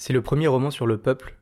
C'est 0.00 0.12
le 0.12 0.22
premier 0.22 0.46
roman 0.46 0.70
sur 0.70 0.86
le 0.86 0.96
peuple 0.96 1.36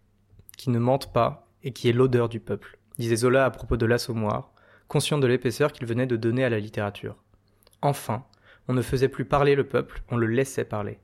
qui 0.56 0.71
ne 0.71 0.79
mente 0.79 1.12
pas 1.12 1.47
et 1.62 1.73
qui 1.73 1.91
est 1.91 1.93
l'odeur 1.93 2.31
du 2.31 2.41
peuple, 2.41 2.79
disait 2.98 3.17
Zola 3.17 3.44
à 3.44 3.50
propos 3.50 3.76
de 3.76 3.84
l'Assommoir, 3.84 4.50
conscient 4.88 5.18
de 5.18 5.26
l'épaisseur 5.26 5.72
qu'il 5.72 5.86
venait 5.86 6.06
de 6.06 6.17
donner 6.17 6.42
à 6.42 6.48
la 6.48 6.58
littérature. 6.58 7.22
Enfin, 7.82 8.24
on 8.66 8.72
ne 8.72 8.80
faisait 8.80 9.11
plus 9.11 9.27
parler 9.27 9.56
le 9.56 9.69
peuple, 9.69 10.03
on 10.11 10.16
le 10.16 10.27
laissait 10.27 10.64
parler. 10.64 10.98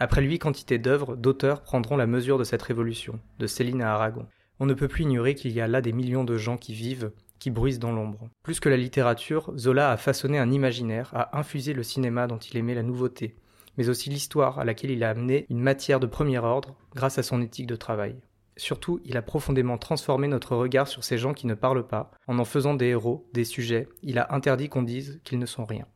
Après 0.00 0.22
lui, 0.22 0.38
quantité 0.38 0.78
d'œuvres, 0.78 1.14
d'auteurs 1.14 1.60
prendront 1.60 1.98
la 1.98 2.06
mesure 2.06 2.38
de 2.38 2.44
cette 2.44 2.62
révolution, 2.62 3.20
de 3.38 3.46
Céline 3.46 3.82
à 3.82 3.92
Aragon. 3.92 4.26
On 4.58 4.64
ne 4.64 4.72
peut 4.72 4.88
plus 4.88 5.04
ignorer 5.04 5.34
qu'il 5.34 5.52
y 5.52 5.60
a 5.60 5.68
là 5.68 5.82
des 5.82 5.92
millions 5.92 6.24
de 6.24 6.38
gens 6.38 6.56
qui 6.56 6.72
vivent, 6.72 7.12
qui 7.38 7.50
bruissent 7.50 7.78
dans 7.78 7.92
l'ombre. 7.92 8.30
Plus 8.42 8.60
que 8.60 8.70
la 8.70 8.78
littérature, 8.78 9.52
Zola 9.58 9.90
a 9.90 9.98
façonné 9.98 10.38
un 10.38 10.50
imaginaire, 10.50 11.10
a 11.14 11.38
infusé 11.38 11.74
le 11.74 11.82
cinéma 11.82 12.26
dont 12.26 12.38
il 12.38 12.56
aimait 12.56 12.74
la 12.74 12.82
nouveauté, 12.82 13.36
mais 13.78 13.88
aussi 13.88 14.10
l'histoire 14.10 14.58
à 14.58 14.64
laquelle 14.64 14.90
il 14.90 15.04
a 15.04 15.10
amené 15.10 15.46
une 15.48 15.60
matière 15.60 16.00
de 16.00 16.06
premier 16.06 16.38
ordre 16.38 16.74
grâce 16.94 17.18
à 17.18 17.22
son 17.22 17.40
éthique 17.40 17.68
de 17.68 17.76
travail. 17.76 18.16
Surtout, 18.56 19.00
il 19.04 19.16
a 19.16 19.22
profondément 19.22 19.78
transformé 19.78 20.26
notre 20.26 20.56
regard 20.56 20.88
sur 20.88 21.04
ces 21.04 21.16
gens 21.16 21.32
qui 21.32 21.46
ne 21.46 21.54
parlent 21.54 21.86
pas, 21.86 22.10
en 22.26 22.40
en 22.40 22.44
faisant 22.44 22.74
des 22.74 22.86
héros, 22.86 23.28
des 23.32 23.44
sujets, 23.44 23.88
il 24.02 24.18
a 24.18 24.34
interdit 24.34 24.68
qu'on 24.68 24.82
dise 24.82 25.20
qu'ils 25.22 25.38
ne 25.38 25.46
sont 25.46 25.64
rien. 25.64 25.86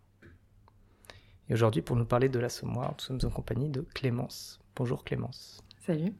Et 1.49 1.55
aujourd'hui, 1.55 1.83
pour 1.83 1.97
nous 1.97 2.05
parler 2.05 2.29
de 2.29 2.39
l'assommoir, 2.39 2.95
nous 2.95 3.19
sommes 3.19 3.31
en 3.31 3.35
compagnie 3.35 3.69
de 3.69 3.85
Clémence. 3.95 4.61
Bonjour 4.77 5.03
Clémence. 5.03 5.61
Salut. 5.85 6.15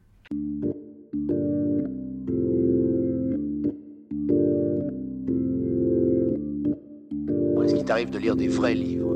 Est-ce 7.63 7.73
qu'il 7.73 7.85
t'arrive 7.85 8.09
de 8.09 8.19
lire 8.19 8.35
des 8.35 8.49
vrais 8.49 8.75
livres? 8.75 9.15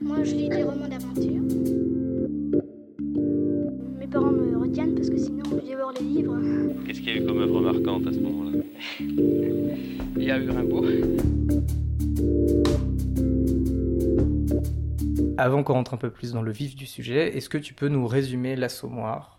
Moi, 0.00 0.22
je 0.24 0.34
lis 0.34 0.48
des 0.48 0.62
romans 0.62 0.88
d'aventure. 0.88 1.39
Mes 4.10 4.14
parents 4.14 4.32
me 4.32 4.58
retiennent 4.58 4.96
parce 4.96 5.08
que 5.08 5.16
sinon, 5.16 5.44
je 5.48 5.68
vais 5.68 5.76
voir 5.76 5.92
les 5.92 6.00
livres. 6.00 6.36
Qu'est-ce 6.84 6.98
qu'il 6.98 7.10
y 7.10 7.12
a 7.12 7.22
eu 7.22 7.24
comme 7.24 7.38
œuvre 7.38 7.60
marquante 7.60 8.08
à 8.08 8.12
ce 8.12 8.18
moment-là? 8.18 8.58
Il 8.98 10.24
y 10.24 10.32
a 10.32 10.36
eu 10.36 10.50
Rimbaud. 10.50 10.84
Avant 15.38 15.62
qu'on 15.62 15.74
rentre 15.74 15.94
un 15.94 15.96
peu 15.96 16.10
plus 16.10 16.32
dans 16.32 16.42
le 16.42 16.50
vif 16.50 16.74
du 16.74 16.86
sujet, 16.86 17.36
est-ce 17.36 17.48
que 17.48 17.56
tu 17.56 17.72
peux 17.72 17.86
nous 17.86 18.04
résumer 18.08 18.56
l'assommoir? 18.56 19.38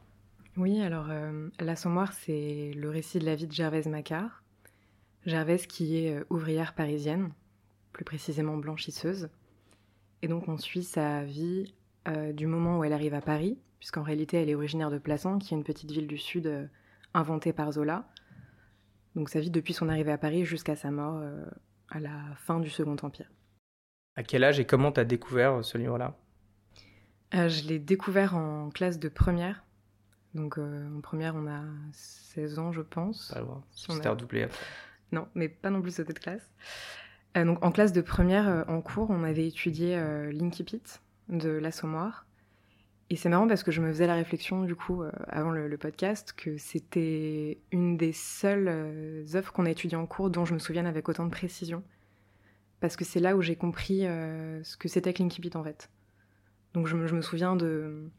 Oui, 0.55 0.79
alors 0.79 1.07
euh, 1.09 1.49
l'assommoir, 1.59 2.13
c'est 2.13 2.71
le 2.73 2.89
récit 2.89 3.19
de 3.19 3.25
la 3.25 3.35
vie 3.35 3.47
de 3.47 3.51
Gervaise 3.51 3.87
Macquart. 3.87 4.41
Gervaise 5.25 5.67
qui 5.67 5.97
est 5.97 6.15
euh, 6.15 6.23
ouvrière 6.29 6.75
parisienne, 6.75 7.31
plus 7.91 8.05
précisément 8.05 8.55
blanchisseuse. 8.55 9.27
Et 10.21 10.29
donc 10.29 10.47
on 10.47 10.55
suit 10.55 10.83
sa 10.83 11.25
vie 11.25 11.73
euh, 12.07 12.31
du 12.31 12.47
moment 12.47 12.79
où 12.79 12.85
elle 12.85 12.93
arrive 12.93 13.15
à 13.15 13.21
Paris, 13.21 13.57
puisqu'en 13.81 14.03
réalité 14.03 14.37
elle 14.37 14.47
est 14.49 14.53
originaire 14.55 14.91
de 14.91 14.99
Plassans, 14.99 15.39
qui 15.39 15.53
est 15.53 15.57
une 15.57 15.63
petite 15.63 15.89
ville 15.91 16.05
du 16.05 16.19
sud 16.19 16.45
euh, 16.45 16.67
inventée 17.15 17.51
par 17.51 17.71
Zola. 17.71 18.07
Donc 19.15 19.27
sa 19.29 19.39
vie 19.39 19.49
depuis 19.49 19.73
son 19.73 19.89
arrivée 19.89 20.11
à 20.11 20.19
Paris 20.19 20.45
jusqu'à 20.45 20.75
sa 20.75 20.91
mort 20.91 21.17
euh, 21.17 21.43
à 21.89 21.99
la 21.99 22.13
fin 22.37 22.59
du 22.59 22.69
Second 22.69 22.95
Empire. 23.01 23.29
À 24.15 24.21
quel 24.23 24.43
âge 24.43 24.59
et 24.59 24.65
comment 24.65 24.91
t'as 24.91 25.03
découvert 25.03 25.65
ce 25.65 25.77
livre-là? 25.79 26.15
Euh, 27.33 27.49
je 27.49 27.67
l'ai 27.67 27.79
découvert 27.79 28.35
en 28.35 28.69
classe 28.69 28.99
de 28.99 29.09
première. 29.09 29.63
Donc 30.35 30.59
euh, 30.59 30.87
en 30.95 31.01
première 31.01 31.35
on 31.35 31.47
a 31.47 31.63
16 31.93 32.59
ans 32.59 32.71
je 32.71 32.81
pense. 32.81 33.31
Pas 33.33 33.41
voir. 33.41 33.63
Si 33.71 33.91
C'était 33.91 34.07
a- 34.07 34.11
redoublé 34.11 34.43
après. 34.43 34.63
Non, 35.11 35.27
mais 35.33 35.49
pas 35.49 35.71
non 35.71 35.81
plus 35.81 35.95
sauter 35.95 36.13
de 36.13 36.19
classe. 36.19 36.49
Euh, 37.35 37.43
donc 37.45 37.65
en 37.65 37.71
classe 37.71 37.91
de 37.93 38.01
première, 38.01 38.47
euh, 38.47 38.63
en 38.67 38.81
cours, 38.81 39.09
on 39.09 39.23
avait 39.23 39.47
étudié 39.47 39.97
euh, 39.97 40.31
l'Inkipit 40.31 40.83
de 41.29 41.49
l'Assommoir. 41.49 42.25
Et 43.11 43.15
c'est 43.15 43.29
marrant 43.29 43.47
parce 43.47 43.61
que 43.61 43.71
je 43.71 43.81
me 43.81 43.89
faisais 43.89 44.07
la 44.07 44.15
réflexion, 44.15 44.63
du 44.63 44.73
coup, 44.73 45.03
euh, 45.03 45.11
avant 45.27 45.51
le, 45.51 45.77
podcast, 45.77 46.33
que 46.35 46.57
c'était 46.57 47.59
une 47.71 47.97
des 47.97 48.13
seules 48.13 48.67
euh, 48.67 49.25
œuvres 49.35 49.51
qu'on 49.51 49.67
a 49.67 49.69
étudiées 49.69 49.97
en 49.97 50.07
cours 50.07 50.31
dont 50.31 50.45
je 50.45 50.53
me 50.53 50.59
souviens 50.59 50.85
avec 50.85 51.07
autant 51.09 51.25
de 51.25 51.29
précision. 51.29 51.83
Parce 52.79 52.95
que 52.95 53.05
c'est 53.05 53.19
là 53.19 53.35
où 53.35 53.41
j'ai 53.41 53.55
compris 53.55 54.07
euh, 54.07 54.63
ce 54.63 54.77
que 54.77 54.87
c'était 54.87 55.13
que 55.13 55.21
l'Inkipit, 55.21 55.55
en 55.55 55.63
fait. 55.63 55.91
Donc 56.73 56.87
je 56.87 56.95
me, 56.95 57.21
souviens 57.21 57.55
de, 57.55 58.09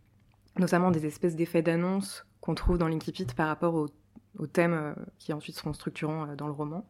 notamment 0.59 0.91
des 0.91 1.07
espèces 1.07 1.35
d'effets 1.35 1.63
d'annonce 1.63 2.27
qu'on 2.41 2.55
trouve 2.55 2.77
dans 2.77 2.87
l'Inkipit 2.87 3.27
par 3.35 3.49
rapport 3.49 3.75
au 3.75 3.89
aux 4.39 4.47
thèmes 4.47 4.75
euh, 4.75 4.95
qui 5.19 5.33
ensuite 5.33 5.57
seront 5.57 5.73
structurants 5.73 6.29
euh, 6.29 6.37
dans 6.37 6.47
le 6.47 6.53
roman. 6.53 6.87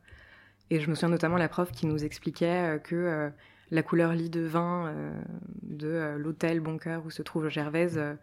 Et 0.70 0.80
je 0.80 0.88
me 0.88 0.94
souviens 0.94 1.10
notamment 1.10 1.36
la 1.36 1.48
prof 1.48 1.70
qui 1.72 1.86
nous 1.86 2.04
expliquait 2.04 2.76
euh, 2.76 2.78
que 2.78 2.94
euh, 2.94 3.30
la 3.72 3.82
couleur 3.82 4.12
lit 4.12 4.30
de 4.30 4.42
vin 4.42 4.86
euh, 4.86 5.20
de 5.62 5.88
euh, 5.88 6.18
l'hôtel 6.18 6.60
Bon 6.60 6.76
Cœur 6.78 7.04
où 7.04 7.10
se 7.10 7.22
trouve 7.22 7.48
Gervaise, 7.48 7.96
euh, 7.98 8.14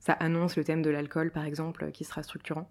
ça 0.00 0.12
annonce 0.12 0.56
le 0.56 0.64
thème 0.64 0.82
de 0.82 0.90
l'alcool, 0.90 1.30
par 1.30 1.44
exemple, 1.44 1.90
qui 1.92 2.04
sera 2.04 2.22
structurant. 2.22 2.68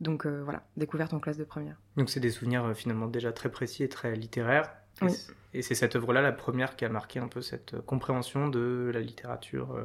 Donc 0.00 0.26
euh, 0.26 0.42
voilà, 0.42 0.66
découverte 0.76 1.14
en 1.14 1.20
classe 1.20 1.36
de 1.38 1.44
première. 1.44 1.80
Donc 1.96 2.10
c'est 2.10 2.20
des 2.20 2.30
souvenirs 2.30 2.64
euh, 2.64 2.74
finalement 2.74 3.06
déjà 3.06 3.32
très 3.32 3.50
précis 3.50 3.84
et 3.84 3.88
très 3.88 4.14
littéraires. 4.16 4.74
Et 5.00 5.04
Oui. 5.06 5.10
c- 5.12 5.32
Et 5.54 5.62
c'est 5.62 5.76
cette 5.76 5.94
œuvre-là 5.96 6.22
la 6.22 6.32
première 6.32 6.74
qui 6.76 6.84
a 6.84 6.88
marqué 6.88 7.20
un 7.20 7.28
peu 7.28 7.40
cette 7.40 7.74
euh, 7.74 7.80
compréhension 7.82 8.48
de 8.48 8.90
la 8.92 9.00
littérature. 9.00 9.78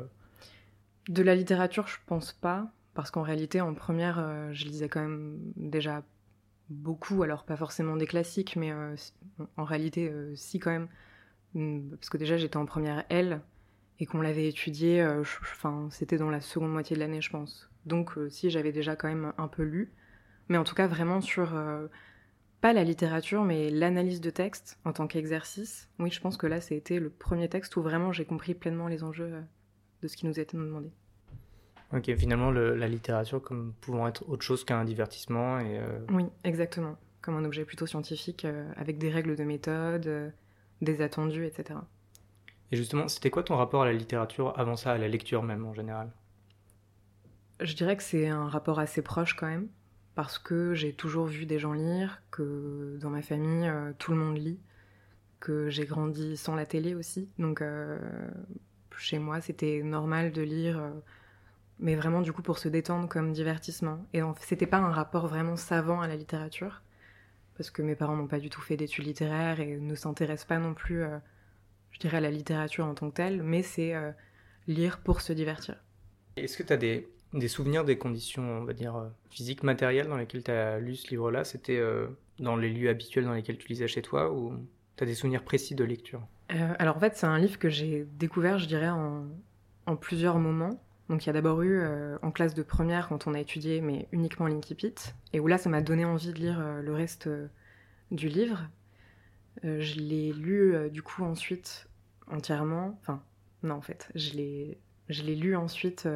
De 1.07 1.21
la 1.21 1.35
littérature, 1.35 1.87
je 1.87 1.97
pense 2.07 2.33
pas, 2.33 2.71
parce 2.95 3.11
qu'en 3.11 3.21
réalité, 3.21 3.61
en 3.61 3.73
première, 3.75 4.17
je 4.53 4.65
lisais 4.65 4.89
quand 4.89 5.01
même 5.01 5.37
déjà 5.55 6.03
beaucoup, 6.69 7.21
alors 7.23 7.45
pas 7.45 7.55
forcément 7.55 7.95
des 7.95 8.07
classiques, 8.07 8.55
mais 8.57 8.73
en 9.55 9.63
réalité, 9.63 10.11
si 10.35 10.59
quand 10.59 10.71
même. 10.71 10.89
Parce 11.91 12.09
que 12.09 12.17
déjà, 12.17 12.37
j'étais 12.37 12.57
en 12.57 12.65
première 12.65 13.03
L, 13.09 13.41
et 13.99 14.05
qu'on 14.05 14.21
l'avait 14.21 14.47
étudié, 14.47 15.01
euh, 15.01 15.23
je- 15.23 15.37
je- 15.41 15.51
enfin, 15.53 15.87
c'était 15.91 16.17
dans 16.17 16.29
la 16.29 16.39
seconde 16.41 16.71
moitié 16.71 16.95
de 16.95 16.99
l'année, 17.01 17.21
je 17.21 17.29
pense. 17.31 17.69
Donc, 17.85 18.17
euh, 18.17 18.29
si, 18.29 18.49
j'avais 18.49 18.71
déjà 18.71 18.95
quand 18.95 19.07
même 19.07 19.33
un 19.37 19.47
peu 19.47 19.63
lu, 19.63 19.91
mais 20.49 20.57
en 20.57 20.63
tout 20.63 20.75
cas, 20.75 20.87
vraiment 20.87 21.21
sur. 21.21 21.55
euh, 21.55 21.87
pas 22.59 22.73
la 22.73 22.83
littérature, 22.83 23.43
mais 23.43 23.69
l'analyse 23.69 24.19
de 24.19 24.31
texte 24.31 24.79
en 24.83 24.91
tant 24.91 25.05
qu'exercice. 25.05 25.89
Oui, 25.99 26.09
je 26.09 26.19
pense 26.19 26.37
que 26.37 26.47
là, 26.47 26.59
c'était 26.59 26.99
le 26.99 27.09
premier 27.11 27.47
texte 27.49 27.75
où 27.77 27.83
vraiment 27.83 28.11
j'ai 28.11 28.25
compris 28.25 28.55
pleinement 28.55 28.87
les 28.87 29.03
enjeux 29.03 29.31
de 30.01 30.07
ce 30.07 30.17
qui 30.17 30.25
nous 30.25 30.39
était 30.39 30.57
demandé. 30.57 30.89
Ok, 31.93 32.13
finalement 32.15 32.49
le- 32.51 32.75
la 32.75 32.87
littérature 32.87 33.41
comme 33.43 33.73
pouvant 33.79 34.07
être 34.07 34.27
autre 34.27 34.41
chose 34.43 34.65
qu'un 34.65 34.83
divertissement 34.85 35.59
et 35.59 35.79
Oui, 36.09 36.25
exactement. 36.43 36.97
Comme 37.21 37.35
un 37.35 37.45
objet 37.45 37.63
plutôt 37.63 37.85
scientifique, 37.85 38.45
avec 38.75 38.97
des 38.97 39.09
règles 39.11 39.35
de 39.35 39.43
méthode, 39.43 40.33
des 40.81 41.01
attendus, 41.01 41.45
etc. 41.45 41.79
Et 42.71 42.77
justement, 42.77 43.07
c'était 43.07 43.29
quoi 43.29 43.43
ton 43.43 43.55
rapport 43.55 43.83
à 43.83 43.85
la 43.85 43.93
littérature 43.93 44.57
avant 44.59 44.75
ça, 44.75 44.91
à 44.91 44.97
la 44.97 45.07
lecture 45.07 45.43
même 45.43 45.65
en 45.65 45.73
général? 45.73 46.11
Je 47.59 47.73
dirais 47.73 47.97
que 47.97 48.03
c'est 48.03 48.27
un 48.27 48.47
rapport 48.47 48.79
assez 48.79 49.01
proche 49.01 49.35
quand 49.35 49.47
même, 49.47 49.67
parce 50.15 50.37
que 50.37 50.73
j'ai 50.73 50.93
toujours 50.93 51.25
vu 51.25 51.45
des 51.45 51.59
gens 51.59 51.73
lire, 51.73 52.21
que 52.29 52.97
dans 53.01 53.09
ma 53.09 53.21
famille, 53.21 53.67
euh, 53.67 53.93
tout 53.97 54.11
le 54.11 54.17
monde 54.17 54.37
lit, 54.37 54.59
que 55.39 55.69
j'ai 55.69 55.85
grandi 55.85 56.37
sans 56.37 56.55
la 56.55 56.65
télé 56.65 56.93
aussi. 56.93 57.29
Donc 57.39 57.61
euh, 57.61 57.97
chez 58.97 59.19
moi, 59.19 59.41
c'était 59.41 59.81
normal 59.83 60.31
de 60.31 60.41
lire, 60.41 60.79
euh, 60.79 60.89
mais 61.79 61.95
vraiment 61.95 62.21
du 62.21 62.33
coup 62.33 62.41
pour 62.41 62.57
se 62.57 62.67
détendre 62.67 63.07
comme 63.07 63.31
divertissement. 63.31 64.05
Et 64.13 64.21
c'était 64.41 64.67
pas 64.67 64.77
un 64.77 64.91
rapport 64.91 65.27
vraiment 65.27 65.55
savant 65.55 66.01
à 66.01 66.07
la 66.07 66.15
littérature, 66.15 66.81
parce 67.57 67.71
que 67.71 67.81
mes 67.81 67.95
parents 67.95 68.15
n'ont 68.15 68.27
pas 68.27 68.39
du 68.39 68.49
tout 68.49 68.61
fait 68.61 68.77
d'études 68.77 69.05
littéraires 69.05 69.59
et 69.59 69.77
ne 69.77 69.95
s'intéressent 69.95 70.47
pas 70.47 70.59
non 70.59 70.73
plus, 70.73 71.03
euh, 71.03 71.17
je 71.91 71.99
dirais, 71.99 72.17
à 72.17 72.21
la 72.21 72.31
littérature 72.31 72.85
en 72.85 72.93
tant 72.93 73.09
que 73.09 73.15
telle, 73.15 73.41
mais 73.41 73.63
c'est 73.63 73.95
euh, 73.95 74.11
lire 74.67 74.99
pour 74.99 75.21
se 75.21 75.33
divertir. 75.33 75.75
Est-ce 76.35 76.55
que 76.55 76.63
tu 76.63 76.71
as 76.71 76.77
des, 76.77 77.07
des 77.33 77.47
souvenirs 77.47 77.83
des 77.83 77.97
conditions, 77.97 78.43
on 78.43 78.63
va 78.63 78.73
dire, 78.73 78.95
euh, 78.95 79.09
physiques, 79.31 79.63
matérielles 79.63 80.07
dans 80.07 80.17
lesquelles 80.17 80.43
tu 80.43 80.51
as 80.51 80.79
lu 80.79 80.95
ce 80.95 81.09
livre-là? 81.09 81.43
C'était 81.43 81.77
euh, 81.77 82.07
dans 82.39 82.55
les 82.55 82.69
lieux 82.69 82.89
habituels 82.89 83.25
dans 83.25 83.33
lesquels 83.33 83.57
tu 83.57 83.67
lisais 83.67 83.87
chez 83.87 84.03
toi 84.03 84.31
ou 84.31 84.53
tu 84.95 85.03
as 85.03 85.07
des 85.07 85.15
souvenirs 85.15 85.43
précis 85.43 85.73
de 85.73 85.83
lecture? 85.83 86.21
Alors 86.49 86.95
en 86.95 86.99
fait, 86.99 87.17
c'est 87.17 87.25
un 87.25 87.39
livre 87.39 87.59
que 87.59 87.69
j'ai 87.69 88.07
découvert, 88.17 88.57
je 88.57 88.67
dirais, 88.67 88.89
en, 88.89 89.25
en 89.85 89.95
plusieurs 89.97 90.39
moments. 90.39 90.81
Donc 91.09 91.23
il 91.23 91.27
y 91.27 91.29
a 91.29 91.33
d'abord 91.33 91.61
eu 91.61 91.79
euh, 91.79 92.17
en 92.21 92.31
classe 92.31 92.53
de 92.53 92.63
première 92.63 93.07
quand 93.07 93.27
on 93.27 93.33
a 93.33 93.39
étudié, 93.39 93.81
mais 93.81 94.07
uniquement 94.11 94.47
l'Inkipit, 94.47 94.95
et 95.33 95.39
où 95.39 95.47
là, 95.47 95.57
ça 95.57 95.69
m'a 95.69 95.81
donné 95.81 96.03
envie 96.05 96.33
de 96.33 96.39
lire 96.39 96.59
euh, 96.59 96.81
le 96.81 96.93
reste 96.93 97.27
euh, 97.27 97.47
du 98.11 98.27
livre. 98.27 98.67
Je 99.63 99.95
l'ai 99.95 100.33
lu 100.33 100.75
du 100.91 101.01
coup 101.01 101.23
ensuite 101.23 101.89
entièrement. 102.27 102.95
Enfin, 103.01 103.23
non 103.63 103.73
en 103.73 103.81
fait, 103.81 104.07
je 104.13 104.33
l'ai, 104.33 104.77
lu 105.35 105.55
ensuite. 105.55 106.07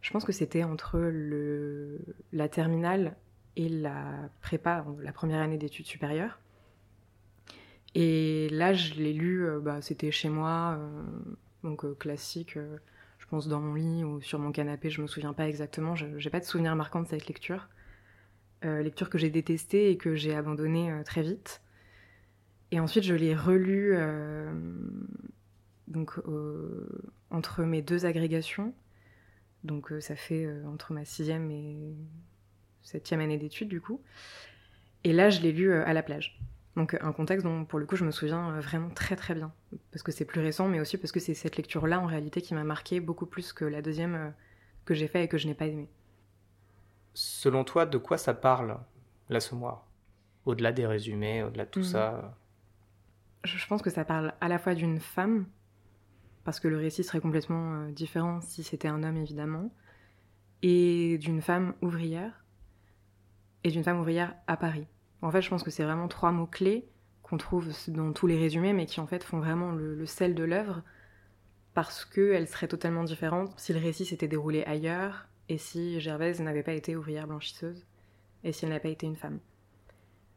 je 0.00 0.10
pense 0.12 0.24
que 0.24 0.30
c'était 0.30 0.62
entre 0.62 1.00
le, 1.00 1.98
la 2.32 2.48
terminale 2.48 3.16
et 3.56 3.68
la 3.68 4.30
prépa, 4.40 4.86
la 5.00 5.10
première 5.10 5.40
année 5.40 5.58
d'études 5.58 5.86
supérieures. 5.86 6.38
Et 7.96 8.48
là, 8.50 8.72
je 8.72 8.94
l'ai 8.94 9.14
lu, 9.14 9.48
bah, 9.60 9.82
c'était 9.82 10.12
chez 10.12 10.28
moi, 10.28 10.78
donc 11.64 11.98
classique, 11.98 12.56
pense 13.30 13.48
dans 13.48 13.60
mon 13.60 13.74
lit 13.74 14.04
ou 14.04 14.20
sur 14.20 14.38
mon 14.38 14.52
canapé, 14.52 14.90
je 14.90 15.00
me 15.00 15.06
souviens 15.06 15.32
pas 15.32 15.48
exactement, 15.48 15.94
j'ai 15.94 16.30
pas 16.30 16.40
de 16.40 16.44
souvenir 16.44 16.76
marquant 16.76 17.00
de 17.00 17.08
cette 17.08 17.26
lecture. 17.28 17.68
Euh, 18.62 18.82
lecture 18.82 19.08
que 19.08 19.16
j'ai 19.16 19.30
détestée 19.30 19.90
et 19.90 19.96
que 19.96 20.14
j'ai 20.14 20.34
abandonnée 20.34 20.90
euh, 20.90 21.02
très 21.02 21.22
vite. 21.22 21.62
Et 22.72 22.78
ensuite, 22.78 23.04
je 23.04 23.14
l'ai 23.14 23.34
relu 23.34 23.92
euh, 23.94 24.52
donc, 25.88 26.20
entre 27.30 27.62
mes 27.62 27.82
deux 27.82 28.06
agrégations. 28.06 28.74
Donc 29.64 29.92
ça 30.00 30.16
fait 30.16 30.48
entre 30.66 30.92
ma 30.92 31.04
sixième 31.04 31.50
et 31.50 31.94
septième 32.82 33.20
année 33.20 33.38
d'études 33.38 33.68
du 33.68 33.80
coup. 33.80 34.00
Et 35.04 35.12
là, 35.12 35.30
je 35.30 35.40
l'ai 35.40 35.52
lu 35.52 35.72
à 35.72 35.92
la 35.92 36.02
plage. 36.02 36.38
Donc 36.80 36.96
un 37.02 37.12
contexte 37.12 37.44
dont 37.44 37.66
pour 37.66 37.78
le 37.78 37.84
coup 37.84 37.94
je 37.94 38.06
me 38.06 38.10
souviens 38.10 38.58
vraiment 38.58 38.88
très 38.88 39.14
très 39.14 39.34
bien. 39.34 39.52
Parce 39.92 40.02
que 40.02 40.12
c'est 40.12 40.24
plus 40.24 40.40
récent, 40.40 40.66
mais 40.66 40.80
aussi 40.80 40.96
parce 40.96 41.12
que 41.12 41.20
c'est 41.20 41.34
cette 41.34 41.58
lecture-là 41.58 42.00
en 42.00 42.06
réalité 42.06 42.40
qui 42.40 42.54
m'a 42.54 42.64
marqué 42.64 43.00
beaucoup 43.00 43.26
plus 43.26 43.52
que 43.52 43.66
la 43.66 43.82
deuxième 43.82 44.32
que 44.86 44.94
j'ai 44.94 45.06
fait 45.06 45.24
et 45.24 45.28
que 45.28 45.36
je 45.36 45.46
n'ai 45.46 45.52
pas 45.52 45.66
aimé. 45.66 45.90
Selon 47.12 47.64
toi, 47.64 47.84
de 47.84 47.98
quoi 47.98 48.16
ça 48.16 48.32
parle, 48.32 48.78
l'assommoir? 49.28 49.86
Au-delà 50.46 50.72
des 50.72 50.86
résumés, 50.86 51.42
au-delà 51.42 51.66
de 51.66 51.70
tout 51.70 51.80
Mhm. 51.80 51.84
ça 51.84 52.34
Je 53.44 53.66
pense 53.66 53.82
que 53.82 53.90
ça 53.90 54.06
parle 54.06 54.32
à 54.40 54.48
la 54.48 54.58
fois 54.58 54.74
d'une 54.74 55.00
femme, 55.00 55.44
parce 56.44 56.60
que 56.60 56.68
le 56.68 56.78
récit 56.78 57.04
serait 57.04 57.20
complètement 57.20 57.74
euh, 57.74 57.90
différent 57.90 58.40
si 58.40 58.62
c'était 58.62 58.88
un 58.88 59.02
homme 59.02 59.18
évidemment, 59.18 59.70
et 60.62 61.18
d'une 61.18 61.42
femme 61.42 61.74
ouvrière, 61.82 62.42
et 63.64 63.70
d'une 63.70 63.84
femme 63.84 64.00
ouvrière 64.00 64.34
à 64.46 64.56
Paris. 64.56 64.86
En 65.22 65.30
fait, 65.30 65.42
je 65.42 65.50
pense 65.50 65.62
que 65.62 65.70
c'est 65.70 65.84
vraiment 65.84 66.08
trois 66.08 66.32
mots-clés 66.32 66.88
qu'on 67.22 67.36
trouve 67.36 67.68
dans 67.88 68.12
tous 68.12 68.26
les 68.26 68.38
résumés, 68.38 68.72
mais 68.72 68.86
qui 68.86 69.00
en 69.00 69.06
fait 69.06 69.22
font 69.22 69.38
vraiment 69.38 69.72
le, 69.72 70.06
sel 70.06 70.34
de 70.34 70.44
l'œuvre, 70.44 70.82
parce 71.74 72.04
qu'elle 72.04 72.48
serait 72.48 72.68
totalement 72.68 73.04
différente 73.04 73.52
si 73.58 73.72
le 73.72 73.78
récit 73.78 74.04
s'était 74.04 74.28
déroulé 74.28 74.64
ailleurs, 74.64 75.28
et 75.48 75.58
si 75.58 76.00
Gervaise 76.00 76.40
n'avait 76.40 76.62
pas 76.62 76.72
été 76.72 76.96
ouvrière 76.96 77.26
blanchisseuse, 77.26 77.86
et 78.44 78.52
si 78.52 78.64
elle 78.64 78.70
n'avait 78.70 78.80
pas 78.80 78.88
été 78.88 79.06
une 79.06 79.16
femme. 79.16 79.38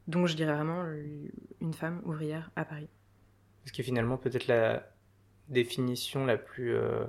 Donc 0.07 0.27
je 0.27 0.35
dirais 0.35 0.53
vraiment 0.53 0.83
une 1.61 1.73
femme 1.73 2.01
ouvrière 2.03 2.51
à 2.55 2.65
Paris. 2.65 2.89
Ce 3.65 3.71
qui 3.71 3.81
est 3.81 3.85
finalement 3.85 4.17
peut-être 4.17 4.47
la 4.47 4.91
définition 5.47 6.25
la 6.25 6.37
plus. 6.37 6.75
euh, 6.75 7.05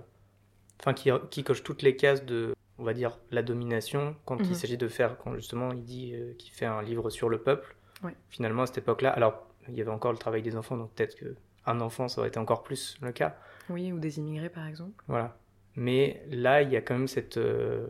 Enfin, 0.80 0.92
qui 0.92 1.44
coche 1.44 1.62
toutes 1.62 1.82
les 1.82 1.96
cases 1.96 2.26
de, 2.26 2.52
on 2.78 2.84
va 2.84 2.92
dire, 2.94 3.18
la 3.30 3.42
domination, 3.42 4.16
quand 4.24 4.38
il 4.38 4.48
Mhm. 4.48 4.54
s'agit 4.54 4.76
de 4.76 4.88
faire, 4.88 5.16
quand 5.18 5.34
justement 5.34 5.72
il 5.72 5.84
dit 5.84 6.12
euh, 6.14 6.34
qu'il 6.38 6.52
fait 6.52 6.66
un 6.66 6.82
livre 6.82 7.08
sur 7.10 7.28
le 7.28 7.38
peuple. 7.38 7.76
Finalement, 8.28 8.62
à 8.62 8.66
cette 8.66 8.78
époque-là, 8.78 9.10
alors, 9.10 9.46
il 9.68 9.74
y 9.74 9.80
avait 9.80 9.90
encore 9.90 10.12
le 10.12 10.18
travail 10.18 10.42
des 10.42 10.56
enfants, 10.56 10.76
donc 10.76 10.92
peut-être 10.92 11.16
qu'un 11.16 11.80
enfant, 11.80 12.06
ça 12.08 12.18
aurait 12.20 12.28
été 12.28 12.38
encore 12.38 12.62
plus 12.62 12.98
le 13.00 13.12
cas. 13.12 13.36
Oui, 13.70 13.92
ou 13.92 13.98
des 13.98 14.18
immigrés 14.18 14.50
par 14.50 14.66
exemple. 14.66 15.02
Voilà. 15.08 15.38
Mais 15.76 16.22
là, 16.28 16.60
il 16.60 16.70
y 16.70 16.76
a 16.76 16.82
quand 16.82 16.94
même 16.94 17.08
cette, 17.08 17.38
euh, 17.38 17.86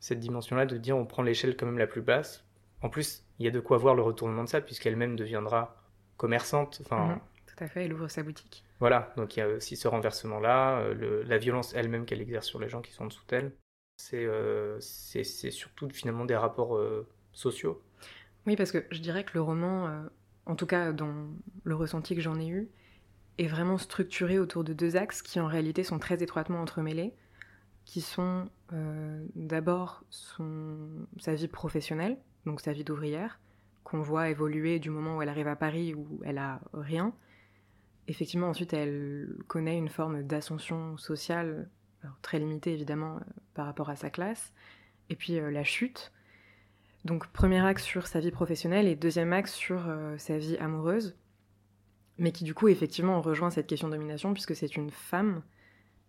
cette 0.00 0.20
dimension-là 0.20 0.64
de 0.66 0.76
dire 0.78 0.96
on 0.96 1.04
prend 1.04 1.22
l'échelle 1.22 1.54
quand 1.56 1.66
même 1.66 1.76
la 1.78 1.86
plus 1.86 2.00
basse. 2.00 2.44
En 2.80 2.88
plus, 2.88 3.24
il 3.38 3.44
y 3.44 3.48
a 3.48 3.50
de 3.50 3.60
quoi 3.60 3.76
voir 3.76 3.94
le 3.94 4.00
retournement 4.02 4.44
de 4.44 4.48
ça, 4.48 4.60
puisqu'elle-même 4.62 5.16
deviendra 5.16 5.76
commerçante. 6.16 6.78
Enfin, 6.84 7.06
Mhm. 7.08 7.20
Tout 7.46 7.64
à 7.64 7.68
fait, 7.68 7.84
elle 7.86 7.92
ouvre 7.94 8.08
sa 8.08 8.22
boutique. 8.22 8.64
voilà. 8.80 9.12
Donc 9.16 9.36
il 9.36 9.40
y 9.40 9.42
a 9.42 9.48
aussi 9.48 9.76
ce 9.76 9.88
renversement-là, 9.88 10.78
euh, 10.80 10.94
le- 10.94 11.22
la 11.22 11.38
violence 11.38 11.72
elle-même 11.74 12.04
qu'elle 12.04 12.20
exerce 12.20 12.46
sur 12.46 12.58
les 12.58 12.68
gens 12.68 12.82
qui 12.82 12.92
sont 12.92 13.04
en 13.04 13.06
dessous 13.08 13.24
d'elle. 13.28 13.52
C'est 13.96 14.24
euh, 14.24 14.78
c'est 14.80 15.24
surtout 15.24 15.88
finalement 15.90 16.24
des 16.24 16.36
rapports 16.36 16.76
euh, 16.76 17.06
sociaux. 17.32 17.82
Oui, 18.46 18.54
parce 18.54 18.70
que 18.70 18.84
je 18.90 19.00
dirais 19.00 19.24
que 19.24 19.32
le 19.34 19.40
roman, 19.40 19.88
euh, 19.88 20.02
en 20.44 20.54
tout 20.54 20.66
cas 20.66 20.92
dans 20.92 21.26
le 21.64 21.74
ressenti 21.74 22.14
que 22.14 22.20
j'en 22.20 22.38
ai 22.38 22.46
eu, 22.46 22.68
est 23.38 23.46
vraiment 23.46 23.78
structuré 23.78 24.38
autour 24.38 24.64
de 24.64 24.72
deux 24.72 24.96
axes 24.96 25.22
qui 25.22 25.40
en 25.40 25.46
réalité 25.46 25.82
sont 25.82 25.98
très 25.98 26.22
étroitement 26.22 26.60
entremêlés, 26.60 27.14
qui 27.84 28.00
sont 28.00 28.48
d'abord 29.36 30.02
sa 30.10 31.34
vie 31.34 31.46
professionnelle, 31.46 32.18
donc 32.44 32.60
sa 32.60 32.72
vie 32.72 32.82
d'ouvrière, 32.82 33.38
qu'on 33.84 34.00
voit 34.00 34.28
évoluer 34.28 34.80
du 34.80 34.90
moment 34.90 35.16
où 35.16 35.22
elle 35.22 35.28
arrive 35.28 35.46
à 35.46 35.54
Paris 35.54 35.94
où 35.94 36.20
elle 36.24 36.38
a 36.38 36.60
rien. 36.72 37.14
Effectivement, 38.08 38.48
ensuite, 38.48 38.72
elle 38.72 39.36
connaît 39.46 39.76
une 39.76 39.88
forme 39.88 40.22
d'ascension 40.22 40.96
sociale, 40.96 41.68
très 42.22 42.38
limitée 42.38 42.72
évidemment 42.72 43.16
euh, 43.16 43.20
par 43.54 43.66
rapport 43.66 43.90
à 43.90 43.96
sa 43.96 44.10
classe, 44.10 44.52
et 45.10 45.16
puis 45.16 45.38
euh, 45.38 45.50
la 45.50 45.64
chute. 45.64 46.12
Donc 47.04 47.28
premier 47.28 47.64
axe 47.64 47.84
sur 47.84 48.06
sa 48.06 48.20
vie 48.20 48.30
professionnelle 48.30 48.88
et 48.88 48.96
deuxième 48.96 49.32
axe 49.32 49.54
sur 49.54 49.88
euh, 49.88 50.16
sa 50.18 50.38
vie 50.38 50.56
amoureuse, 50.56 51.16
mais 52.18 52.32
qui 52.32 52.44
du 52.44 52.54
coup 52.54 52.68
effectivement 52.68 53.20
rejoint 53.20 53.50
cette 53.50 53.66
question 53.66 53.88
de 53.88 53.94
domination 53.94 54.32
puisque 54.32 54.56
c'est 54.56 54.76
une 54.76 54.90
femme 54.90 55.42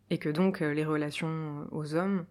et 0.10 0.18
que 0.18 0.30
donc 0.30 0.62
les 0.62 0.86
relations 0.86 1.68
aux 1.72 1.96
hommes 1.96 2.26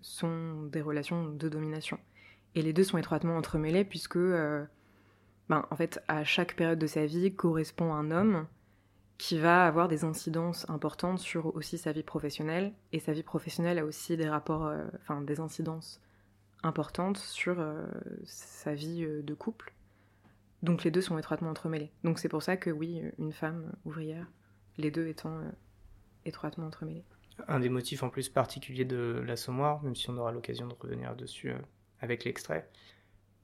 sont 0.00 0.62
des 0.70 0.80
relations 0.80 1.26
de 1.26 1.48
domination. 1.48 1.98
Et 2.54 2.62
les 2.62 2.72
deux 2.72 2.84
sont 2.84 2.96
étroitement 2.96 3.36
entremêlés 3.36 3.84
puisque 3.84 4.16
ben, 4.16 4.68
en 5.50 5.74
fait 5.76 6.00
à 6.06 6.22
chaque 6.22 6.54
période 6.54 6.78
de 6.78 6.86
sa 6.86 7.06
vie 7.06 7.34
correspond 7.34 7.92
un 7.92 8.12
homme 8.12 8.46
qui 9.18 9.38
va 9.38 9.66
avoir 9.66 9.88
des 9.88 10.04
incidences 10.04 10.68
importantes 10.68 11.18
sur 11.18 11.54
aussi 11.54 11.78
sa 11.78 11.92
vie 11.92 12.02
professionnelle 12.02 12.72
et 12.92 12.98
sa 12.98 13.12
vie 13.12 13.22
professionnelle 13.22 13.78
a 13.78 13.84
aussi 13.84 14.16
des 14.16 14.28
rapports, 14.28 14.66
euh, 14.66 14.84
enfin 15.02 15.20
des 15.20 15.40
incidences 15.40 16.00
importante 16.62 17.18
sur 17.18 17.60
euh, 17.60 17.86
sa 18.24 18.74
vie 18.74 19.04
euh, 19.04 19.22
de 19.22 19.34
couple. 19.34 19.72
Donc 20.62 20.82
les 20.82 20.90
deux 20.90 21.02
sont 21.02 21.18
étroitement 21.18 21.50
entremêlés. 21.50 21.92
Donc 22.02 22.18
c'est 22.18 22.28
pour 22.28 22.42
ça 22.42 22.56
que 22.56 22.70
oui, 22.70 23.02
une 23.18 23.32
femme 23.32 23.72
ouvrière, 23.84 24.26
les 24.78 24.90
deux 24.90 25.06
étant 25.06 25.40
étroitement 26.24 26.66
entremêlés. 26.66 27.04
Un 27.48 27.60
des 27.60 27.68
motifs 27.68 28.02
en 28.02 28.08
plus 28.08 28.30
particuliers 28.30 28.86
de 28.86 29.22
l'assommoir, 29.26 29.82
même 29.82 29.94
si 29.94 30.08
on 30.08 30.16
aura 30.16 30.32
l'occasion 30.32 30.66
de 30.66 30.74
revenir 30.80 31.14
dessus 31.16 31.52
avec 32.00 32.24
l'extrait, 32.24 32.70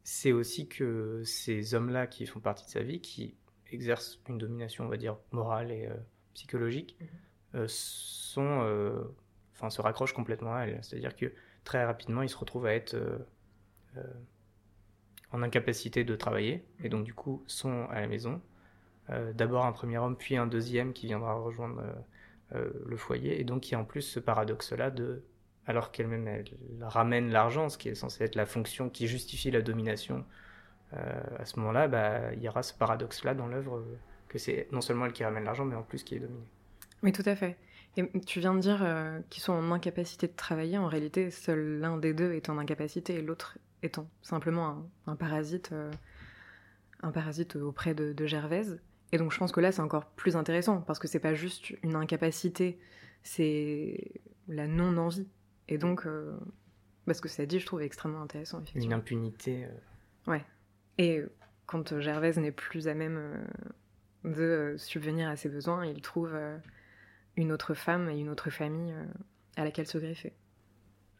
c'est 0.03 0.33
aussi 0.33 0.67
que 0.67 1.23
ces 1.27 1.75
hommes-là 1.75 2.07
qui 2.07 2.25
font 2.25 2.41
partie 2.41 2.65
de 2.65 2.71
sa 2.71 2.83
vie, 2.83 3.03
qui 3.03 3.35
exercent 3.73 4.21
une 4.29 4.39
domination, 4.39 4.85
on 4.85 4.89
va 4.89 4.97
dire, 4.97 5.17
morale 5.33 5.71
et 5.71 5.87
euh, 5.87 5.95
psychologique, 6.35 6.97
euh, 7.55 7.67
sont, 7.69 8.61
euh, 8.63 9.03
enfin, 9.55 9.71
se 9.71 9.81
raccrochent 9.81 10.15
complètement 10.15 10.55
à 10.55 10.65
elle. 10.65 10.79
C'est-à-dire 10.83 11.17
que 11.17 11.33
très 11.65 11.85
rapidement, 11.85 12.23
ils 12.23 12.29
se 12.29 12.37
retrouvent 12.37 12.67
à 12.67 12.75
être 12.75 12.97
en 15.33 15.43
incapacité 15.43 16.05
de 16.05 16.17
travailler, 16.17 16.65
et 16.83 16.89
donc 16.89 17.05
du 17.05 17.15
coup 17.15 17.43
sont 17.47 17.87
à 17.91 18.01
la 18.01 18.07
maison. 18.07 18.41
Euh, 19.11 19.33
D'abord 19.33 19.65
un 19.65 19.73
premier 19.73 19.99
homme, 19.99 20.17
puis 20.17 20.37
un 20.37 20.47
deuxième 20.47 20.93
qui 20.93 21.07
viendra 21.07 21.35
rejoindre 21.35 21.81
euh, 21.81 21.93
euh, 22.57 22.71
le 22.87 22.97
foyer, 22.97 23.41
et 23.41 23.45
donc 23.45 23.69
il 23.69 23.73
y 23.73 23.75
a 23.75 23.81
en 23.81 23.85
plus 23.85 24.03
ce 24.03 24.21
paradoxe-là 24.21 24.91
de, 24.91 25.23
alors 25.67 25.93
qu'elle-même 25.93 26.27
elle 26.27 26.45
ramène 26.81 27.31
l'argent, 27.31 27.69
ce 27.69 27.79
qui 27.79 27.89
est 27.89 27.95
censé 27.95 28.25
être 28.25 28.35
la 28.35 28.47
fonction 28.47 28.91
qui 28.91 29.07
justifie 29.07 29.51
la 29.51 29.63
domination, 29.63 30.25
à 30.93 31.45
ce 31.45 31.59
moment-là, 31.61 31.89
bah, 31.89 32.33
il 32.35 32.43
y 32.43 32.49
aura 32.49 32.63
ce 32.63 32.75
paradoxe-là 32.75 33.35
dans 33.35 33.47
l'œuvre, 33.47 33.77
euh, 33.77 33.99
que 34.29 34.39
c'est 34.39 34.69
non 34.73 34.81
seulement 34.81 35.07
elle 35.07 35.13
qui 35.13 35.25
ramène 35.25 35.45
l'argent, 35.45 35.65
mais 35.65 35.75
en 35.77 35.83
plus 35.83 36.03
qui 36.03 36.17
est 36.17 36.21
dominée. 36.21 36.47
Oui, 37.03 37.13
tout 37.13 37.23
à 37.27 37.35
fait. 37.37 37.57
Et 37.97 38.09
tu 38.21 38.39
viens 38.41 38.55
de 38.55 38.61
dire 38.61 38.81
euh, 38.83 39.21
qu'ils 39.31 39.43
sont 39.43 39.53
en 39.53 39.73
incapacité 39.73 40.27
de 40.29 40.33
travailler. 40.35 40.79
En 40.79 40.87
réalité, 40.87 41.31
seul 41.31 41.81
l'un 41.81 41.97
des 41.97 42.15
deux 42.15 42.33
est 42.33 42.49
en 42.49 42.59
incapacité 42.59 43.15
et 43.15 43.23
l'autre 43.23 43.59
étant 43.83 44.09
simplement 44.23 44.69
un, 45.07 45.13
un 45.13 45.17
parasite, 45.17 45.71
euh, 45.73 45.91
un 47.03 47.11
parasite 47.11 47.57
auprès 47.57 47.95
de, 47.95 48.13
de 48.13 48.27
Gervaise. 48.27 48.81
Et 49.13 49.19
donc, 49.19 49.33
je 49.33 49.39
pense 49.39 49.51
que 49.51 49.61
là, 49.61 49.73
c'est 49.73 49.83
encore 49.83 50.07
plus 50.07 50.37
intéressant 50.37 50.81
parce 50.83 50.99
que 51.01 51.09
c'est 51.09 51.19
pas 51.19 51.35
juste 51.35 51.71
une 51.83 51.97
incapacité, 51.97 52.79
c'est 53.25 54.13
la 54.47 54.67
non-envie. 54.69 55.27
Et 55.69 55.79
donc, 55.79 56.07
euh, 56.07 56.37
parce 57.07 57.21
que 57.21 57.29
ça 57.29 57.45
dit, 57.47 57.59
je 57.59 57.67
trouve 57.67 57.83
extrêmement 57.83 58.23
intéressant, 58.23 58.63
Une 58.77 58.93
impunité. 58.93 59.65
euh, 59.65 60.39
Et 60.99 61.23
quand 61.67 61.93
euh, 61.93 62.01
Gervaise 62.01 62.39
n'est 62.39 62.53
plus 62.53 62.89
à 62.89 62.95
même 62.95 63.17
euh, 63.17 64.31
de 64.31 64.43
euh, 64.43 64.79
subvenir 64.79 65.29
à 65.29 65.37
ses 65.37 65.49
besoins, 65.49 65.87
il 65.87 66.03
trouve 66.03 66.37
une 67.37 67.53
autre 67.53 67.75
femme 67.75 68.09
et 68.11 68.19
une 68.19 68.29
autre 68.29 68.51
famille 68.51 68.95
à 69.57 69.65
laquelle 69.65 69.87
se 69.87 69.99
greffer. 69.99 70.35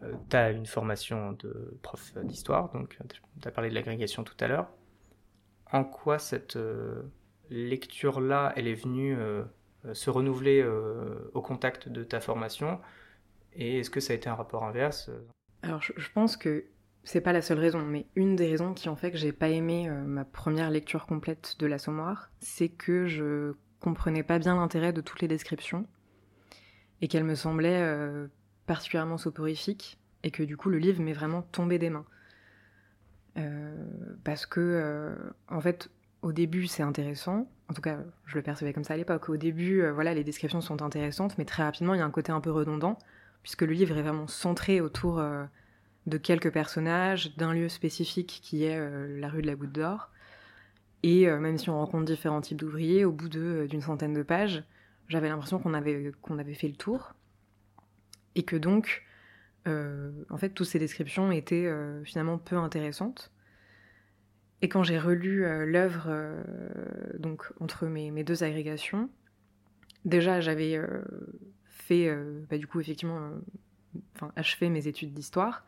Euh, 0.03 0.13
tu 0.29 0.37
as 0.37 0.51
une 0.51 0.67
formation 0.67 1.33
de 1.33 1.79
prof 1.83 2.13
d'histoire, 2.25 2.71
donc 2.73 2.99
tu 3.41 3.49
as 3.49 3.51
parlé 3.51 3.71
de 3.71 3.75
l'agrégation 3.75 4.25
tout 4.25 4.37
à 4.41 4.49
l'heure. 4.49 4.69
En 5.73 5.85
quoi 5.85 6.19
cette 6.19 6.57
euh, 6.57 7.03
lecture-là, 7.49 8.53
elle 8.57 8.67
est 8.67 8.75
venue 8.75 9.17
euh, 9.17 9.45
se 9.93 10.11
renouveler 10.11 10.63
au 11.33 11.41
contact 11.41 11.89
de 11.89 12.05
ta 12.05 12.21
formation? 12.21 12.81
Et 13.55 13.79
est-ce 13.79 13.91
que 13.91 14.01
ça 14.01 14.13
a 14.13 14.17
été 14.17 14.29
un 14.29 14.35
rapport 14.35 14.65
inverse? 14.65 15.11
Alors, 15.63 15.81
je, 15.81 15.93
je 15.97 16.11
pense 16.13 16.37
que 16.37 16.67
c'est 17.05 17.21
pas 17.21 17.33
la 17.33 17.43
seule 17.43 17.59
raison, 17.59 17.81
mais 17.81 18.07
une 18.15 18.37
des 18.37 18.49
raisons 18.49 18.75
qui 18.75 18.89
ont 18.89 18.97
fait 18.97 19.11
que 19.11 19.17
j'ai 19.17 19.33
pas 19.33 19.49
aimé 19.49 19.89
euh, 19.89 20.03
ma 20.03 20.25
première 20.25 20.71
lecture 20.71 21.07
complète 21.07 21.57
de 21.59 21.67
l'Assommoir, 21.67 22.31
c'est 22.41 22.69
que 22.69 23.07
je 23.07 23.55
comprenais 23.81 24.23
pas 24.23 24.39
bien 24.39 24.57
l'intérêt 24.57 24.93
de 24.93 25.01
toutes 25.01 25.21
les 25.21 25.29
descriptions 25.29 25.87
et 27.01 27.09
qu'elles 27.09 27.25
me 27.25 27.35
semblaient 27.35 27.83
euh, 27.83 28.29
particulièrement 28.67 29.19
soporifiques 29.19 29.99
et 30.23 30.31
que 30.31 30.43
du 30.43 30.57
coup 30.57 30.69
le 30.69 30.79
livre 30.79 31.03
m'est 31.03 31.15
vraiment 31.15 31.43
tombé 31.43 31.79
des 31.79 31.91
mains. 31.91 32.05
Euh, 33.39 33.75
parce 34.25 34.45
que, 34.45 34.61
euh, 34.61 35.15
en 35.49 35.61
fait, 35.61 35.91
au 36.23 36.33
début 36.33 36.67
c'est 36.67 36.83
intéressant, 36.83 37.51
en 37.69 37.75
tout 37.75 37.81
cas 37.81 37.99
je 38.27 38.37
le 38.37 38.43
percevais 38.43 38.73
comme 38.73 38.85
ça 38.85 38.95
à 38.95 38.97
l'époque, 38.97 39.29
au 39.31 39.37
début 39.37 39.89
voilà 39.91 40.13
les 40.13 40.25
descriptions 40.25 40.61
sont 40.61 40.83
intéressantes, 40.83 41.39
mais 41.39 41.47
très 41.47 41.63
rapidement 41.63 41.95
il 41.95 41.99
y 41.99 42.03
a 42.03 42.05
un 42.05 42.11
côté 42.11 42.33
un 42.33 42.41
peu 42.41 42.51
redondant, 42.51 42.99
puisque 43.43 43.63
le 43.63 43.73
livre 43.73 43.97
est 43.97 44.03
vraiment 44.03 44.27
centré 44.27 44.83
autour 44.83 45.23
de 46.07 46.19
quelques 46.19 46.53
personnages, 46.53 47.37
d'un 47.37 47.53
lieu 47.53 47.69
spécifique 47.69 48.41
qui 48.43 48.65
est 48.65 48.79
euh, 48.79 49.19
la 49.19 49.29
rue 49.29 49.43
de 49.43 49.47
la 49.47 49.55
Goutte 49.55 49.73
d'Or. 49.73 50.11
Et 51.03 51.29
euh, 51.29 51.39
même 51.39 51.59
si 51.59 51.71
on 51.71 51.79
rencontre 51.79 52.05
différents 52.05 52.41
types 52.41 52.59
d'ouvriers, 52.59 53.05
au 53.05 53.13
bout 53.13 53.35
euh, 53.37 53.67
d'une 53.67 53.81
centaine 53.81 54.15
de 54.15 54.23
pages, 54.23 54.65
j'avais 55.09 55.29
l'impression 55.29 55.59
qu'on 55.59 55.75
avait, 55.75 56.55
fait 56.55 56.69
le 56.69 56.77
tour. 56.77 57.15
Et 58.35 58.45
que 58.45 58.57
donc, 58.57 59.05
en 59.67 60.37
fait, 60.37 60.51
toutes 60.51 60.69
ces 60.69 60.79
descriptions 60.79 61.33
étaient 61.33 61.69
finalement 62.05 62.39
peu 62.39 62.57
intéressantes. 62.57 63.33
Et 64.63 64.69
quand 64.69 64.85
j'ai 64.85 64.99
relu 64.99 65.41
l'œuvre, 65.67 66.09
donc 67.19 67.53
entre 67.59 67.87
mes, 67.87 68.13
mes, 68.13 68.23
deux 68.23 68.45
agrégations, 68.45 69.11
déjà 70.05 70.41
j'avais 70.41 70.81
fait, 71.67 72.09
bah, 72.49 72.57
du 72.57 72.69
coup, 72.69 72.79
effectivement, 72.79 73.33
achevé 74.37 74.69
mes 74.71 74.87
études 74.87 75.13
d'histoire. 75.13 75.65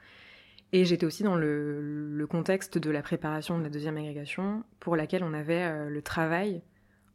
Et 0.75 0.87
j'étais 0.87 1.05
aussi 1.05 1.23
dans 1.23 1.37
le, 1.37 2.27
contexte 2.31 2.79
de 2.79 2.91
la 2.91 3.03
préparation 3.03 3.59
de 3.59 3.63
la 3.63 3.69
deuxième 3.69 3.99
agrégation, 3.99 4.65
pour 4.81 4.97
laquelle 4.97 5.23
on 5.23 5.35
avait 5.35 5.65
euh, 5.65 5.91
le 5.91 6.01
travail 6.01 6.63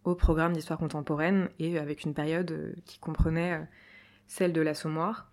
au 0.03 0.13
programme 0.13 0.53
d'histoire 0.53 0.77
contemporaine 0.77 1.49
et 1.57 1.79
avec 1.79 2.03
une 2.03 2.13
période 2.13 2.51
euh, 2.51 2.73
qui 2.85 2.99
comprenait 2.99 3.53
euh, 3.53 3.63
celle 4.27 4.53
de 4.53 4.61
l'assommoir. 4.61 5.31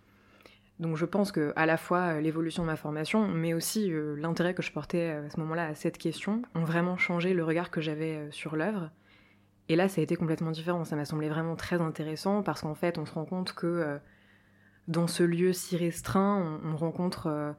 Donc 0.80 0.96
je 0.96 1.04
pense 1.04 1.32
que 1.32 1.52
à 1.54 1.66
la 1.66 1.76
fois 1.76 2.20
l'évolution 2.20 2.62
de 2.62 2.68
ma 2.68 2.76
formation, 2.76 3.28
mais 3.28 3.52
aussi 3.52 3.92
l'intérêt 4.16 4.54
que 4.54 4.62
je 4.62 4.72
portais 4.72 5.10
à 5.10 5.30
ce 5.30 5.38
moment-là 5.38 5.66
à 5.66 5.74
cette 5.74 5.98
question, 5.98 6.42
ont 6.54 6.64
vraiment 6.64 6.96
changé 6.96 7.32
le 7.34 7.44
regard 7.44 7.70
que 7.70 7.80
j'avais 7.80 8.28
sur 8.32 8.56
l'œuvre. 8.56 8.90
Et 9.68 9.76
là, 9.76 9.88
ça 9.88 10.00
a 10.00 10.04
été 10.04 10.16
complètement 10.16 10.50
différent. 10.50 10.84
Ça 10.84 10.96
m'a 10.96 11.04
semblé 11.04 11.28
vraiment 11.28 11.54
très 11.54 11.80
intéressant 11.80 12.42
parce 12.42 12.62
qu'en 12.62 12.74
fait, 12.74 12.98
on 12.98 13.06
se 13.06 13.12
rend 13.14 13.24
compte 13.24 13.52
que 13.52 14.00
dans 14.88 15.06
ce 15.06 15.22
lieu 15.22 15.52
si 15.52 15.76
restreint, 15.76 16.60
on, 16.64 16.76
rencontre 16.76 17.54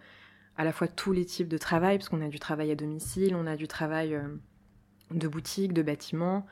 à 0.58 0.64
la 0.64 0.72
fois 0.72 0.88
tous 0.88 1.12
les 1.12 1.26
types 1.26 1.48
de 1.48 1.58
travail, 1.58 1.98
parce 1.98 2.10
qu'on 2.10 2.22
a 2.22 2.28
du 2.28 2.40
travail 2.40 2.72
à 2.72 2.76
domicile, 2.76 3.36
on 3.36 3.46
a 3.46 3.56
du 3.56 3.68
travail 3.68 4.16
euh, 4.16 4.24
de 5.12 5.28
boutique, 5.28 5.74
de 5.74 5.82
bâtiment, 5.82 6.46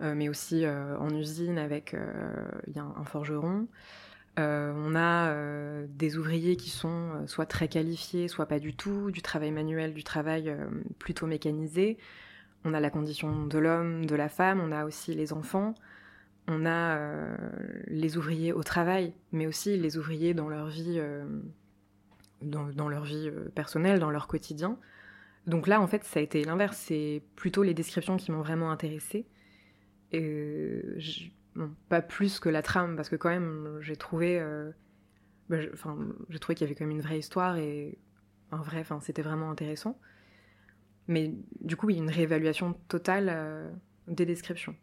euh, 0.00 0.14
mais 0.14 0.28
aussi 0.28 0.64
euh, 0.64 0.96
en 0.98 1.10
usine 1.10 1.58
avec 1.58 1.94
un, 1.94 3.04
forgeron. 3.04 3.66
on 4.36 4.94
a 4.94 5.34
des 5.88 6.16
ouvriers 6.16 6.56
qui 6.56 6.70
sont 6.70 7.26
soit 7.26 7.46
très 7.46 7.68
qualifiés, 7.68 8.28
soit 8.28 8.46
pas 8.46 8.58
du 8.58 8.74
tout, 8.74 9.10
du 9.10 9.20
travail 9.20 9.50
manuel, 9.50 9.92
du 9.92 10.04
travail 10.04 10.54
plutôt 10.98 11.26
mécanisé. 11.26 11.98
On 12.64 12.72
a 12.72 12.80
la 12.80 12.90
condition 12.90 13.46
de 13.46 13.58
l'homme, 13.58 14.06
de 14.06 14.14
la 14.14 14.28
femme, 14.28 14.60
on 14.60 14.72
a 14.72 14.84
aussi 14.84 15.14
les 15.14 15.32
enfants, 15.32 15.74
on 16.46 16.64
a 16.64 16.98
les 17.88 18.16
ouvriers 18.16 18.52
au 18.52 18.62
travail, 18.62 19.12
mais 19.32 19.46
aussi 19.46 19.76
les 19.76 19.98
ouvriers 19.98 20.32
dans 20.32 20.48
leur 20.48 20.68
vie 20.68 21.02
dans, 22.42 22.88
leur 22.88 23.04
vie 23.04 23.28
euh, 23.28 23.48
personnelle, 23.54 23.98
dans 23.98 24.10
leur 24.10 24.26
quotidien. 24.26 24.78
Donc 25.46 25.66
là, 25.66 25.80
en 25.80 25.86
fait, 25.86 26.04
ça 26.04 26.20
a 26.20 26.22
été 26.22 26.44
l'inverse. 26.44 26.76
C'est 26.76 27.22
plutôt 27.36 27.62
les 27.62 27.74
descriptions 27.74 28.16
qui 28.16 28.30
m'ont 28.30 28.42
vraiment 28.42 28.70
intéressée. 28.70 29.26
Et 30.12 30.82
pas 31.88 32.02
plus 32.02 32.40
que 32.40 32.48
la 32.48 32.62
trame, 32.62 32.96
parce 32.96 33.08
que 33.08 33.16
quand 33.16 33.28
même, 33.28 33.78
j'ai 33.80 33.96
trouvé, 33.96 34.40
euh, 34.40 34.70
bah, 35.48 35.58
enfin, 35.72 35.98
j'ai 36.28 36.38
trouvé 36.38 36.54
qu'il 36.56 36.66
y 36.66 36.68
avait 36.68 36.74
quand 36.74 36.84
même 36.84 36.96
une 36.96 37.02
vraie 37.02 37.18
histoire 37.18 37.56
et 37.56 37.98
un 38.50 38.62
vrai, 38.62 38.80
enfin, 38.80 39.00
c'était 39.00 39.22
vraiment 39.22 39.50
intéressant. 39.50 39.98
Mais 41.06 41.32
du 41.60 41.76
coup, 41.76 41.90
il 41.90 41.96
y 41.96 42.00
a 42.00 42.02
une 42.02 42.10
réévaluation 42.10 42.74
totale 42.88 43.28
euh, 43.30 43.70
des 44.08 44.26
descriptions 44.26 44.76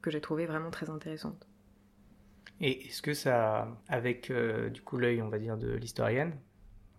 que 0.00 0.10
j'ai 0.10 0.20
trouvé 0.20 0.46
vraiment 0.46 0.70
très 0.70 0.90
intéressante. 0.90 1.46
Et 2.60 2.86
est-ce 2.86 3.02
que 3.02 3.14
ça, 3.14 3.68
avec 3.88 4.32
du 4.72 4.82
coup 4.82 4.96
l'œil, 4.96 5.22
on 5.22 5.28
va 5.28 5.38
dire, 5.38 5.56
de 5.56 5.70
l'historienne, 5.70 6.32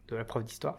de 0.09 0.15
la 0.15 0.25
prof 0.25 0.43
d'histoire. 0.43 0.77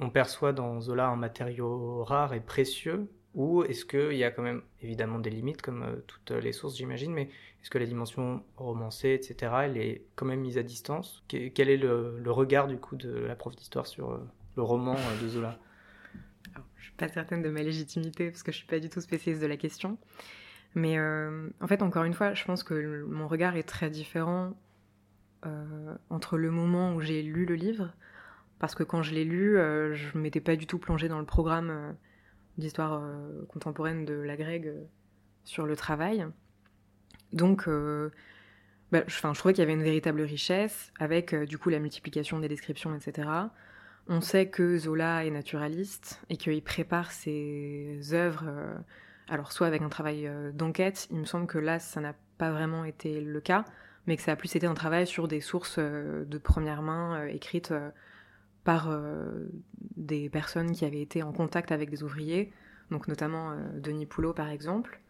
On 0.00 0.10
perçoit 0.10 0.52
dans 0.52 0.80
Zola 0.80 1.08
un 1.08 1.16
matériau 1.16 2.04
rare 2.04 2.34
et 2.34 2.40
précieux, 2.40 3.08
ou 3.36 3.62
est-ce 3.64 3.84
qu'il 3.84 4.16
y 4.16 4.24
a 4.24 4.30
quand 4.30 4.42
même 4.42 4.62
évidemment 4.80 5.18
des 5.18 5.28
limites, 5.28 5.60
comme 5.60 5.82
euh, 5.82 5.96
toutes 6.06 6.30
les 6.30 6.52
sources 6.52 6.76
j'imagine, 6.76 7.12
mais 7.12 7.24
est-ce 7.60 7.68
que 7.68 7.76
la 7.76 7.84
dimension 7.84 8.42
romancée, 8.56 9.10
etc., 9.10 9.52
elle 9.64 9.76
est 9.76 10.06
quand 10.14 10.24
même 10.24 10.40
mise 10.40 10.56
à 10.56 10.62
distance? 10.62 11.22
Quel 11.28 11.68
est 11.68 11.76
le, 11.76 12.22
regard 12.26 12.66
du 12.66 12.78
coup 12.78 12.96
de 12.96 13.10
la 13.10 13.36
prof 13.36 13.54
d'histoire 13.54 13.86
sur 13.86 14.12
euh, 14.12 14.26
le 14.56 14.62
roman 14.62 14.96
euh, 14.96 15.22
de 15.22 15.28
Zola? 15.28 15.58
Je 16.44 16.60
Je 16.78 16.84
suis 16.84 16.92
pas 16.92 17.08
certaine 17.08 17.42
de 17.42 17.50
ma 17.50 17.62
légitimité, 17.62 18.30
parce 18.30 18.42
que 18.42 18.52
je 18.52 18.56
suis 18.56 18.66
pas 18.66 18.80
du 18.80 18.88
tout 18.88 19.02
spécialiste 19.02 19.42
de 19.42 19.48
la 19.48 19.58
question. 19.58 19.98
Mais 20.74 20.98
en 20.98 21.66
fait, 21.66 21.80
encore 21.80 22.04
une 22.04 22.12
fois, 22.12 22.34
je 22.34 22.44
pense 22.44 22.62
que 22.62 23.04
mon 23.04 23.28
regard 23.28 23.56
est 23.56 23.62
très 23.62 23.88
différent 23.88 24.52
entre 26.10 26.38
le 26.38 26.50
moment 26.50 26.94
où 26.94 27.00
j'ai 27.00 27.22
lu 27.22 27.44
le 27.46 27.54
livre, 27.54 27.92
parce 28.58 28.74
que 28.74 28.82
quand 28.82 29.02
je 29.02 29.14
l'ai 29.14 29.24
lu, 29.24 29.58
euh, 29.58 29.94
je 29.94 30.16
m'étais 30.16 30.40
pas 30.40 30.56
du 30.56 30.66
tout 30.66 30.78
plongée 30.78 31.08
dans 31.08 31.18
le 31.18 31.26
programme 31.26 31.70
euh, 31.70 31.92
d'histoire 32.58 33.02
contemporaine 33.48 34.06
de 34.06 34.14
la 34.14 34.36
Greg 34.36 34.72
sur 35.44 35.66
le 35.66 35.76
travail. 35.76 36.26
Donc, 37.34 37.68
bah, 38.90 39.02
je, 39.06 39.14
je 39.14 39.38
trouvais 39.38 39.52
qu'il 39.52 39.60
y 39.60 39.62
avait 39.62 39.74
une 39.74 39.82
véritable 39.82 40.22
richesse, 40.22 40.90
avec 40.98 41.34
du 41.34 41.58
coup 41.58 41.68
la 41.68 41.80
multiplication 41.80 42.38
des 42.38 42.48
descriptions, 42.48 42.96
etc. 42.96 43.28
On 44.08 44.22
sait 44.22 44.48
que 44.48 44.78
Zola 44.78 45.26
est 45.26 45.30
naturaliste 45.30 46.22
et 46.30 46.38
qu'il 46.38 46.62
prépare 46.62 47.12
ses 47.12 47.98
œuvres, 48.14 48.50
alors 49.28 49.52
soit 49.52 49.66
avec 49.66 49.82
un 49.82 49.90
travail 49.90 50.30
d'enquête, 50.54 51.06
il 51.10 51.18
me 51.18 51.26
semble 51.26 51.46
que 51.46 51.58
là 51.58 51.78
ça 51.78 52.00
n'a 52.00 52.14
pas 52.38 52.52
vraiment 52.52 52.86
été 52.86 53.20
le 53.20 53.40
cas, 53.42 53.66
mais 54.06 54.16
que 54.16 54.22
ça 54.22 54.32
a 54.32 54.36
plus 54.36 54.54
été 54.54 54.66
un 54.66 54.74
travail 54.74 55.06
sur 55.06 55.28
des 55.28 55.40
sources 55.40 55.76
euh, 55.78 56.24
de 56.24 56.38
première 56.38 56.82
main 56.82 57.20
euh, 57.20 57.26
écrites 57.26 57.72
euh, 57.72 57.90
par 58.64 58.90
des 59.96 60.28
personnes 60.28 60.72
qui 60.72 60.84
avaient 60.84 61.00
été 61.00 61.22
en 61.22 61.32
contact 61.32 61.70
avec 61.70 61.88
des 61.88 62.02
ouvriers, 62.02 62.52
donc 62.90 63.06
notamment 63.06 63.56
Denis 63.74 64.06
Poulot 64.06 64.32
par 64.32 64.48
exemple. 64.48 65.00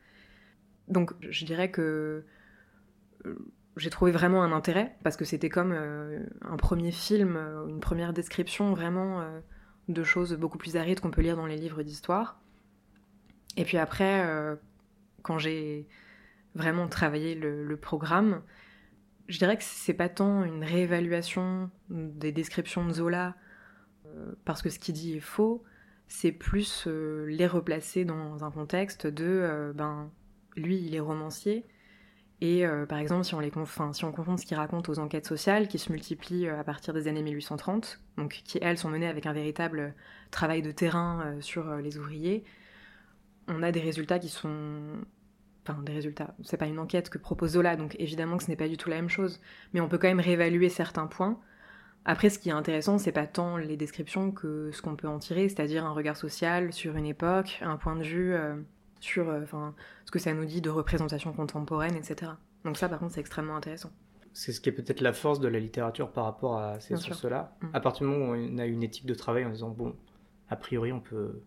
Donc 0.89 1.15
je 1.23 1.47
dirais 1.47 1.71
que 1.71 2.27
j'ai 3.79 3.89
trouvé 3.89 4.13
vraiment 4.13 4.43
un 4.43 4.53
intérêt 4.53 4.95
parce 5.05 5.17
que 5.17 5.25
c'était 5.25 5.49
comme 5.49 5.73
un 5.73 6.57
premier 6.59 6.93
film, 6.93 7.39
une 7.67 7.81
première 7.81 8.13
description 8.13 8.75
vraiment 8.75 9.27
de 9.89 10.05
choses 10.05 10.35
beaucoup 10.35 10.59
plus 10.59 10.77
arides 10.77 11.01
qu'on 11.01 11.11
peut 11.11 11.23
lire 11.23 11.37
dans 11.37 11.47
les 11.47 11.57
livres 11.57 11.83
d'histoire. 11.83 12.39
Et 13.57 13.65
puis 13.65 13.79
après, 13.79 14.23
quand 15.23 15.39
j'ai 15.39 15.89
vraiment 16.55 16.89
travaillé 16.89 17.35
le 17.35 17.77
programme, 17.79 18.43
je 19.29 19.39
dirais 19.39 19.57
que 19.57 19.65
c'est 19.65 19.95
pas 19.95 20.09
tant 20.09 20.45
une 20.45 20.65
réévaluation 20.65 21.71
des 21.91 22.33
descriptions 22.33 22.87
de 22.87 22.93
Zola, 22.93 23.35
euh, 24.07 24.33
parce 24.45 24.63
que 24.63 24.71
ce 24.71 24.79
qu'il 24.79 24.95
dit 24.95 25.17
est 25.17 25.21
faux, 25.21 25.63
c'est 26.09 26.33
plus 26.33 26.85
euh, 26.87 27.27
les 27.27 27.47
replacer 27.47 28.05
dans 28.05 28.45
un 28.45 28.51
contexte 28.51 29.07
de, 29.07 29.25
euh, 29.25 29.73
ben, 29.73 30.11
lui, 30.57 30.79
il 30.79 30.95
est 30.95 31.01
romancier, 31.01 31.65
et 32.43 32.67
par 32.87 32.99
exemple, 32.99 33.25
si 33.25 33.35
on, 33.35 33.41
les 33.41 33.51
si 33.93 34.05
on 34.05 34.13
confond 34.13 34.37
ce 34.37 34.45
qu'il 34.45 34.59
raconte 34.59 34.91
aux 34.91 34.99
enquêtes 34.99 35.25
sociales, 35.25 35.69
qui 35.69 35.79
se 35.79 35.91
multiplient 35.91 36.49
à 36.49 36.63
partir 36.65 36.93
des 36.93 37.09
années 37.09 37.23
1830, 37.23 37.99
donc 38.19 38.43
qui, 38.45 38.59
elles, 38.61 38.77
sont 38.77 38.91
menées 38.91 39.09
avec 39.09 39.25
un 39.25 39.33
véritable 39.33 39.95
travail 40.31 40.61
de 40.61 40.71
terrain 40.71 41.35
sur 41.41 41.77
les 41.77 41.97
ouvriers, 41.97 42.45
on 43.49 43.63
a 43.63 43.73
des 43.73 43.81
résultats 43.81 44.19
qui 44.19 44.29
sont 44.29 44.83
enfin 45.67 45.83
des 45.83 45.93
résultats. 45.93 46.35
C'est 46.43 46.57
pas 46.57 46.67
une 46.67 46.79
enquête 46.79 47.11
que 47.11 47.19
propose 47.19 47.53
Zola, 47.53 47.77
donc 47.77 47.97
évidemment 47.99 48.37
que 48.37 48.45
ce 48.45 48.51
n'est 48.51 48.57
pas 48.57 48.69
du 48.69 48.77
tout 48.77 48.89
la 48.89 48.97
même 48.97 49.09
chose, 49.09 49.41
mais 49.73 49.81
on 49.81 49.89
peut 49.89 49.99
quand 49.99 50.09
même 50.09 50.21
réévaluer 50.21 50.69
certains 50.69 51.07
points. 51.07 51.39
Après, 52.09 52.31
ce 52.31 52.39
qui 52.39 52.51
est 52.51 52.53
intéressant, 52.53 52.99
c'est 52.99 53.13
pas 53.13 53.27
tant 53.27 53.57
les 53.57 53.77
descriptions 53.77 54.31
que 54.31 54.71
ce 54.73 54.81
qu'on 54.81 54.95
peut 54.95 55.09
en 55.09 55.19
tirer, 55.19 55.49
c'est-à-dire 55.49 55.85
un 55.85 55.93
regard 55.93 56.17
social 56.17 56.73
sur 56.73 56.95
une 56.97 57.07
époque, 57.07 57.59
un 57.63 57.77
point 57.77 57.97
de 57.97 58.05
vue 58.05 58.33
euh, 58.33 58.55
sur, 59.01 59.29
euh, 59.29 59.45
ce 60.05 60.11
que 60.13 60.21
ça 60.21 60.33
nous 60.33 60.45
dit 60.45 60.61
de 60.61 60.71
représentation 60.71 61.33
contemporaine, 61.33 61.97
etc. 61.97 62.33
Donc 62.65 62.77
ça, 62.77 62.89
par 62.89 63.01
contre, 63.01 63.15
c'est 63.15 63.21
extrêmement 63.21 63.57
intéressant. 63.57 63.91
C'est 64.33 64.53
ce 64.53 64.61
qui 64.61 64.69
est 64.69 64.73
peut-être 64.73 65.01
la 65.01 65.13
force 65.13 65.41
de 65.41 65.49
la 65.49 65.59
littérature 65.59 66.13
par 66.13 66.25
rapport 66.27 66.59
à 66.59 66.79
ces 66.79 66.97
sources-là. 66.97 67.57
Mm. 67.61 67.67
À 67.73 67.81
partir 67.81 68.07
du 68.07 68.13
moment 68.13 68.33
où 68.33 68.37
on 68.37 68.59
a 68.59 68.67
une 68.67 68.85
éthique 68.85 69.07
de 69.07 69.15
travail 69.15 69.45
en 69.45 69.51
disant 69.51 69.71
bon, 69.71 69.97
a 70.49 70.55
priori, 70.55 70.93
on 70.93 71.01
peut 71.01 71.43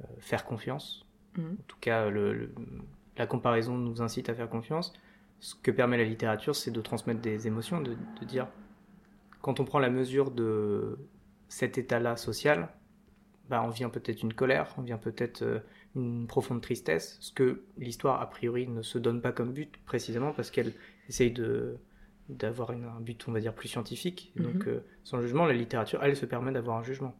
euh, 0.00 0.04
faire 0.18 0.44
confiance. 0.44 1.06
Mm. 1.36 1.52
En 1.52 1.64
tout 1.68 1.78
cas, 1.80 2.08
le 2.10 2.52
la 3.18 3.26
comparaison 3.26 3.76
nous 3.76 4.00
incite 4.00 4.28
à 4.28 4.34
faire 4.34 4.48
confiance. 4.48 4.92
Ce 5.40 5.54
que 5.54 5.70
permet 5.70 5.98
la 5.98 6.04
littérature, 6.04 6.56
c'est 6.56 6.70
de 6.70 6.80
transmettre 6.80 7.20
des 7.20 7.46
émotions, 7.46 7.80
de, 7.80 7.96
dire, 8.24 8.48
quand 9.42 9.60
on 9.60 9.64
prend 9.64 9.78
la 9.78 9.90
mesure 9.90 10.30
de 10.30 10.98
cet 11.48 11.78
état-là 11.78 12.16
social, 12.16 12.68
bah, 13.48 13.62
on 13.64 13.70
vient 13.70 13.88
peut-être 13.88 14.22
une 14.22 14.34
colère, 14.34 14.74
on 14.78 14.82
vient 14.82 14.98
peut-être 14.98 15.42
euh, 15.42 15.60
une 15.96 16.26
profonde 16.26 16.60
tristesse, 16.60 17.16
ce 17.20 17.32
que 17.32 17.62
l'histoire, 17.78 18.20
a 18.20 18.28
priori, 18.28 18.68
ne 18.68 18.82
se 18.82 18.98
donne 18.98 19.22
pas 19.22 19.32
comme 19.32 19.52
but, 19.52 19.78
précisément 19.86 20.32
parce 20.32 20.50
qu'elle 20.50 20.72
essaye 21.08 21.30
de 21.30 21.78
d'avoir 22.28 22.72
un 22.72 23.00
but, 23.00 23.26
on 23.26 23.32
va 23.32 23.40
dire, 23.40 23.54
plus 23.54 23.68
scientifique. 23.68 24.32
Donc, 24.36 24.66
mhm. 24.66 24.68
euh, 24.68 24.80
sans 25.02 25.22
jugement, 25.22 25.46
la 25.46 25.54
littérature, 25.54 26.02
elle, 26.02 26.14
se 26.14 26.26
permet 26.26 26.52
d'avoir 26.52 26.76
un 26.76 26.82
jugement. 26.82 27.16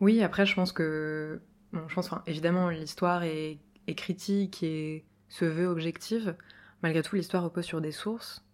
Oui, 0.00 0.20
après, 0.20 0.46
je 0.46 0.54
pense 0.56 0.72
que... 0.72 1.40
Bon, 1.72 1.86
je 1.86 1.94
pense, 1.94 2.10
évidemment, 2.26 2.70
l'histoire 2.70 3.22
est 3.22 3.58
est 3.88 3.94
critique 3.94 4.62
et 4.62 5.04
se 5.28 5.44
veut 5.44 5.66
objective, 5.66 6.36
malgré 6.82 7.02
tout, 7.02 7.16
l'histoire 7.16 7.42
repose 7.42 7.64
sur 7.64 7.80
des 7.80 7.92
sources. 7.92 8.44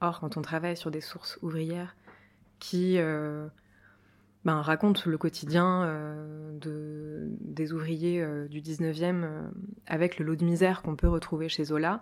Or, 0.00 0.20
quand 0.20 0.36
on 0.36 0.42
travaille 0.42 0.76
sur 0.76 0.90
des 0.90 1.00
sources 1.00 1.38
ouvrières 1.42 1.94
qui 2.58 2.98
euh, 2.98 3.46
ben, 4.44 4.60
racontent 4.60 5.02
le 5.06 5.18
quotidien 5.18 5.84
euh, 5.84 6.58
de, 6.58 7.28
des 7.40 7.72
ouvriers 7.72 8.22
euh, 8.22 8.48
du 8.48 8.60
19e 8.60 9.50
avec 9.86 10.18
le 10.18 10.24
lot 10.24 10.36
de 10.36 10.44
misère 10.44 10.82
qu'on 10.82 10.96
peut 10.96 11.08
retrouver 11.08 11.48
chez 11.48 11.64
Zola, 11.64 12.00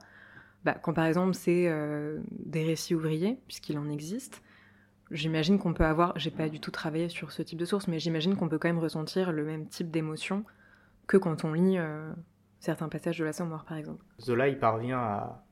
bah, 0.65 0.75
quand 0.75 0.93
par 0.93 1.07
exemple 1.07 1.35
c'est 1.35 1.73
des 2.31 2.65
récits 2.65 2.95
ouvriers, 2.95 3.39
puisqu'il 3.47 3.79
en 3.79 3.89
existe, 3.89 4.43
j'imagine 5.11 5.59
qu'on 5.59 5.75
peut 5.75 5.87
avoir, 5.87 6.17
j'ai 6.19 6.31
pas 6.31 6.49
du 6.49 6.61
tout 6.61 6.71
travaillé 6.71 7.09
sur 7.09 7.33
ce 7.33 7.43
type 7.43 7.59
de 7.59 7.65
source, 7.65 7.89
mais 7.89 7.99
j'imagine 7.99 8.37
qu'on 8.37 8.49
peut 8.49 8.59
quand 8.59 8.69
même 8.69 8.79
ressentir 8.79 9.33
le 9.33 9.45
même 9.45 9.67
type 9.67 9.91
d'émotion 9.91 10.45
que 11.07 11.17
quand 11.17 11.45
on 11.45 11.53
lit 11.53 11.79
certains 12.61 12.89
passages 12.89 13.19
de 13.19 13.25
la 13.25 13.33
Somme 13.33 13.51
par 13.67 13.77
exemple. 13.77 14.05
Zola, 14.21 14.49
il 14.49 14.59
parvient 14.59 14.99
à 14.99 15.45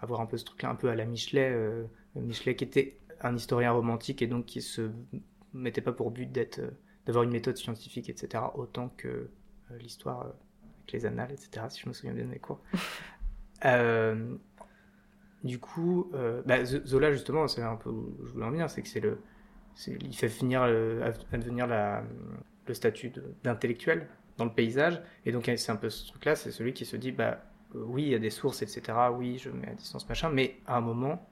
avoir 0.00 0.20
un 0.20 0.26
peu 0.26 0.36
ce 0.36 0.44
truc-là, 0.44 0.70
un 0.70 0.74
peu 0.74 0.88
à 0.88 0.94
la 0.94 1.04
Michelet, 1.04 1.50
euh, 1.52 1.84
Michelet 2.14 2.56
qui 2.56 2.64
était 2.64 2.98
un 3.20 3.36
historien 3.36 3.72
romantique 3.72 4.22
et 4.22 4.26
donc 4.26 4.46
qui 4.46 4.62
se 4.62 4.90
mettait 5.52 5.82
pas 5.82 5.92
pour 5.92 6.10
but 6.10 6.30
d'être, 6.30 6.60
euh, 6.60 6.70
d'avoir 7.06 7.24
une 7.24 7.32
méthode 7.32 7.56
scientifique, 7.56 8.08
etc., 8.08 8.44
autant 8.54 8.88
que 8.96 9.08
euh, 9.08 9.78
l'histoire 9.78 10.22
avec 10.22 10.92
les 10.92 11.06
annales, 11.06 11.32
etc., 11.32 11.66
si 11.68 11.80
je 11.80 11.88
me 11.88 11.92
souviens 11.92 12.14
bien 12.14 12.24
de 12.24 12.30
mes 12.30 12.38
cours. 12.38 12.60
Euh, 13.66 14.36
du 15.44 15.58
coup, 15.58 16.10
euh, 16.14 16.42
bah, 16.44 16.64
Zola, 16.64 17.12
justement, 17.12 17.48
c'est 17.48 17.62
un 17.62 17.76
peu 17.76 17.90
où 17.90 18.14
je 18.24 18.32
voulais 18.32 18.44
en 18.44 18.50
venir, 18.50 18.70
c'est 18.70 18.82
que 18.82 18.88
c'est 18.88 19.00
le. 19.00 19.18
il 19.86 20.16
fait 20.16 20.28
finir, 20.28 20.62
euh, 20.64 21.12
advenir 21.32 21.66
la, 21.66 22.02
le 22.66 22.74
statut 22.74 23.12
d'intellectuel 23.42 24.08
dans 24.38 24.44
le 24.46 24.52
paysage, 24.52 25.00
et 25.24 25.32
donc 25.32 25.50
c'est 25.56 25.70
un 25.72 25.76
peu 25.76 25.90
ce 25.90 26.06
truc-là, 26.08 26.36
c'est 26.36 26.50
celui 26.50 26.72
qui 26.72 26.84
se 26.86 26.96
dit, 26.96 27.12
bah 27.12 27.38
euh, 27.74 27.82
oui, 27.86 28.02
il 28.04 28.08
y 28.10 28.14
a 28.14 28.18
des 28.18 28.30
sources, 28.30 28.62
etc., 28.62 29.12
oui, 29.12 29.38
je 29.38 29.50
mets 29.50 29.68
à 29.68 29.74
distance, 29.74 30.08
machin, 30.08 30.30
mais 30.30 30.56
à 30.66 30.76
un 30.76 30.80
moment, 30.80 31.28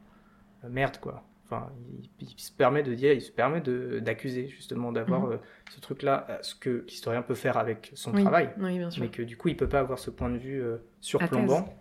euh, 0.64 0.68
merde, 0.68 0.98
quoi. 0.98 1.24
Enfin, 1.46 1.72
il, 2.00 2.10
il 2.20 2.40
se 2.40 2.52
permet 2.52 2.82
de 2.82 2.94
dire, 2.94 3.12
il 3.12 3.22
se 3.22 3.32
permet 3.32 3.60
d'accuser, 3.62 4.48
justement, 4.48 4.92
d'avoir 4.92 5.24
Mhm. 5.24 5.32
euh, 5.32 5.36
ce 5.70 5.80
truc-là, 5.80 6.38
ce 6.42 6.54
que 6.54 6.84
l'historien 6.88 7.22
peut 7.22 7.34
faire 7.34 7.56
avec 7.56 7.90
son 7.94 8.12
oui, 8.12 8.22
travail, 8.22 8.50
Oui, 8.58 8.78
bien 8.78 8.90
sûr. 8.90 9.02
mais 9.02 9.08
que 9.10 9.22
du 9.22 9.36
coup, 9.36 9.48
il 9.48 9.56
peut 9.56 9.68
pas 9.68 9.80
avoir 9.80 9.98
ce 9.98 10.10
point 10.10 10.30
de 10.30 10.38
vue 10.38 10.62
euh, 10.62 10.78
surplombant. 11.00 11.74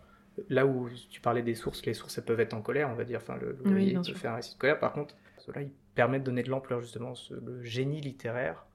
Là 0.49 0.67
où 0.67 0.87
tu 1.09 1.19
parlais 1.19 1.41
des 1.41 1.55
sources, 1.55 1.83
les 1.85 1.95
sources 1.95 2.17
elles 2.19 2.23
peuvent 2.25 2.39
être 2.39 2.53
en 2.53 2.61
colère, 2.61 2.89
on 2.89 2.93
va 2.95 3.05
dire. 3.05 3.19
Enfin, 3.21 3.37
le, 3.37 3.57
le 3.59 3.71
Oui, 3.75 3.93
peut 3.93 4.13
faire 4.13 4.33
un 4.33 4.35
récit 4.35 4.53
de 4.53 4.59
colère. 4.59 4.79
Par 4.79 4.93
contre, 4.93 5.15
cela 5.39 5.61
il 5.63 5.71
permet 5.95 6.19
de 6.19 6.25
donner 6.25 6.43
de 6.43 6.49
l'ampleur 6.51 6.79
justement. 6.79 7.15
Ce- 7.15 7.33
le 7.33 7.63
génie 7.63 8.01
littéraire 8.01 8.65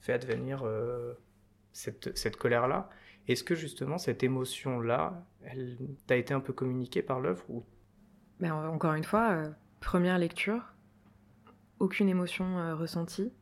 fait 0.00 0.12
advenir 0.12 0.62
euh, 0.64 1.14
cette, 1.74 2.16
cette 2.16 2.36
colère-là. 2.36 2.88
Est-ce 3.28 3.44
que 3.44 3.54
justement 3.54 3.98
cette 3.98 4.22
émotion-là, 4.22 5.26
elle 5.42 5.76
t'a 6.06 6.16
été 6.16 6.32
un 6.32 6.40
peu 6.40 6.52
communiquée 6.54 7.02
par 7.02 7.20
l'œuvre 7.20 7.44
ou? 7.50 7.64
Ben, 8.40 8.52
en- 8.52 8.66
encore 8.68 8.94
une 8.94 9.04
fois, 9.04 9.30
euh, 9.32 9.50
première 9.80 10.18
lecture, 10.18 10.72
aucune 11.78 12.08
émotion 12.08 12.58
euh, 12.58 12.74
ressentie, 12.74 13.32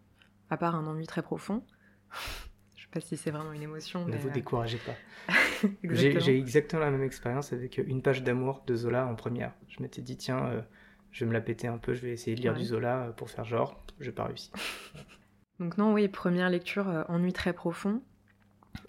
à 0.50 0.56
part 0.56 0.74
un 0.74 0.86
ennui 0.86 1.06
très 1.06 1.22
profond. 1.22 1.64
Je 2.76 2.82
sais 2.82 2.88
pas 2.90 3.00
si 3.00 3.16
c'est 3.16 3.30
vraiment 3.30 3.52
une 3.52 3.62
émotion, 3.62 4.04
ne 4.04 4.10
mais 4.10 4.16
vous 4.18 4.28
euh, 4.28 4.32
découragez 4.32 4.78
pas 4.78 4.94
J'ai 5.84 6.36
exactement. 6.38 6.82
la 6.82 6.90
même 6.90 7.02
expérience 7.02 7.52
avec 7.52 7.78
une 7.78 8.02
page 8.02 8.22
d'amour 8.22 8.62
de 8.66 8.74
Zola 8.74 9.06
en 9.06 9.14
première. 9.14 9.52
Je 9.68 9.80
m'étais 9.82 10.02
dit, 10.02 10.16
tiens, 10.16 10.64
je 11.12 11.24
vais 11.24 11.28
me 11.28 11.32
la 11.32 11.40
péter 11.40 11.68
un 11.68 11.78
peu, 11.78 11.94
je 11.94 12.02
vais 12.02 12.10
essayer 12.12 12.34
de 12.36 12.40
lire 12.42 12.52
Ouais. 12.52 12.58
du 12.58 12.64
Zola 12.64 13.12
pour 13.16 13.30
faire 13.30 13.44
genre. 13.44 13.80
J'ai 14.00 14.10
pas 14.12 14.24
réussi. 14.24 14.50
Donc 15.60 15.78
non, 15.78 15.92
oui, 15.92 16.08
première 16.08 16.50
lecture, 16.50 17.04
ennui 17.08 17.32
très 17.32 17.52
profond. 17.52 18.02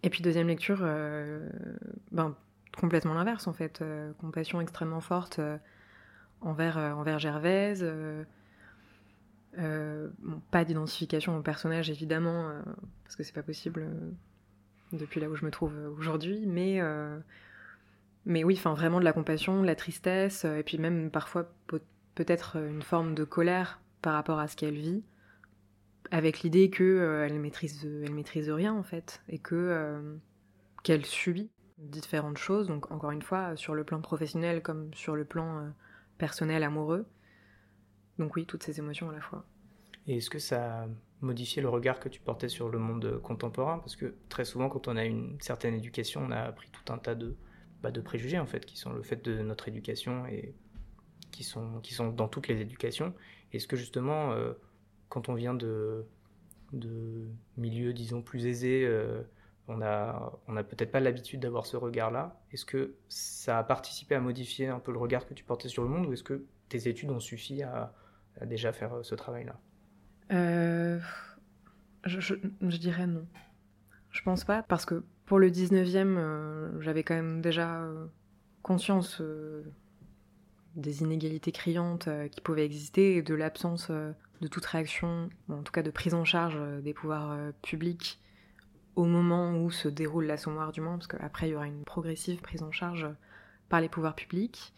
Et 0.04 0.10
puis 0.10 0.22
deuxième 0.22 0.48
lecture, 0.48 0.80
euh, 0.82 1.50
ben, 2.12 2.36
complètement 2.78 3.14
l'inverse 3.14 3.48
en 3.48 3.54
fait. 3.54 3.82
euh, 3.82 4.12
compassion 4.20 4.62
extrêmement 4.62 5.02
forte 5.02 5.40
euh, 5.40 5.58
envers, 6.42 6.78
envers 6.78 7.20
Gervaise. 7.20 7.86
pas 10.52 10.66
d'identification 10.66 11.38
au 11.38 11.42
personnage 11.42 11.90
évidemment, 11.90 12.52
parce 13.04 13.16
que 13.16 13.24
c'est 13.24 13.34
pas 13.34 13.44
possible 13.44 13.88
depuis 14.92 15.20
là 15.20 15.30
où 15.30 15.36
je 15.36 15.46
me 15.46 15.52
trouve 15.52 15.74
aujourd'hui, 15.98 16.46
mais, 16.48 16.82
mais 18.26 18.44
oui, 18.44 18.56
vraiment 18.56 19.00
de 19.00 19.06
la 19.06 19.14
compassion, 19.14 19.62
de 19.62 19.68
la 19.68 19.76
tristesse, 19.76 20.44
et 20.44 20.64
puis 20.64 20.80
même 20.80 21.12
parfois 21.12 21.50
peut- 21.68 21.82
peut-être 22.16 22.58
une 22.58 22.82
forme 22.82 23.14
de 23.16 23.24
colère 23.24 23.80
par 24.02 24.16
rapport 24.16 24.40
à 24.40 24.48
ce 24.48 24.56
qu'elle 24.58 24.76
vit 24.76 25.04
avec 26.14 26.42
l'idée 26.42 26.70
que 26.70 26.84
euh, 26.84 27.26
elle 27.26 27.40
maîtrise 27.40 27.84
elle 27.84 28.14
maîtrise 28.14 28.48
rien 28.52 28.72
en 28.72 28.84
fait 28.84 29.24
et 29.28 29.40
que 29.40 29.56
euh, 29.56 30.16
qu'elle 30.84 31.06
subit 31.08 31.50
différentes 31.80 32.38
choses. 32.38 32.68
Donc 32.68 32.92
encore 32.92 33.10
une 33.10 33.24
fois 33.24 33.56
sur 33.56 33.74
le 33.74 33.84
plan 33.84 34.00
professionnel 34.00 34.62
comme 34.62 34.94
sur 34.94 35.16
le 35.16 35.26
plan 35.26 35.58
euh, 35.58 35.70
personnel 36.20 36.62
amoureux. 36.62 37.08
Donc 38.20 38.36
oui 38.36 38.46
toutes 38.46 38.62
ces 38.62 38.78
émotions 38.78 39.10
à 39.10 39.14
la 39.14 39.22
fois. 39.22 39.44
Et 40.06 40.18
est-ce 40.18 40.30
que 40.30 40.38
ça 40.38 40.84
a 40.84 40.88
modifié 41.22 41.64
le 41.64 41.70
regard 41.70 42.00
que 42.00 42.10
tu 42.10 42.22
portais 42.22 42.50
sur 42.50 42.70
le 42.70 42.78
monde 42.78 43.20
contemporain? 43.24 43.80
Parce 43.80 43.96
que 43.96 44.14
très 44.30 44.46
souvent, 44.46 44.70
quand 44.70 44.88
on 44.88 44.96
a 44.98 45.06
une 45.06 45.42
certaine 45.42 45.74
éducation, 45.74 46.22
on 46.24 46.30
a 46.30 46.42
appris 46.42 46.70
tout 46.72 46.94
un 46.94 47.00
tas 47.00 47.16
de, 47.16 47.38
bah, 47.82 47.90
de 47.90 48.02
préjugés, 48.02 48.38
en 48.38 48.46
fait, 48.46 48.66
qui 48.66 48.78
sont 48.78 48.92
le 48.92 49.02
fait 49.02 49.24
de 49.24 49.42
notre 49.42 49.70
éducation 49.70 50.26
et 50.28 50.54
qui 51.32 51.46
sont, 51.46 51.80
qui 51.80 51.94
sont 51.94 52.10
dans 52.10 52.28
toutes 52.28 52.50
les 52.50 52.60
éducations. 52.60 53.14
Est-ce 53.54 53.66
que 53.66 53.78
justement, 53.78 54.34
euh, 54.34 54.52
quand 55.14 55.30
on 55.30 55.36
vient 55.36 55.54
de, 55.54 56.08
de 56.72 57.28
milieux, 57.56 57.94
disons, 57.94 58.24
plus 58.24 58.48
aisés, 58.48 58.84
euh, 58.84 59.22
on 59.68 59.80
a, 59.84 60.34
on 60.48 60.58
a 60.58 60.64
peut-être 60.64 60.92
pas 60.92 61.00
l'habitude 61.00 61.40
d'avoir 61.40 61.68
ce 61.68 61.78
regard-là. 61.78 62.42
Est-ce 62.52 62.66
que 62.66 62.96
ça 63.10 63.60
a 63.60 63.64
participé 63.64 64.16
à 64.16 64.20
modifier 64.20 64.70
un 64.70 64.80
peu 64.80 64.92
le 64.92 64.98
regard 64.98 65.28
que 65.28 65.36
tu 65.36 65.44
portais 65.44 65.70
sur 65.70 65.84
le 65.84 65.90
monde 65.90 66.08
ou 66.08 66.14
est-ce 66.14 66.24
que 66.24 66.44
tes 66.68 66.88
études 66.90 67.12
ont 67.12 67.20
suffi 67.20 67.62
à, 67.62 67.94
déjà 68.42 68.74
faire 68.74 68.92
euh, 68.92 69.04
ce 69.04 69.14
travail-là? 69.14 69.60
Euh, 70.32 71.00
je, 72.06 72.34
dirais 72.78 73.06
non 73.06 73.28
je 74.10 74.24
pense 74.24 74.44
pas 74.46 74.64
parce 74.64 74.86
que 74.86 75.04
pour 75.26 75.38
le 75.38 75.52
19e 75.52 76.16
euh, 76.18 76.82
j'avais 76.82 77.04
quand 77.04 77.14
même 77.14 77.42
déjà 77.42 77.88
conscience 78.64 79.22
des 80.76 81.02
inégalités 81.04 81.52
criantes 81.52 82.10
qui 82.32 82.42
pouvaient 82.42 82.66
exister 82.66 83.18
et 83.18 83.22
de 83.22 83.36
l'absence 83.36 83.92
de 84.44 84.50
toute 84.50 84.66
réaction, 84.66 85.30
en 85.50 85.64
tout 85.64 85.72
cas 85.72 85.84
de 85.84 85.90
prise 85.90 86.14
en 86.14 86.26
charge 86.26 86.58
euh, 86.58 86.82
des 86.82 86.94
pouvoirs 86.94 87.32
euh, 87.32 87.52
publics 87.62 88.20
au 88.96 89.06
moment 89.06 89.58
où 89.58 89.72
se 89.72 89.88
déroule 89.88 90.28
Mans, 90.28 90.98
parce 90.98 91.08
qu'après 91.08 91.48
il 91.48 91.52
y 91.54 91.56
aura 91.56 91.66
une 91.66 91.84
progressive 91.84 92.42
prise 92.42 92.62
en 92.62 92.72
charge 92.72 93.08
par 93.70 93.82
les 93.82 93.90
pouvoirs 93.90 94.16
publics. 94.16 94.74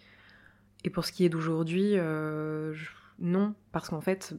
Et 0.85 0.89
pour 0.89 1.03
ce 1.03 1.11
qui 1.11 1.25
est 1.25 1.29
d'aujourd'hui, 1.29 1.97
euh, 1.97 2.73
non, 3.19 3.55
parce 3.71 3.89
qu'en 3.89 3.99
fait, 3.99 4.35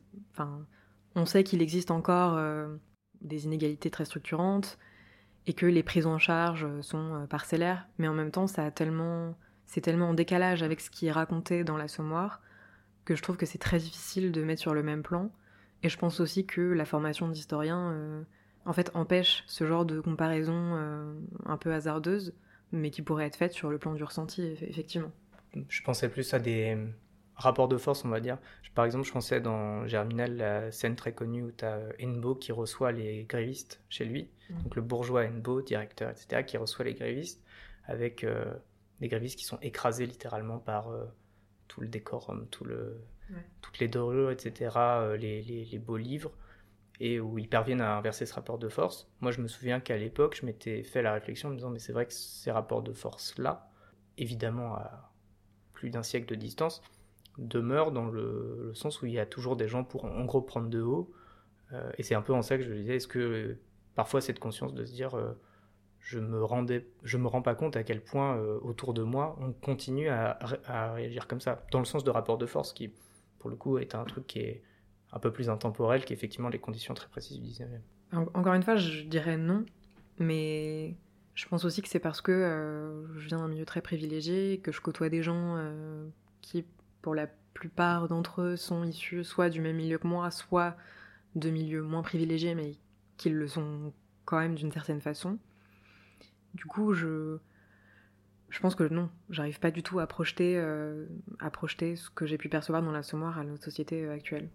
on 1.15 1.27
sait 1.27 1.45
qu'il 1.45 1.61
existe 1.61 1.91
encore 1.91 2.41
des 3.21 3.45
inégalités 3.45 3.91
très 3.91 4.07
structurantes 4.07 4.79
et 5.47 5.53
que 5.53 5.67
les 5.67 5.83
prises 5.83 6.07
en 6.07 6.19
charge 6.19 6.67
sont 6.81 7.27
parcellaires, 7.29 7.87
mais 7.99 8.09
en 8.09 8.15
même 8.15 8.31
temps, 8.31 8.47
ça 8.47 8.71
tellement, 8.71 9.35
c'est 9.67 9.83
tellement 9.83 10.11
en 10.11 10.15
décalage 10.15 10.63
avec 10.63 10.81
ce 10.81 10.89
qui 10.89 11.07
est 11.07 11.13
raconté 11.13 11.65
dans 11.65 11.77
l'assommoir 11.77 12.41
que 13.07 13.15
je 13.15 13.23
trouve 13.23 13.39
que 13.39 13.47
c'est 13.47 13.57
très 13.59 13.79
difficile 13.79 14.33
de 14.33 14.43
mettre 14.43 14.61
sur 14.61 14.75
le 14.75 14.83
même 14.83 15.03
plan. 15.03 15.31
Et 15.83 15.89
je 15.89 15.97
pense 15.97 16.21
aussi 16.21 16.45
que 16.45 16.61
la 16.61 16.85
formation 16.85 17.29
d'historien, 17.29 17.93
euh, 17.93 18.23
en 18.67 18.73
fait, 18.75 18.91
empêche 18.95 19.45
ce 19.47 19.67
genre 19.67 19.87
de 19.87 20.01
comparaison 20.01 20.75
euh, 20.75 21.15
un 21.47 21.57
peu 21.57 21.73
hasardeuse, 21.73 22.35
mais 22.73 22.91
qui 22.91 23.01
pourrait 23.03 23.27
être 23.27 23.37
faite 23.37 23.53
sur 23.53 23.71
le 23.71 23.79
plan 23.79 23.95
du 23.95 24.03
ressenti, 24.05 24.43
eff- 24.43 24.69
effectivement. 24.69 25.13
Je 25.69 25.83
pensais 25.83 26.09
plus 26.09 26.35
à 26.35 26.39
des 26.39 26.75
euh, 26.75 26.87
rapports 27.37 27.69
de 27.69 27.79
force, 27.79 28.05
on 28.05 28.09
va 28.09 28.21
dire. 28.21 28.39
Par 28.75 28.85
exemple, 28.85 29.07
je 29.07 29.13
pensais 29.13 29.41
dans 29.41 29.87
Germinal, 29.87 30.37
la 30.37 30.71
scène 30.71 30.97
très 30.97 31.13
connue 31.13 31.43
où 31.45 31.51
tu 31.51 31.65
as 31.65 31.81
Enbo 32.03 32.35
qui 32.35 32.53
reçoit 32.53 32.93
les 32.93 33.25
grévistes 33.25 33.81
chez 33.89 34.05
lui. 34.05 34.29
Mm. 34.51 34.63
Donc 34.65 34.77
le 34.77 34.83
bourgeois 34.83 35.25
Enbo, 35.25 35.63
directeur, 35.63 36.11
etc., 36.11 36.45
qui 36.45 36.59
reçoit 36.59 36.85
les 36.85 36.93
grévistes 36.93 37.43
avec 37.87 38.23
euh, 38.23 38.45
des 39.01 39.09
grévistes 39.09 39.39
qui 39.39 39.45
sont 39.47 39.59
écrasés 39.63 40.05
littéralement 40.05 40.59
par 40.59 40.91
tout 41.69 41.81
le 41.81 41.89
décorum, 41.89 42.47
tout 42.51 42.65
le, 42.65 42.97
Ouais. 43.31 43.45
toutes 43.61 43.81
les 43.81 43.89
dorures, 43.89 44.31
etc., 44.31 44.71
euh, 44.77 45.17
les, 45.17 45.43
les- 45.43 45.65
les 45.65 45.79
beaux 45.81 45.97
livres, 45.97 46.31
et 47.01 47.19
où 47.21 47.39
ils 47.39 47.49
parviennent 47.49 47.81
à 47.81 47.97
inverser 47.97 48.25
ce 48.25 48.33
rapport 48.35 48.59
de 48.59 48.69
force. 48.69 49.11
Moi, 49.21 49.33
je 49.33 49.41
me 49.41 49.49
souviens 49.49 49.81
qu'à 49.81 49.97
l'époque, 49.97 50.39
je 50.41 50.47
m'étais 50.47 50.83
fait 50.85 51.03
la 51.03 51.13
réflexion 51.13 51.49
en 51.49 51.53
me 51.53 51.57
disant, 51.57 51.71
mais 51.71 51.81
c'est 51.81 51.93
vrai 51.93 52.07
que 52.07 52.13
ces 52.13 52.51
rapports 52.53 52.83
de 52.83 52.93
force-là, 52.93 53.69
évidemment 54.17 54.75
à 54.77 55.13
plus 55.73 55.91
d'un 55.91 56.03
siècle 56.05 56.27
de 56.27 56.35
distance, 56.37 56.83
demeurent 57.37 57.93
dans 57.93 58.07
le, 58.07 58.69
le 58.69 58.75
sens 58.75 59.03
où 59.03 59.07
il 59.07 59.13
y 59.13 59.19
a 59.19 59.27
toujours 59.27 59.57
des 59.57 59.69
gens 59.69 59.85
pour 59.85 60.05
en 60.07 60.25
gros 60.25 60.41
prendre 60.41 60.69
de 60.71 60.81
haut. 60.81 61.13
Euh, 61.73 61.91
et 61.99 62.03
c'est 62.03 62.15
un 62.15 62.23
peu 62.23 62.33
en 62.33 62.43
ça 62.43 62.57
que 62.57 62.63
je 62.65 62.73
disais, 62.73 62.97
est-ce 62.97 63.09
que 63.09 63.19
euh, 63.19 63.61
parfois 63.95 64.21
cette 64.21 64.39
conscience 64.39 64.73
de 64.73 64.85
se 64.85 64.93
dire, 64.95 65.15
euh, 65.19 65.33
je 66.09 66.21
me 66.21 66.43
rendais, 66.45 66.87
je 67.03 67.17
me 67.19 67.27
rends 67.27 67.43
pas 67.43 67.57
compte 67.57 67.77
à 67.77 67.83
quel 67.83 68.01
point 68.01 68.37
euh, 68.37 68.59
autour 68.63 68.95
de 68.95 69.03
moi 69.03 69.37
on 69.41 69.53
continue 69.53 70.09
à, 70.09 70.39
à 70.67 70.93
réagir 70.93 71.27
comme 71.27 71.41
ça, 71.41 71.65
dans 71.73 71.81
le 71.81 71.85
sens 71.85 72.05
de 72.05 72.11
rapport 72.11 72.39
de 72.39 72.47
force 72.47 72.73
qui, 72.73 72.93
pour 73.41 73.51
le 73.51 73.57
coup, 73.57 73.79
est 73.79 73.95
un 73.97 74.05
truc 74.05 74.27
qui 74.27 74.39
est 74.39 74.63
un 75.13 75.19
peu 75.19 75.33
plus 75.33 75.51
intemporel 75.51 76.05
qu'effectivement 76.05 76.49
les 76.49 76.61
conditions 76.61 76.95
très 76.95 77.09
précises 77.09 77.41
du 77.41 77.47
19e. 77.49 77.81
En- 78.13 78.27
Encore 78.39 78.55
une 78.55 78.63
fois, 78.63 78.77
je 78.77 79.03
dirais 79.03 79.37
non, 79.37 79.65
mais 80.19 80.95
je 81.35 81.47
pense 81.49 81.65
aussi 81.65 81.83
que 81.83 81.89
c'est 81.89 81.99
parce 81.99 82.21
que 82.21 82.31
euh, 82.33 83.19
je 83.19 83.27
viens 83.29 83.39
d'un 83.39 83.49
milieu 83.49 83.65
très 83.65 83.81
privilégié, 83.81 84.59
que 84.63 84.71
je 84.73 84.81
côtoie 84.81 85.09
des 85.09 85.23
gens 85.25 85.57
euh, 85.57 86.07
qui, 86.41 86.65
pour 87.03 87.15
la 87.17 87.27
plupart 87.55 88.07
d'entre 88.09 88.43
eux, 88.43 88.57
sont 88.57 88.85
issus 88.85 89.25
soit 89.25 89.49
du 89.49 89.61
même 89.61 89.77
milieu 89.77 89.99
que 89.99 90.07
moi, 90.07 90.31
soit 90.31 90.77
de 91.35 91.51
milieux 91.51 91.83
moins 91.83 92.03
privilégiés, 92.03 92.55
mais 92.55 92.73
qui 93.17 93.29
le 93.31 93.49
sont 93.49 93.93
quand 94.25 94.39
même 94.39 94.55
d'une 94.55 94.73
certaine 94.73 95.01
façon. 95.01 95.39
Du 96.57 96.65
coup, 96.65 96.95
je, 96.95 97.37
je 98.49 98.61
pense 98.61 98.75
que 98.75 98.85
non, 98.85 99.11
j'arrive 99.31 99.61
pas 99.61 99.71
du 99.71 99.83
tout 99.83 100.01
à 100.01 100.07
projeter, 100.07 100.57
euh, 100.57 101.07
à 101.39 101.51
projeter 101.51 101.97
ce 101.97 102.09
que 102.11 102.25
j'ai 102.27 102.39
pu 102.39 102.49
percevoir 102.49 102.83
dans 102.83 102.93
l'assommoir 102.93 103.39
à 103.39 103.45
notre 103.45 103.63
société 103.65 104.05
euh, 104.05 104.13
actuelle. 104.15 104.49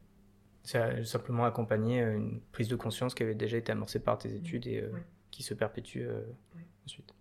Ça 0.63 0.85
a 0.85 1.03
simplement 1.03 1.45
accompagné 1.45 2.01
euh, 2.01 2.15
une 2.17 2.41
prise 2.51 2.67
de 2.67 2.75
conscience 2.75 3.13
qui 3.13 3.23
avait 3.23 3.35
déjà 3.35 3.57
été 3.57 3.71
amorcée 3.71 3.99
par 3.99 4.17
tes 4.17 4.33
études 4.35 4.65
et 4.67 4.81
euh, 4.81 4.89
Ouais. 4.91 5.03
qui 5.29 5.43
se 5.43 5.53
perpétue 5.53 5.99
euh, 6.01 6.21
Ouais. 6.55 6.65
ensuite. 6.85 7.13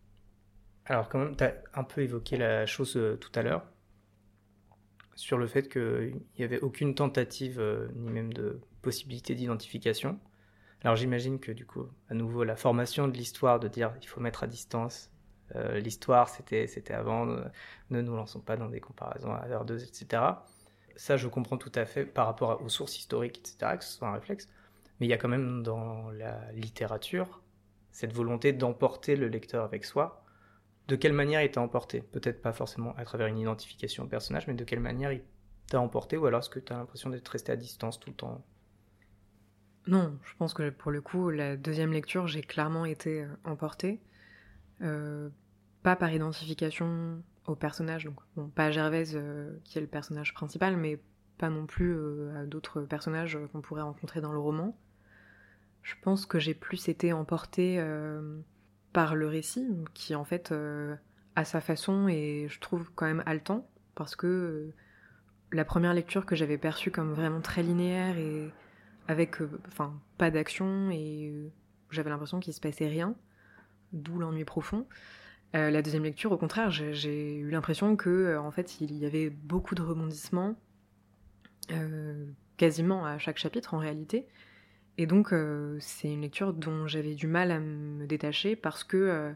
Alors, 0.86 1.08
quand 1.10 1.18
même, 1.18 1.36
tu 1.36 1.44
as 1.44 1.54
un 1.74 1.84
peu 1.84 2.00
évoqué 2.00 2.36
la 2.38 2.64
chose 2.66 2.98
tout 3.20 3.30
à 3.34 3.42
l'heure 3.42 3.64
sur 5.14 5.36
le 5.38 5.46
fait 5.46 5.68
qu'il 5.68 6.20
n'y 6.38 6.44
avait 6.44 6.60
aucune 6.60 6.94
tentative 6.94 7.60
ni 7.94 8.10
même 8.10 8.32
de 8.32 8.58
possibilité 8.82 9.34
d'identification. 9.34 10.18
Alors 10.82 10.96
j'imagine 10.96 11.38
que 11.40 11.52
du 11.52 11.66
coup, 11.66 11.86
à 12.08 12.14
nouveau, 12.14 12.44
la 12.44 12.56
formation 12.56 13.06
de 13.08 13.16
l'histoire, 13.16 13.60
de 13.60 13.68
dire 13.68 13.92
il 14.02 14.08
faut 14.08 14.20
mettre 14.20 14.44
à 14.44 14.46
distance, 14.46 15.10
euh, 15.56 15.78
l'histoire 15.78 16.28
c'était 16.28 16.66
c'était 16.66 16.94
avant, 16.94 17.28
euh, 17.28 17.44
ne 17.90 18.00
nous 18.00 18.14
lançons 18.16 18.40
pas 18.40 18.56
dans 18.56 18.68
des 18.68 18.80
comparaisons 18.80 19.32
à 19.34 19.46
l'heure 19.46 19.64
2, 19.64 19.82
etc. 19.84 20.22
Ça, 20.96 21.16
je 21.16 21.28
comprends 21.28 21.56
tout 21.58 21.72
à 21.74 21.86
fait 21.86 22.04
par 22.04 22.26
rapport 22.26 22.62
aux 22.62 22.68
sources 22.68 22.98
historiques, 22.98 23.38
etc., 23.38 23.76
que 23.78 23.84
ce 23.84 23.92
soit 23.92 24.08
un 24.08 24.12
réflexe. 24.12 24.48
Mais 24.98 25.06
il 25.06 25.10
y 25.10 25.12
a 25.12 25.18
quand 25.18 25.28
même 25.28 25.62
dans 25.62 26.10
la 26.10 26.52
littérature 26.52 27.42
cette 27.92 28.12
volonté 28.12 28.52
d'emporter 28.52 29.16
le 29.16 29.28
lecteur 29.28 29.64
avec 29.64 29.84
soi. 29.84 30.24
De 30.88 30.96
quelle 30.96 31.12
manière 31.12 31.42
il 31.42 31.50
t'a 31.50 31.60
emporté? 31.60 32.00
Peut-être 32.02 32.42
pas 32.42 32.52
forcément 32.52 32.94
à 32.96 33.04
travers 33.04 33.26
une 33.28 33.38
identification 33.38 34.04
au 34.04 34.06
personnage, 34.08 34.46
mais 34.46 34.54
de 34.54 34.64
quelle 34.64 34.80
manière 34.80 35.12
il 35.12 35.22
t'a 35.68 35.80
emporté 35.80 36.16
Ou 36.16 36.26
alors 36.26 36.40
est-ce 36.40 36.50
que 36.50 36.60
tu 36.60 36.72
as 36.72 36.76
l'impression 36.76 37.10
d'être 37.10 37.28
resté 37.28 37.52
à 37.52 37.56
distance 37.56 37.98
tout 38.00 38.10
le 38.10 38.16
temps? 38.16 38.44
Non, 39.86 40.18
je 40.22 40.34
pense 40.36 40.54
que 40.54 40.70
pour 40.70 40.90
le 40.90 41.00
coup, 41.00 41.30
la 41.30 41.56
deuxième 41.56 41.92
lecture, 41.92 42.26
j'ai 42.26 42.42
clairement 42.42 42.84
été 42.84 43.22
euh, 43.22 43.28
emportée. 43.44 44.00
Euh, 44.82 45.28
pas 45.82 45.96
par 45.96 46.12
identification 46.12 47.22
au 47.46 47.54
personnage, 47.54 48.08
donc 48.36 48.52
pas 48.52 48.66
à 48.66 48.70
Gervaise 48.70 49.14
euh, 49.14 49.50
qui 49.64 49.78
est 49.78 49.80
le 49.80 49.86
personnage 49.86 50.34
principal, 50.34 50.76
mais 50.76 51.00
pas 51.38 51.48
non 51.48 51.66
plus 51.66 51.96
à 52.36 52.44
d'autres 52.44 52.82
personnages 52.82 53.38
qu'on 53.50 53.62
pourrait 53.62 53.82
rencontrer 53.82 54.20
dans 54.20 54.32
le 54.32 54.38
roman. 54.38 54.78
Je 55.82 55.94
pense 56.02 56.26
que 56.26 56.38
j'ai 56.38 56.52
plus 56.52 56.90
été 56.90 57.14
emportée 57.14 57.82
par 58.92 59.14
le 59.14 59.26
récit, 59.26 59.66
qui 59.94 60.14
en 60.14 60.26
fait 60.26 60.52
a 61.36 61.44
sa 61.46 61.62
façon 61.62 62.08
et 62.08 62.46
je 62.50 62.60
trouve 62.60 62.90
quand 62.94 63.06
même 63.06 63.22
haletant, 63.24 63.66
parce 63.94 64.16
que 64.16 64.70
la 65.50 65.64
première 65.64 65.94
lecture 65.94 66.26
que 66.26 66.36
j'avais 66.36 66.58
perçue 66.58 66.90
comme 66.90 67.14
vraiment 67.14 67.40
très 67.40 67.62
linéaire 67.62 68.18
et 68.18 68.50
avec 69.08 69.40
euh, 69.40 69.50
enfin 69.68 69.92
pas 70.18 70.30
d'action 70.30 70.90
et 70.90 71.30
euh, 71.32 71.48
j'avais 71.90 72.10
l'impression 72.10 72.40
qu'il 72.40 72.52
se 72.54 72.60
passait 72.60 72.88
rien, 72.88 73.14
d'où 73.92 74.18
l'ennui 74.18 74.44
profond. 74.44 74.86
Euh, 75.56 75.70
la 75.70 75.82
deuxième 75.82 76.04
lecture, 76.04 76.30
au 76.32 76.36
contraire, 76.36 76.70
j'ai- 76.70 77.36
eu 77.36 77.50
l'impression 77.50 77.96
que 77.96 78.36
en 78.38 78.50
fait 78.52 78.80
il 78.80 78.96
y 78.96 79.04
avait 79.06 79.30
beaucoup 79.30 79.74
de 79.74 79.82
rebondissements, 79.82 80.54
quasiment 82.56 83.06
à 83.06 83.18
chaque 83.18 83.38
chapitre 83.38 83.74
en 83.74 83.78
réalité. 83.78 84.26
Et 84.98 85.06
donc 85.06 85.34
c'est 85.80 86.12
une 86.12 86.20
lecture 86.22 86.52
dont 86.52 86.86
j'avais 86.86 87.14
du 87.14 87.26
mal 87.26 87.50
à 87.50 87.58
me 87.60 88.06
détacher 88.06 88.54
parce 88.56 88.84
que 88.84 89.32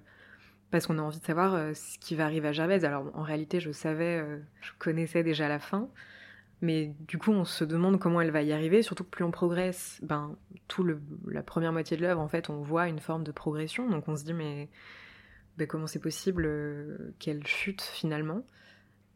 parce 0.70 0.87
qu'on 0.87 0.98
a 0.98 1.03
envie 1.03 1.20
de 1.20 1.24
savoir 1.24 1.74
ce 1.74 1.98
qui 1.98 2.16
va 2.16 2.24
arriver 2.27 2.48
à 2.48 2.53
Gervaise. 2.53 2.85
Alors 2.85 3.11
en 3.14 3.22
réalité, 3.22 3.61
je 3.61 3.70
savais, 3.72 4.22
je 4.61 4.70
connaissais 4.79 5.22
déjà 5.22 5.48
la 5.48 5.59
fin, 5.59 5.88
mais 6.64 6.94
du 7.07 7.18
coup, 7.18 7.31
on 7.31 7.44
se 7.44 7.64
demande 7.64 8.00
comment 8.00 8.20
elle 8.20 8.31
va 8.31 8.42
y 8.42 8.53
arriver. 8.53 8.83
Surtout 8.83 9.05
que 9.05 9.11
plus 9.11 9.24
on 9.24 9.31
progresse, 9.31 10.00
ben 10.03 10.37
tout 10.66 10.83
le, 10.83 11.00
la 11.27 11.42
première 11.42 11.72
moitié 11.72 11.96
de 11.96 12.03
l'œuvre, 12.03 12.20
en 12.20 12.29
fait, 12.29 12.50
on 12.50 12.62
voit 12.62 12.88
une 12.88 12.98
forme 12.98 13.22
de 13.22 13.33
progression. 13.33 13.88
Donc 13.88 14.09
on 14.09 14.16
se 14.16 14.24
dit 14.24 14.35
mais 14.35 14.68
ben, 15.59 15.66
comment 15.66 15.87
c'est 15.87 16.00
possible 16.00 16.44
euh, 16.46 17.14
qu'elle 17.18 17.46
chute 17.46 17.83
finalement? 17.83 18.44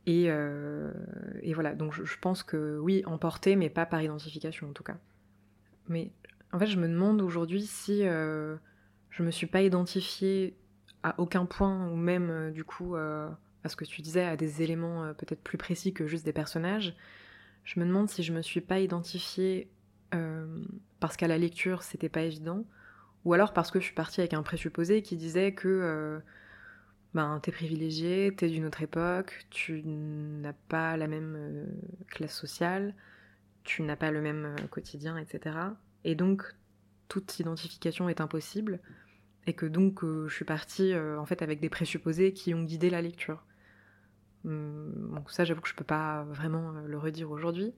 Et, 0.08 0.26
euh, 0.28 0.90
et 1.42 1.52
voilà. 1.52 1.74
Donc 1.74 1.92
je, 1.92 2.18
pense 2.18 2.42
que 2.42 2.78
oui, 2.78 3.02
emporter, 3.04 3.56
mais 3.56 3.68
pas 3.68 3.84
par 3.84 4.00
identification 4.00 4.70
en 4.70 4.72
tout 4.72 4.82
cas. 4.82 4.96
Mais 5.88 6.12
en 6.52 6.58
fait, 6.58 6.66
je 6.66 6.78
me 6.78 6.88
demande 6.88 7.20
aujourd'hui 7.20 7.66
si 7.66 8.06
euh, 8.06 8.56
je 9.10 9.22
me 9.22 9.30
suis 9.30 9.46
pas 9.46 9.60
identifiée 9.60 10.56
à 11.02 11.20
aucun 11.20 11.44
point, 11.44 11.88
ou 11.90 11.96
même 11.96 12.30
euh, 12.30 12.50
du 12.50 12.64
coup 12.64 12.96
à 12.96 13.68
ce 13.68 13.76
que 13.76 13.84
tu 13.84 14.00
disais, 14.00 14.24
à 14.24 14.36
des 14.36 14.62
éléments 14.62 15.12
peut-être 15.12 15.42
plus 15.42 15.58
précis 15.58 15.92
que 15.92 16.06
juste 16.06 16.24
des 16.24 16.32
personnages. 16.32 16.96
Je 17.68 17.78
me 17.78 17.84
demande 17.84 18.08
si 18.08 18.22
je 18.22 18.32
me 18.32 18.40
suis 18.40 18.62
pas 18.62 18.80
identifiée 18.80 19.68
euh, 20.14 20.64
parce 21.00 21.18
qu'à 21.18 21.28
la 21.28 21.36
lecture 21.36 21.82
c'était 21.82 22.08
pas 22.08 22.22
évident, 22.22 22.64
ou 23.26 23.34
alors 23.34 23.52
parce 23.52 23.70
que 23.70 23.78
je 23.78 23.84
suis 23.84 23.94
partie 23.94 24.22
avec 24.22 24.32
un 24.32 24.42
présupposé 24.42 25.02
qui 25.02 25.18
disait 25.18 25.52
que 25.52 25.68
euh, 25.68 26.18
ben, 27.12 27.40
t'es 27.42 27.52
privilégié, 27.52 28.32
t'es 28.34 28.48
d'une 28.48 28.64
autre 28.64 28.80
époque, 28.80 29.44
tu 29.50 29.82
n'as 29.84 30.54
pas 30.70 30.96
la 30.96 31.08
même 31.08 31.34
euh, 31.36 31.66
classe 32.06 32.34
sociale, 32.34 32.94
tu 33.64 33.82
n'as 33.82 33.96
pas 33.96 34.12
le 34.12 34.22
même 34.22 34.46
euh, 34.46 34.66
quotidien, 34.68 35.18
etc. 35.18 35.54
Et 36.04 36.14
donc 36.14 36.54
toute 37.08 37.38
identification 37.38 38.08
est 38.08 38.22
impossible 38.22 38.80
et 39.46 39.52
que 39.52 39.66
donc 39.66 40.02
je 40.04 40.34
suis 40.34 40.46
partie 40.46 40.94
en 40.94 41.24
fait 41.26 41.42
avec 41.42 41.60
des 41.60 41.70
présupposés 41.70 42.32
qui 42.34 42.54
ont 42.54 42.62
guidé 42.62 42.88
la 42.88 43.00
lecture. 43.02 43.44
Donc 44.48 45.30
ça 45.30 45.44
j'avoue 45.44 45.60
que 45.60 45.68
je 45.68 45.74
peux 45.74 45.84
pas 45.84 46.24
vraiment 46.24 46.70
euh, 46.70 46.86
le 46.86 46.98
redire 46.98 47.30
aujourd'hui. 47.30 47.74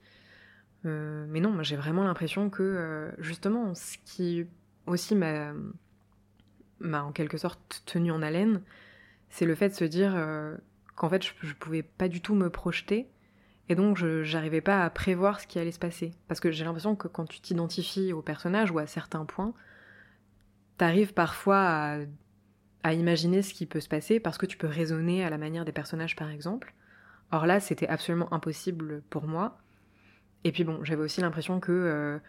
Euh, 0.86 1.26
mais 1.28 1.40
non, 1.40 1.62
j'ai 1.62 1.76
vraiment 1.76 2.04
l'impression 2.04 2.48
que 2.48 2.62
euh, 2.62 3.10
justement 3.18 3.74
ce 3.74 3.98
qui 4.04 4.46
aussi 4.86 5.14
m'a 5.14 5.52
en 6.82 7.12
quelque 7.12 7.36
sorte 7.36 7.82
tenu 7.86 8.10
en 8.12 8.22
haleine, 8.22 8.62
c'est 9.28 9.46
le 9.46 9.54
fait 9.54 9.68
de 9.68 9.74
se 9.74 9.84
dire 9.84 10.16
qu'en 10.96 11.08
fait 11.08 11.22
je, 11.22 11.54
pouvais 11.54 11.82
pas 11.82 12.08
du 12.08 12.20
tout 12.20 12.34
me 12.34 12.48
projeter 12.48 13.06
et 13.68 13.74
donc 13.74 13.96
je 13.96 14.24
j'arrivais 14.24 14.62
pas 14.62 14.82
à 14.84 14.90
prévoir 14.90 15.40
ce 15.40 15.46
qui 15.46 15.58
allait 15.58 15.72
se 15.72 15.78
passer. 15.78 16.12
Parce 16.26 16.40
que 16.40 16.50
j'ai 16.50 16.64
l'impression 16.64 16.96
que 16.96 17.08
quand 17.08 17.26
tu 17.26 17.40
t'identifies 17.40 18.12
au 18.12 18.22
personnage 18.22 18.70
ou 18.70 18.78
à 18.78 18.86
certains 18.86 19.26
points, 19.26 19.52
t'arrives 20.78 21.12
parfois 21.12 21.58
à, 21.58 21.98
à 22.82 22.94
imaginer 22.94 23.42
ce 23.42 23.54
qui 23.54 23.66
peut 23.66 23.80
se 23.80 23.88
passer 23.88 24.20
parce 24.20 24.38
que 24.38 24.46
tu 24.46 24.56
peux 24.56 24.66
raisonner 24.66 25.24
à 25.24 25.30
la 25.30 25.38
manière 25.38 25.64
des 25.64 25.72
personnages 25.72 26.16
par 26.16 26.30
exemple. 26.30 26.74
Or 27.32 27.46
là, 27.46 27.60
c'était 27.60 27.88
absolument 27.88 28.32
impossible 28.32 29.02
pour 29.10 29.26
moi. 29.26 29.58
Et 30.44 30.52
puis 30.52 30.64
bon, 30.64 30.82
j'avais 30.84 31.02
aussi 31.02 31.20
l'impression 31.20 31.60
que, 31.60 32.20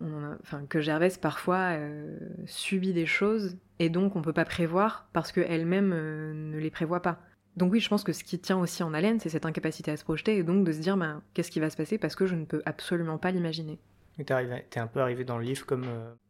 euh, 0.00 0.34
que 0.68 0.80
Gervaise 0.80 1.18
parfois 1.18 1.76
euh, 1.76 2.16
subit 2.46 2.92
des 2.92 3.06
choses 3.06 3.56
et 3.78 3.88
donc 3.88 4.16
on 4.16 4.22
peut 4.22 4.32
pas 4.32 4.44
prévoir 4.44 5.08
parce 5.12 5.32
qu'elle-même 5.32 5.92
euh, 5.92 6.32
ne 6.32 6.58
les 6.58 6.70
prévoit 6.70 7.02
pas. 7.02 7.18
Donc 7.56 7.72
oui, 7.72 7.80
je 7.80 7.88
pense 7.88 8.02
que 8.02 8.12
ce 8.12 8.24
qui 8.24 8.38
tient 8.38 8.58
aussi 8.58 8.82
en 8.82 8.94
haleine, 8.94 9.20
c'est 9.20 9.28
cette 9.28 9.46
incapacité 9.46 9.90
à 9.90 9.96
se 9.96 10.04
projeter 10.04 10.36
et 10.36 10.42
donc 10.42 10.64
de 10.64 10.72
se 10.72 10.78
dire 10.78 10.96
ben, 10.96 11.22
qu'est-ce 11.34 11.50
qui 11.50 11.60
va 11.60 11.70
se 11.70 11.76
passer 11.76 11.98
parce 11.98 12.16
que 12.16 12.26
je 12.26 12.34
ne 12.34 12.44
peux 12.44 12.62
absolument 12.66 13.18
pas 13.18 13.30
l'imaginer. 13.30 13.78
T'es 14.24 14.78
un 14.78 14.86
peu 14.86 15.00
arrivé 15.00 15.24
dans 15.24 15.38
le 15.38 15.44
livre 15.44 15.66
comme 15.66 15.86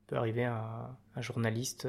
peut 0.07 0.17
arriver 0.17 0.45
un, 0.45 0.97
journaliste 1.21 1.87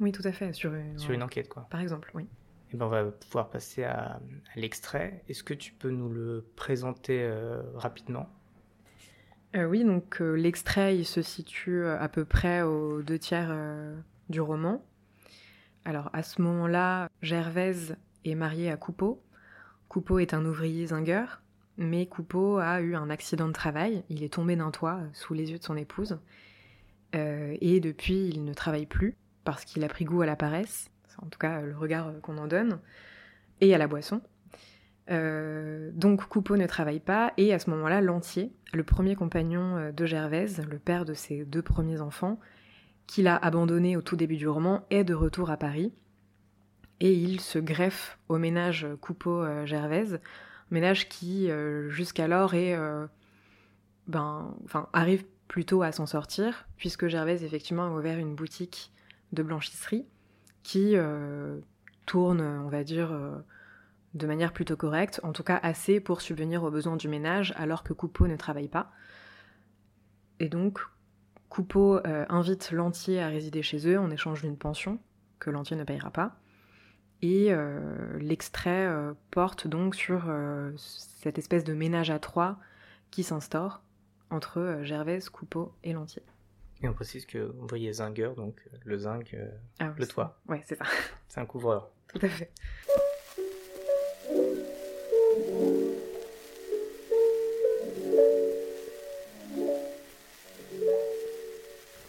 Oui, 0.00 0.12
tout 0.12 0.22
à 0.24 0.32
fait, 0.32 0.52
sur 0.52 0.74
une, 0.74 0.98
sur 0.98 1.12
une 1.12 1.22
enquête, 1.22 1.48
quoi. 1.48 1.66
par 1.70 1.80
exemple, 1.80 2.10
oui. 2.14 2.26
Et 2.72 2.76
ben 2.76 2.86
on 2.86 2.88
va 2.88 3.04
pouvoir 3.04 3.50
passer 3.50 3.84
à, 3.84 4.14
à 4.14 4.20
l'extrait. 4.56 5.22
Est-ce 5.28 5.42
que 5.42 5.54
tu 5.54 5.72
peux 5.72 5.90
nous 5.90 6.08
le 6.08 6.46
présenter 6.56 7.22
euh, 7.22 7.62
rapidement? 7.74 8.28
Euh, 9.56 9.64
oui, 9.64 9.84
donc 9.84 10.22
euh, 10.22 10.34
l'extrait, 10.34 10.96
il 10.96 11.04
se 11.04 11.20
situe 11.22 11.82
euh, 11.82 11.98
à 11.98 12.08
peu 12.08 12.24
près 12.24 12.62
aux 12.62 13.02
deux 13.02 13.18
tiers 13.18 13.48
euh, 13.50 13.98
du 14.28 14.40
roman. 14.40 14.84
Alors 15.84 16.10
à 16.12 16.22
ce 16.22 16.40
moment-là, 16.42 17.08
Gervaise 17.22 17.96
est 18.24 18.36
mariée 18.36 18.70
à 18.70 18.76
Coupeau. 18.76 19.20
Coupeau 19.88 20.20
est 20.20 20.34
un 20.34 20.44
ouvrier 20.46 20.86
zingueur, 20.86 21.42
mais 21.76 22.06
Coupeau 22.06 22.58
a 22.58 22.80
eu 22.80 22.94
un 22.94 23.10
accident 23.10 23.48
de 23.48 23.52
travail. 23.52 24.04
Il 24.08 24.22
est 24.22 24.32
tombé 24.34 24.54
d'un 24.54 24.70
toit 24.70 25.00
euh, 25.02 25.08
sous 25.12 25.34
les 25.34 25.50
yeux 25.50 25.58
de 25.58 25.64
son 25.64 25.76
épouse. 25.76 26.20
Euh, 27.16 27.56
et 27.60 27.80
depuis, 27.80 28.28
il 28.28 28.44
ne 28.44 28.54
travaille 28.54 28.86
plus 28.86 29.16
parce 29.44 29.64
qu'il 29.64 29.84
a 29.84 29.88
pris 29.88 30.04
goût 30.04 30.22
à 30.22 30.26
la 30.26 30.36
paresse. 30.36 30.90
C'est 31.08 31.22
en 31.22 31.28
tout 31.28 31.38
cas 31.38 31.60
le 31.60 31.76
regard 31.76 32.08
euh, 32.08 32.20
qu'on 32.20 32.38
en 32.38 32.46
donne. 32.46 32.78
Et 33.60 33.74
à 33.74 33.78
la 33.78 33.86
boisson. 33.86 34.22
Euh, 35.10 35.90
donc 35.92 36.24
Coupeau 36.26 36.56
ne 36.56 36.66
travaille 36.66 37.00
pas 37.00 37.32
et 37.36 37.52
à 37.52 37.58
ce 37.58 37.68
moment-là, 37.70 38.00
Lantier, 38.00 38.52
le 38.72 38.84
premier 38.84 39.16
compagnon 39.16 39.76
euh, 39.76 39.92
de 39.92 40.06
Gervaise, 40.06 40.62
le 40.70 40.78
père 40.78 41.04
de 41.04 41.14
ses 41.14 41.44
deux 41.44 41.62
premiers 41.62 42.00
enfants, 42.00 42.38
qu'il 43.06 43.26
a 43.26 43.36
abandonné 43.36 43.96
au 43.96 44.02
tout 44.02 44.16
début 44.16 44.36
du 44.36 44.46
roman, 44.46 44.86
est 44.90 45.04
de 45.04 45.14
retour 45.14 45.50
à 45.50 45.56
Paris 45.56 45.92
et 47.00 47.12
il 47.12 47.40
se 47.40 47.58
greffe 47.58 48.18
au 48.28 48.38
ménage 48.38 48.86
Coupeau-Gervaise, 49.00 50.20
ménage 50.70 51.08
qui 51.08 51.50
jusqu'alors 51.88 52.54
est, 52.54 52.76
ben, 54.06 54.54
enfin, 54.64 54.88
arrive 54.92 55.24
plutôt 55.48 55.82
à 55.82 55.92
s'en 55.92 56.06
sortir 56.06 56.68
puisque 56.76 57.08
Gervaise 57.08 57.42
effectivement 57.42 57.86
a 57.86 57.90
ouvert 57.90 58.18
une 58.18 58.34
boutique 58.34 58.92
de 59.32 59.42
blanchisserie 59.42 60.06
qui 60.62 60.96
euh, 60.96 61.58
tourne, 62.06 62.40
on 62.40 62.68
va 62.68 62.84
dire. 62.84 63.12
euh, 63.12 63.36
de 64.12 64.26
manière 64.26 64.52
plutôt 64.52 64.76
correcte, 64.76 65.20
en 65.22 65.32
tout 65.32 65.44
cas 65.44 65.60
assez 65.62 66.00
pour 66.00 66.20
subvenir 66.20 66.64
aux 66.64 66.70
besoins 66.72 66.96
du 66.96 67.06
ménage 67.06 67.54
alors 67.56 67.84
que 67.84 67.92
Coupeau 67.92 68.26
ne 68.26 68.34
travaille 68.34 68.66
pas. 68.66 68.90
Et 70.40 70.48
donc, 70.48 70.80
Coupeau 71.48 72.04
euh, 72.04 72.26
invite 72.28 72.72
Lantier 72.72 73.22
à 73.22 73.28
résider 73.28 73.62
chez 73.62 73.86
eux 73.88 74.00
en 74.00 74.10
échange 74.10 74.42
d'une 74.42 74.56
pension 74.56 74.98
que 75.38 75.48
Lantier 75.48 75.76
ne 75.76 75.84
payera 75.84 76.10
pas. 76.10 76.40
Et 77.22 77.54
l'extrait 78.18 78.88
porte 79.30 79.68
donc 79.68 79.94
sur 79.94 80.24
cette 80.78 81.38
espèce 81.38 81.64
de 81.64 81.74
ménage 81.74 82.10
à 82.10 82.18
trois 82.18 82.58
qui 83.10 83.22
s'instaure 83.22 83.82
entre 84.30 84.80
Gervaise, 84.82 85.28
Coupeau 85.28 85.74
et 85.84 85.92
Lantier. 85.92 86.22
Et 86.82 86.88
on 86.88 86.94
précise 86.94 87.26
que 87.26 87.52
ouvrier 87.60 87.92
zingueur, 87.92 88.34
donc 88.34 88.60
euh, 88.72 88.76
le 88.84 88.98
zinc, 88.98 89.34
euh, 89.34 89.50
Ah 89.80 89.88
oui, 89.88 89.94
le 89.98 90.06
toit. 90.06 90.38
Ouais, 90.48 90.62
c'est 90.66 90.76
ça, 90.76 90.84
C'est 91.28 91.40
un 91.40 91.46
couvreur. 91.46 91.90
tout 92.08 92.18
à 92.22 92.28
fait. 92.28 92.50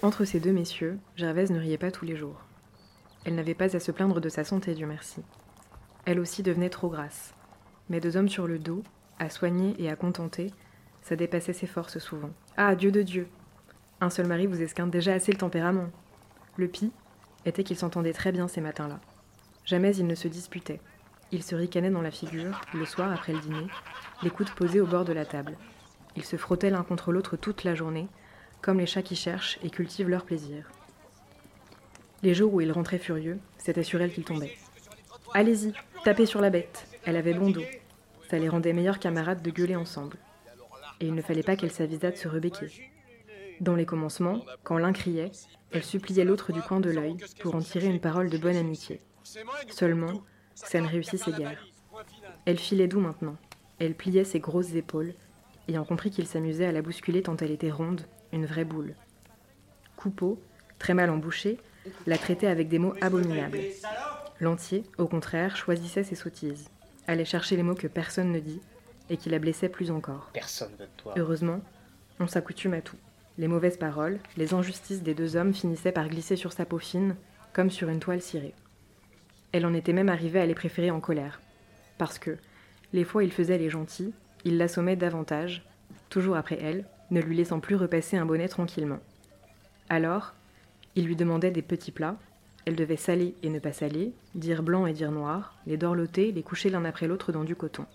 Entre 0.02 0.26
ces 0.26 0.40
deux 0.40 0.52
messieurs, 0.52 0.98
Gervaise 1.16 1.52
ne 1.52 1.60
riait 1.60 1.78
pas 1.78 1.92
tous 1.92 2.06
les 2.06 2.16
jours. 2.16 2.42
Elle 3.24 3.36
n'avait 3.36 3.54
pas 3.54 3.76
à 3.76 3.80
se 3.80 3.92
plaindre 3.92 4.20
de 4.20 4.30
sa 4.30 4.44
santé, 4.44 4.74
Dieu 4.74 4.88
merci. 4.88 5.22
Elle 6.06 6.20
aussi 6.20 6.42
devenait 6.42 6.70
trop 6.72 6.90
grasse. 6.90 7.34
Mais 7.90 8.00
deux 8.00 8.18
hommes 8.18 8.30
sur 8.30 8.48
le 8.48 8.58
dos, 8.58 8.82
à 9.20 9.30
soigner 9.30 9.76
et 9.78 9.90
à 9.90 9.96
contenter, 9.96 10.52
ça 11.04 11.16
dépassait 11.16 11.54
ses 11.54 11.68
forces 11.68 12.00
souvent. 12.00 12.32
Ah, 12.58 12.76
Dieu 12.76 12.92
de 12.92 13.04
Dieu 13.04 13.28
Un 14.04 14.10
seul 14.10 14.26
mari 14.26 14.48
vous 14.48 14.64
esquinte 14.64 14.90
déjà 14.90 15.14
assez 15.14 15.32
le 15.32 15.38
tempérament. 15.38 15.92
Le 16.58 16.68
pis 16.68 16.92
était 17.46 17.64
qu'ils 17.64 17.78
s'entendaient 17.78 18.14
très 18.14 18.32
bien 18.32 18.48
ces 18.48 18.60
matins-là. 18.60 19.00
Jamais 19.64 19.96
ils 19.96 20.08
ne 20.08 20.16
se 20.16 20.28
disputaient. 20.28 20.82
Ils 21.32 21.44
se 21.44 21.54
ricanaient 21.54 21.92
dans 21.92 22.02
la 22.02 22.10
figure, 22.10 22.60
le 22.74 22.86
soir 22.86 23.12
après 23.12 23.32
le 23.32 23.40
dîner, 23.40 23.68
les 24.24 24.32
coudes 24.32 24.50
posés 24.50 24.82
au 24.82 24.88
bord 24.88 25.06
de 25.06 25.14
la 25.14 25.24
table. 25.24 25.56
Ils 26.16 26.26
se 26.26 26.36
frottaient 26.36 26.72
l'un 26.72 26.82
contre 26.82 27.12
l'autre 27.12 27.38
toute 27.38 27.64
la 27.64 27.76
journée, 27.76 28.08
comme 28.64 28.80
les 28.80 28.88
chats 28.88 29.04
qui 29.04 29.16
cherchent 29.16 29.60
et 29.64 29.70
cultivent 29.70 30.10
leur 30.10 30.26
plaisir. 30.26 30.72
Les 32.24 32.34
jours 32.34 32.56
où 32.56 32.60
ils 32.60 32.72
rentraient 32.72 32.98
furieux, 32.98 33.40
c'était 33.60 33.84
sur 33.84 34.02
elle 34.02 34.12
qu'ils 34.12 34.26
tombaient. 34.26 34.58
Allez-y, 35.36 35.74
tapez 36.04 36.26
sur 36.26 36.42
la 36.42 36.50
bête, 36.50 36.88
elle 37.06 37.18
avait 37.18 37.36
bon 37.36 37.52
dos. 37.52 37.64
Ça 38.32 38.40
les 38.40 38.50
rendait 38.50 38.74
meilleurs 38.74 39.00
camarades 39.00 39.44
de 39.44 39.52
gueuler 39.52 39.76
ensemble. 39.76 40.18
Et 41.00 41.06
il 41.06 41.14
ne 41.14 41.22
fallait 41.22 41.44
pas 41.44 41.56
qu'elle 41.56 41.72
s'avisât 41.72 42.10
de 42.10 42.18
se 42.18 42.28
rebéquer. 42.28 42.92
Dans 43.62 43.76
les 43.76 43.86
commencements, 43.86 44.44
quand 44.64 44.80
l'un 44.80 44.92
criait, 44.92 45.32
elle 45.72 45.84
suppliait 45.84 46.26
l'autre 46.26 46.52
du 46.52 46.64
coin 46.64 46.80
de 46.80 46.90
l'œil 46.90 47.16
pour 47.40 47.54
en 47.54 47.60
tirer 47.60 47.86
une 47.86 48.00
parole 48.00 48.32
de 48.32 48.40
bonne 48.40 48.56
amitié. 48.56 49.02
Seulement, 49.70 50.24
ça 50.56 50.82
ne 50.82 50.88
réussissait 50.88 51.32
guère. 51.32 51.64
Elle 52.46 52.58
filait 52.58 52.88
doux 52.88 53.00
maintenant. 53.00 53.38
Elle 53.78 53.94
pliait 53.94 54.24
ses 54.24 54.40
grosses 54.40 54.74
épaules, 54.74 55.14
ayant 55.68 55.86
compris 55.86 56.10
qu'il 56.10 56.26
s'amusait 56.26 56.66
à 56.66 56.72
la 56.72 56.82
bousculer 56.82 57.22
tant 57.22 57.38
elle 57.38 57.52
était 57.52 57.70
ronde, 57.70 58.02
une 58.34 58.48
vraie 58.48 58.66
boule. 58.66 58.96
Coupeau, 59.96 60.42
très 60.80 60.96
mal 60.96 61.12
embouché, 61.12 61.60
la 62.08 62.18
traitait 62.18 62.48
avec 62.48 62.68
des 62.68 62.80
mots 62.80 62.96
abominables. 63.00 63.60
Lantier, 64.40 64.84
au 64.98 65.06
contraire, 65.06 65.56
choisissait 65.56 66.04
ses 66.04 66.16
sottises, 66.16 66.72
allait 67.06 67.26
chercher 67.26 67.58
les 67.58 67.64
mots 67.64 67.76
que 67.76 67.86
personne 67.86 68.32
ne 68.32 68.40
dit, 68.40 68.60
et 69.12 69.18
qui 69.18 69.30
la 69.30 69.38
blessaient 69.38 69.70
plus 69.70 69.92
encore. 69.92 70.32
Personne 70.34 70.72
veut 70.80 70.86
de 70.86 70.92
toi. 70.98 71.14
Heureusement, 71.16 71.62
on 72.20 72.26
s'accoutume 72.26 72.74
à 72.74 72.82
tout. 72.82 72.98
Les 73.42 73.48
mauvaises 73.48 73.78
paroles, 73.78 74.20
les 74.38 74.54
injustices 74.54 75.02
des 75.02 75.16
deux 75.16 75.36
hommes 75.36 75.56
finissaient 75.56 75.92
par 75.92 76.08
glisser 76.10 76.36
sur 76.36 76.54
sa 76.54 76.64
peau 76.64 76.78
fine, 76.78 77.16
comme 77.54 77.72
sur 77.72 77.90
une 77.90 78.00
toile 78.00 78.22
cirée. 78.22 78.54
Elle 79.52 79.66
en 79.66 79.74
était 79.74 79.94
même 79.94 80.10
arrivée 80.10 80.40
à 80.40 80.46
les 80.46 80.54
préférer 80.54 80.92
en 80.92 81.00
colère. 81.00 81.42
Parce 81.98 82.20
que, 82.20 82.38
les 82.94 83.04
fois 83.04 83.24
il 83.24 83.32
faisait 83.32 83.58
les 83.58 83.72
gentils, 83.72 84.14
il 84.46 84.60
l'assommait 84.60 84.96
davantage, 84.96 85.66
toujours 86.10 86.36
après 86.36 86.60
elle, 86.62 86.86
ne 87.10 87.20
lui 87.20 87.36
laissant 87.36 87.60
plus 87.60 87.76
repasser 87.76 88.16
un 88.16 88.28
bonnet 88.28 88.48
tranquillement. 88.48 89.00
Alors, 89.90 90.36
il 90.96 91.08
lui 91.08 91.16
demandait 91.16 91.50
des 91.50 91.64
petits 91.64 91.90
plats, 91.90 92.20
elle 92.66 92.76
devait 92.76 92.96
saler 92.96 93.34
et 93.42 93.50
ne 93.50 93.58
pas 93.58 93.74
saler, 93.74 94.14
dire 94.36 94.62
blanc 94.62 94.86
et 94.86 94.94
dire 94.94 95.12
noir, 95.12 95.56
les 95.66 95.78
dorloter, 95.78 96.32
les 96.32 96.44
coucher 96.44 96.70
l'un 96.70 96.86
après 96.86 97.08
l'autre 97.08 97.32
dans 97.32 97.44
du 97.44 97.56
coton. 97.56 97.88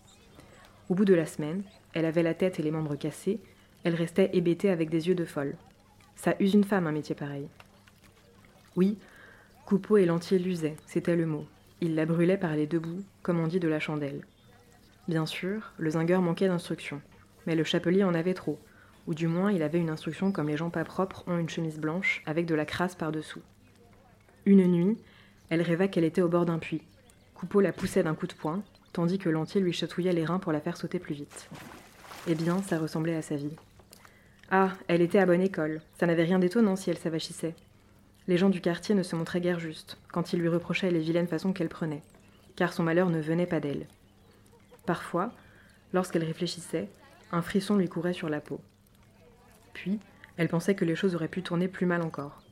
Au 0.89 0.97
bout 0.97 1.05
de 1.05 1.15
la 1.15 1.25
semaine, 1.25 1.63
elle 1.93 2.05
avait 2.05 2.25
la 2.25 2.35
tête 2.35 2.59
et 2.59 2.65
les 2.65 2.73
membres 2.73 2.97
cassés, 2.97 3.39
elle 3.87 3.95
restait 3.95 4.31
hébétée 4.33 4.71
avec 4.71 4.91
des 4.91 5.07
yeux 5.07 5.15
de 5.15 5.25
folle. 5.25 5.55
Ça 6.17 6.35
use 6.41 6.55
une 6.55 6.65
femme, 6.65 6.89
un 6.89 6.93
métier 6.93 7.15
pareil. 7.15 7.47
Oui, 8.75 8.99
Coupeau 9.65 9.97
et 9.97 10.07
Lantier 10.07 10.41
l'usaient, 10.41 10.75
c'était 10.87 11.15
le 11.15 11.25
mot. 11.25 11.47
Il 11.81 11.95
la 11.95 12.05
brûlait 12.05 12.37
par 12.37 12.57
les 12.57 12.67
deux 12.67 12.81
bouts, 12.81 13.05
comme 13.23 13.39
on 13.39 13.47
dit 13.47 13.61
de 13.61 13.69
la 13.69 13.79
chandelle. 13.79 14.23
Bien 15.07 15.25
sûr, 15.25 15.73
le 15.79 15.91
zingueur 15.91 16.21
manquait 16.21 16.49
d'instruction, 16.49 17.01
mais 17.47 17.55
le 17.55 17.63
chapelier 17.63 18.03
en 18.03 18.13
avait 18.13 18.35
trop, 18.35 18.59
ou 19.07 19.15
du 19.15 19.29
moins 19.29 19.53
il 19.53 19.63
avait 19.63 19.79
une 19.79 19.91
instruction 19.91 20.33
comme 20.33 20.49
les 20.49 20.57
gens 20.57 20.71
pas 20.71 20.83
propres 20.83 21.23
ont 21.29 21.39
une 21.39 21.49
chemise 21.49 21.79
blanche 21.79 22.25
avec 22.27 22.47
de 22.47 22.57
la 22.57 22.65
crasse 22.65 22.97
par-dessous. 22.97 23.43
Une 24.47 24.67
nuit, 24.67 24.99
elle 25.49 25.63
rêva 25.63 25.87
qu'elle 25.87 26.03
était 26.03 26.23
au 26.23 26.29
bord 26.29 26.45
d'un 26.45 26.59
puits. 26.59 26.83
Coupeau 27.35 27.61
la 27.61 27.73
poussait 27.73 28.03
d'un 28.03 28.17
coup 28.17 28.27
de 28.27 28.35
poing, 28.35 28.65
tandis 28.93 29.19
que 29.19 29.29
Lantier 29.29 29.61
lui 29.61 29.73
chatouillait 29.73 30.13
les 30.13 30.25
reins 30.25 30.41
pour 30.41 30.51
la 30.51 30.61
faire 30.61 30.77
sauter 30.77 30.99
plus 30.99 31.15
vite. 31.15 31.49
Eh 32.27 32.35
bien, 32.35 32.61
ça 32.63 32.81
ressemblait 32.81 33.15
à 33.15 33.23
sa 33.23 33.37
vie. 33.37 33.55
Ah, 34.51 34.73
elle 34.87 35.03
était 35.03 35.19
à 35.19 35.27
bonne 35.27 35.41
école. 35.41 35.81
Ça 35.99 36.07
n'avait 36.07 36.25
rien 36.25 36.39
d'étonnant 36.39 36.77
si 36.77 36.91
elle 36.91 36.99
s'avachissait. 36.99 37.55
Les 38.29 38.37
gens 38.37 38.49
du 38.49 38.61
quartier 38.61 38.95
ne 38.95 39.03
se 39.03 39.17
montraient 39.17 39.41
guère 39.41 39.59
justes 39.59 39.99
quand 40.13 40.33
ils 40.33 40.41
lui 40.41 40.49
reprochaient 40.49 40.91
les 40.91 41.01
vilaines 41.01 41.27
façons 41.27 41.53
qu'elle 41.53 41.69
prenait, 41.69 42.03
car 42.55 42.73
son 42.73 42.83
malheur 42.83 43.11
ne 43.11 43.21
venait 43.21 43.47
pas 43.47 43.61
d'elle. 43.61 43.87
Parfois, 44.85 45.33
lorsqu'elle 45.93 46.25
réfléchissait, 46.25 46.89
un 47.33 47.43
frisson 47.43 47.77
lui 47.77 47.89
courait 47.89 48.13
sur 48.13 48.29
la 48.29 48.41
peau. 48.41 48.61
Puis, 49.73 49.99
elle 50.37 50.49
pensait 50.49 50.75
que 50.75 50.85
les 50.85 50.95
choses 50.95 51.15
auraient 51.15 51.29
pu 51.29 51.43
tourner 51.43 51.69
plus 51.69 51.87
mal 51.87 52.03
encore. 52.03 52.43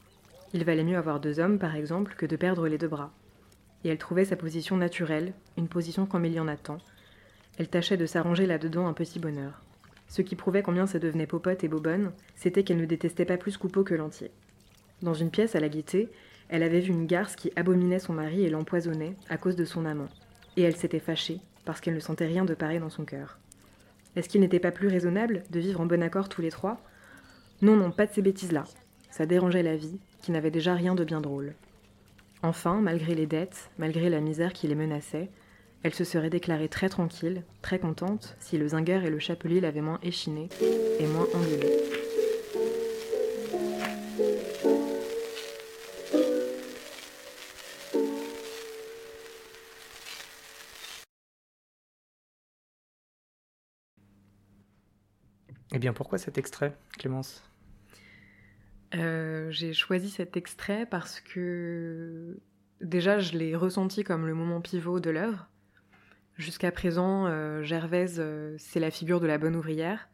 Il 0.53 0.65
valait 0.65 0.85
mieux 0.85 0.97
avoir 0.97 1.21
deux 1.21 1.41
hommes, 1.41 1.59
par 1.59 1.75
exemple, 1.75 2.15
que 2.17 2.27
de 2.27 2.37
perdre 2.37 2.69
les 2.69 2.79
deux 2.79 2.89
bras. 2.89 3.13
Et 3.83 3.89
elle 3.89 3.99
trouvait 3.99 4.25
sa 4.25 4.37
position 4.37 4.77
naturelle, 4.77 5.33
une 5.57 5.69
position 5.69 6.07
comme 6.07 6.25
il 6.25 6.33
y 6.33 6.41
en 6.41 6.49
a 6.49 6.57
tant. 6.57 6.79
Elle 7.59 7.69
tâchait 7.69 7.97
de 7.97 8.07
s'arranger 8.07 8.47
là-dedans 8.47 8.87
un 8.87 8.93
petit 8.93 9.19
bonheur. 9.19 9.64
Ce 10.09 10.23
qui 10.23 10.37
prouvait 10.37 10.63
combien 10.63 10.87
ça 10.87 10.99
devenait 10.99 11.27
popote 11.27 11.65
et 11.65 11.69
bobonne, 11.69 12.13
c'était 12.37 12.63
qu'elle 12.63 12.77
ne 12.77 12.85
détestait 12.85 13.25
pas 13.25 13.37
plus 13.37 13.57
Coupeau 13.57 13.85
que 13.85 13.95
l'entier. 13.95 14.31
Dans 15.03 15.15
une 15.15 15.31
pièce 15.31 15.57
à 15.57 15.61
la 15.61 15.69
gaieté, 15.69 16.09
elle 16.49 16.63
avait 16.63 16.81
vu 16.81 16.93
une 16.93 17.07
garce 17.07 17.37
qui 17.37 17.53
abominait 17.57 17.99
son 17.99 18.13
mari 18.13 18.45
et 18.45 18.51
l'empoisonnait 18.51 19.17
à 19.29 19.37
cause 19.37 19.57
de 19.57 19.65
son 19.65 19.85
amant. 19.87 20.09
Et 20.57 20.63
elle 20.63 20.77
s'était 20.77 21.01
fâchée, 21.01 21.41
parce 21.65 21.81
qu'elle 21.81 21.95
ne 21.95 22.01
sentait 22.01 22.27
rien 22.27 22.45
de 22.45 22.55
pareil 22.55 22.79
dans 22.79 22.91
son 22.91 23.05
cœur. 23.05 23.39
Est-ce 24.15 24.29
qu'il 24.29 24.41
n'était 24.41 24.61
pas 24.61 24.71
plus 24.71 24.89
raisonnable 24.89 25.43
de 25.51 25.59
vivre 25.59 25.81
en 25.81 25.87
bon 25.87 26.03
accord 26.03 26.29
tous 26.29 26.43
les 26.43 26.51
trois? 26.51 26.81
Non, 27.63 27.77
non, 27.77 27.91
pas 27.91 28.07
de 28.07 28.13
ces 28.13 28.23
bêtises-là. 28.23 28.65
Ça 29.11 29.27
dérangeait 29.27 29.63
la 29.63 29.77
vie, 29.77 29.99
qui 30.23 30.33
n'avait 30.33 30.51
déjà 30.51 30.75
rien 30.75 30.95
de 30.95 31.05
bien 31.05 31.21
drôle. 31.21 31.55
Enfin, 32.43 32.81
malgré 32.81 33.15
les 33.15 33.27
dettes, 33.27 33.71
malgré 33.79 34.11
la 34.11 34.21
misère 34.21 34.53
qui 34.53 34.69
les 34.69 34.75
menaçait, 34.75 35.31
elle 35.85 35.95
se 35.95 36.05
serait 36.05 36.31
déclarée 36.31 36.71
très 36.71 36.89
tranquille, 36.89 37.45
très 37.61 37.79
contente, 37.79 38.37
si 38.41 38.57
le 38.57 38.69
zingueur 38.69 39.05
et 39.05 39.11
le 39.11 39.19
chapelier 39.19 39.61
l'avaient 39.61 39.83
moins 39.83 40.01
échinée 40.03 40.49
et 40.99 41.07
moins 41.07 41.27
engueulée. 41.35 41.71
Eh 55.73 55.79
bien, 55.79 55.93
pourquoi 55.93 56.17
cet 56.17 56.39
extrait, 56.39 56.75
Clémence? 56.97 57.43
Euh, 58.95 59.51
j'ai 59.51 59.75
choisi 59.75 60.09
cet 60.09 60.39
extrait 60.39 60.87
parce 60.87 61.21
que 61.21 62.41
déjà 62.81 63.19
je 63.19 63.37
l'ai 63.37 63.55
ressenti 63.55 64.03
comme 64.03 64.27
le 64.27 64.35
moment 64.35 64.63
pivot 64.63 64.99
de 65.01 65.11
l'œuvre. 65.11 65.51
Jusqu'à 66.37 66.73
présent, 66.73 67.27
euh, 67.27 67.63
Gervaise, 67.63 68.17
euh, 68.19 68.57
c'est 68.59 68.81
la 68.81 68.91
figure 68.91 69.21
de 69.21 69.27
la 69.27 69.39
bonne 69.39 69.55
ouvrière. 69.55 70.09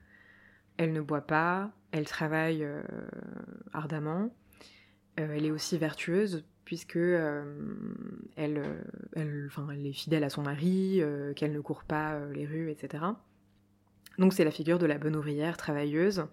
Elle 0.77 0.93
ne 0.93 1.01
boit 1.01 1.23
pas, 1.23 1.71
elle 1.93 2.05
travaille 2.05 2.63
euh, 2.63 2.83
ardemment. 3.73 4.31
Elle 5.17 5.45
est 5.45 5.51
aussi 5.51 5.77
vertueuse 5.77 6.45
puisque 6.65 6.97
elle, 6.97 7.43
elle, 8.37 9.51
est 9.85 9.93
fidèle 9.93 10.25
à 10.25 10.31
son 10.31 10.43
mari, 10.43 11.03
qu'elle 11.35 11.53
ne 11.53 11.61
court 11.61 11.83
pas 11.83 12.19
les 12.33 12.47
rues, 12.47 12.71
etc. 12.71 13.05
Donc 14.19 14.33
c'est 14.33 14.45
la 14.45 14.53
figure 14.53 14.79
de 14.79 14.87
la 14.87 14.97
bonne 14.97 15.17
ouvrière 15.17 15.57
travailleuse. 15.57 16.25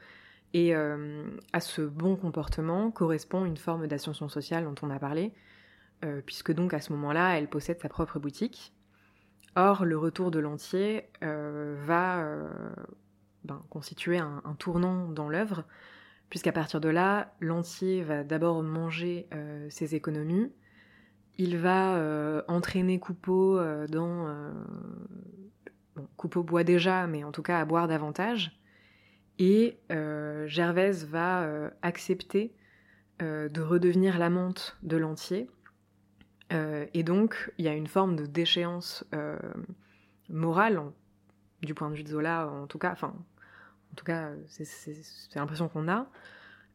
Et 0.53 0.75
à 0.75 1.59
ce 1.59 1.81
bon 1.81 2.15
comportement 2.15 2.91
correspond 2.91 3.45
une 3.45 3.57
forme 3.57 3.87
d'ascension 3.87 4.29
sociale 4.29 4.63
dont 4.63 4.75
on 4.83 4.91
a 4.91 4.99
parlé, 4.99 5.33
puisque 6.27 6.53
donc 6.53 6.73
à 6.73 6.79
ce 6.79 6.93
moment-là, 6.93 7.37
elle 7.37 7.49
possède 7.49 7.81
sa 7.81 7.89
propre 7.89 8.19
boutique. 8.19 8.76
Or, 9.55 9.85
le 9.85 9.97
retour 9.97 10.31
de 10.31 10.39
l'entier 10.39 11.09
euh, 11.23 11.75
va 11.85 12.19
euh, 12.19 12.49
ben, 13.43 13.63
constituer 13.69 14.17
un, 14.17 14.41
tournant 14.59 15.09
dans 15.09 15.29
l'œuvre, 15.29 15.63
puisqu'à 16.29 16.51
partir 16.51 16.79
de 16.79 16.89
là, 16.89 17.33
l'entier 17.39 18.03
va 18.03 18.23
d'abord 18.23 18.61
manger 18.61 19.27
euh, 19.33 19.67
ses 19.69 19.95
économies, 19.95 20.51
il 21.39 21.57
va 21.57 22.43
entraîner 22.47 22.97
Coupeau 22.97 23.59
dans... 23.89 24.35
bon, 25.95 26.07
Coupeau 26.17 26.41
boit 26.41 26.63
déjà, 26.63 27.05
mais 27.05 27.23
en 27.23 27.31
tout 27.31 27.43
cas 27.43 27.59
à 27.59 27.65
boire 27.65 27.87
davantage. 27.87 28.59
Et 29.37 29.77
Gervaise 30.47 31.05
va 31.05 31.47
accepter 31.83 32.55
de 33.19 33.61
redevenir 33.61 34.17
l'amante 34.17 34.77
de 34.81 34.97
l'entier. 34.97 35.47
Euh, 36.53 36.85
et 36.93 37.03
donc, 37.03 37.51
il 37.57 37.65
y 37.65 37.67
a 37.67 37.73
une 37.73 37.87
forme 37.87 38.15
de 38.15 38.25
déchéance 38.25 39.03
euh, 39.13 39.37
morale, 40.29 40.79
en- 40.79 40.93
du 41.61 41.73
point 41.73 41.89
de 41.89 41.95
vue 41.95 42.03
de 42.03 42.09
Zola 42.09 42.47
en 42.47 42.67
tout 42.67 42.77
cas, 42.77 42.91
enfin, 42.91 43.13
on 43.91 43.95
tout 43.95 44.05
cas, 44.05 44.29
c'est 44.47 45.35
l'impression 45.35 45.67
qu'on 45.69 45.87
a. 45.89 46.07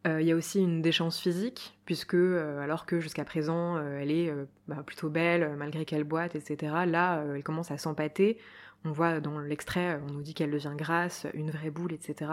Euh, 0.05 0.21
il 0.21 0.27
y 0.27 0.31
a 0.31 0.35
aussi 0.35 0.59
une 0.61 0.81
déchéance 0.81 1.19
physique, 1.19 1.79
puisque 1.85 2.15
alors 2.15 2.85
que 2.85 2.99
jusqu'à 2.99 3.23
présent 3.23 3.79
elle 3.79 4.11
est 4.11 4.33
bah, 4.67 4.83
plutôt 4.85 5.09
belle, 5.09 5.55
malgré 5.55 5.85
qu'elle 5.85 6.03
boite, 6.03 6.35
etc., 6.35 6.85
là 6.85 7.23
elle 7.33 7.43
commence 7.43 7.71
à 7.71 7.77
s'empâter. 7.77 8.37
On 8.83 8.91
voit 8.91 9.21
dans 9.21 9.39
l'extrait, 9.39 10.01
on 10.05 10.11
nous 10.11 10.21
dit 10.21 10.33
qu'elle 10.33 10.51
devient 10.51 10.73
grasse, 10.75 11.25
une 11.33 11.49
vraie 11.51 11.69
boule, 11.69 11.93
etc. 11.93 12.31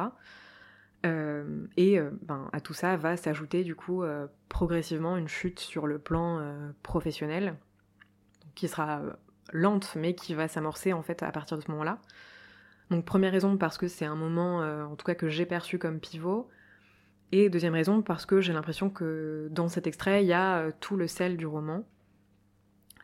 et 1.04 1.98
ben, 2.22 2.50
à 2.52 2.60
tout 2.60 2.74
ça 2.74 2.96
va 2.96 3.16
s'ajouter 3.16 3.64
du 3.64 3.74
coup 3.74 4.02
progressivement 4.48 5.16
une 5.16 5.28
chute 5.28 5.58
sur 5.58 5.86
le 5.86 5.98
plan 5.98 6.42
professionnel, 6.82 7.56
qui 8.54 8.68
sera 8.68 9.00
lente, 9.52 9.96
mais 9.96 10.14
qui 10.14 10.34
va 10.34 10.46
s'amorcer 10.46 10.92
en 10.92 11.02
fait 11.02 11.22
à 11.22 11.32
partir 11.32 11.56
de 11.56 11.62
ce 11.62 11.70
moment-là. 11.70 11.98
Donc 12.90 13.04
première 13.04 13.32
raison 13.32 13.56
parce 13.56 13.78
que 13.78 13.88
c'est 13.88 14.04
un 14.04 14.16
moment, 14.16 14.58
en 14.58 14.96
tout 14.96 15.04
cas 15.04 15.14
que 15.14 15.28
j'ai 15.28 15.46
perçu 15.46 15.78
comme 15.78 16.00
pivot. 16.00 16.50
Et 17.32 17.48
deuxième 17.48 17.74
raison, 17.74 18.02
parce 18.02 18.26
que 18.26 18.40
j'ai 18.40 18.52
l'impression 18.52 18.90
que 18.90 19.48
dans 19.52 19.68
cet 19.68 19.86
extrait, 19.86 20.24
il 20.24 20.26
y 20.26 20.32
a 20.32 20.58
euh, 20.58 20.72
tout 20.80 20.96
le 20.96 21.06
sel 21.06 21.36
du 21.36 21.46
roman. 21.46 21.84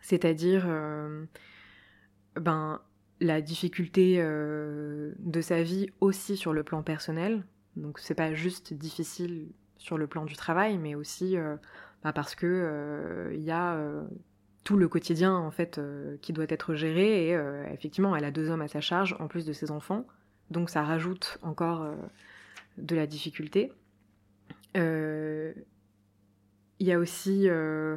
C'est-à-dire 0.01 0.65
euh, 0.67 1.25
ben, 2.35 2.81
la 3.21 3.41
difficulté 3.41 4.17
euh, 4.19 5.13
de 5.19 5.41
sa 5.41 5.63
vie 5.63 5.91
aussi 6.01 6.37
sur 6.37 6.53
le 6.53 6.65
plan 6.65 6.83
personnel. 6.83 7.45
Donc 7.77 7.99
c'est 7.99 8.15
pas 8.15 8.35
juste 8.35 8.73
difficile 8.75 9.49
sur 9.79 9.99
le 9.99 10.07
plan 10.07 10.25
du 10.25 10.35
travail, 10.37 10.79
mais 10.79 10.95
aussi 10.95 11.37
ben, 12.03 12.13
parce 12.13 12.35
que 12.35 13.31
il 13.35 13.43
y 13.43 13.51
a 13.51 13.79
tout 14.65 14.77
le 14.77 14.89
quotidien 14.89 15.35
en 15.35 15.51
fait 15.51 15.81
qui 16.23 16.33
doit 16.33 16.47
être 16.49 16.75
géré 16.75 17.29
et 17.29 17.39
effectivement 17.73 18.17
elle 18.17 18.25
a 18.25 18.31
deux 18.31 18.51
hommes 18.51 18.63
à 18.63 18.69
sa 18.69 18.81
charge 18.81 19.15
en 19.21 19.29
plus 19.29 19.45
de 19.45 19.53
ses 19.53 19.71
enfants, 19.71 20.07
donc 20.51 20.71
ça 20.71 20.83
rajoute 20.83 21.39
encore 21.43 21.87
de 22.79 22.97
la 22.97 23.07
difficulté. 23.07 23.73
Euh, 24.77 25.53
il 26.79 26.87
y 26.87 26.93
a 26.93 26.99
aussi, 26.99 27.49
euh, 27.49 27.97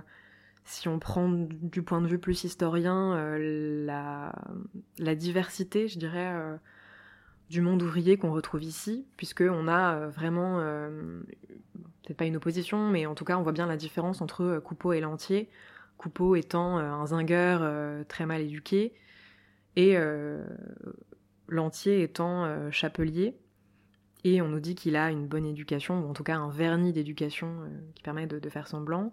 si 0.64 0.88
on 0.88 1.00
prend 1.00 1.30
du 1.30 1.84
point 1.84 2.02
de 2.02 2.08
vue 2.08 2.20
plus 2.20 2.44
historien, 2.44 3.14
euh, 3.16 3.86
la, 4.98 5.16
diversité, 5.16 5.88
je 5.88 6.00
dirais, 6.00 6.34
du 7.50 7.62
monde 7.62 7.82
ouvrier 7.82 8.18
qu'on 8.18 8.32
retrouve 8.32 8.64
ici, 8.64 9.08
puisqu'on 9.18 9.68
a 9.68 10.08
vraiment, 10.08 10.60
peut-être 12.04 12.18
pas 12.18 12.26
une 12.26 12.38
opposition, 12.38 12.90
mais 12.90 13.06
en 13.06 13.16
tout 13.16 13.26
cas, 13.26 13.38
on 13.38 13.44
voit 13.44 13.52
bien 13.52 13.66
la 13.66 13.78
différence 13.78 14.22
entre 14.22 14.60
Coupeau 14.64 14.94
et 14.94 15.02
Lantier. 15.02 15.50
Coupeau 15.98 16.36
étant 16.36 16.78
un 16.78 17.06
zingueur 17.08 18.06
très 18.08 18.26
mal 18.26 18.42
éduqué, 18.42 18.94
et 19.76 19.98
Lantier 21.48 22.04
étant 22.04 22.70
chapelier. 22.72 23.36
Et 24.24 24.42
on 24.42 24.50
nous 24.50 24.60
dit 24.60 24.76
qu'il 24.76 24.96
a 24.96 25.12
une 25.12 25.28
bonne 25.28 25.46
éducation, 25.46 26.06
ou 26.06 26.10
en 26.10 26.14
tout 26.14 26.24
cas 26.24 26.36
un 26.36 26.50
vernis 26.50 26.92
d'éducation 26.92 27.48
euh, 27.62 27.68
qui 27.96 28.04
permet 28.04 28.28
de, 28.28 28.50
faire 28.50 28.68
semblant. 28.68 29.12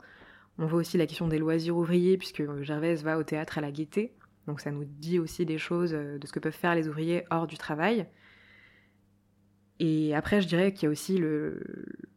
On 0.59 0.67
voit 0.67 0.81
aussi 0.81 0.99
la 0.99 1.07
question 1.07 1.29
des 1.29 1.39
loisirs 1.39 1.77
ouvriers, 1.77 2.17
puisque 2.17 2.43
Gervaise 2.63 3.05
va 3.05 3.19
au 3.19 3.23
théâtre 3.23 3.59
à 3.59 3.61
la 3.61 3.71
gaieté. 3.71 4.15
Donc 4.47 4.61
ça 4.61 4.71
nous 4.71 4.85
dit 4.85 5.19
aussi 5.19 5.47
des 5.47 5.59
choses 5.59 5.95
euh, 5.95 6.19
de 6.19 6.27
ce 6.27 6.33
que 6.33 6.41
peuvent 6.41 6.53
faire 6.53 6.75
les 6.75 6.89
ouvriers 6.89 7.25
hors 7.31 7.47
du 7.47 7.57
travail. 7.57 8.07
Et 9.79 10.15
après, 10.15 10.41
je 10.41 10.49
dirais 10.49 10.73
qu'il 10.73 10.85
y 10.85 10.87
a 10.87 10.91
aussi 10.91 11.19
le. 11.19 11.63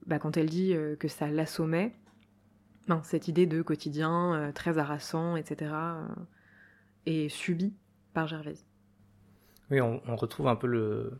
Bah, 0.06 0.20
quand 0.20 0.38
elle 0.38 0.50
dit 0.50 0.74
euh, 0.74 0.96
que 0.96 1.08
ça 1.08 1.28
l'assommait, 1.28 1.94
ben, 2.88 3.02
cette 3.04 3.28
idée 3.28 3.46
de 3.46 3.62
quotidien 3.62 4.52
très 4.56 4.78
harassant, 4.78 5.36
etc., 5.36 5.72
est 7.06 7.30
subie 7.30 7.76
par 8.14 8.28
Gervaise. 8.28 8.66
Oui, 9.70 9.80
on 9.82 10.16
retrouve 10.16 10.48
un 10.48 10.56
peu 10.56 10.66
le, 10.66 11.20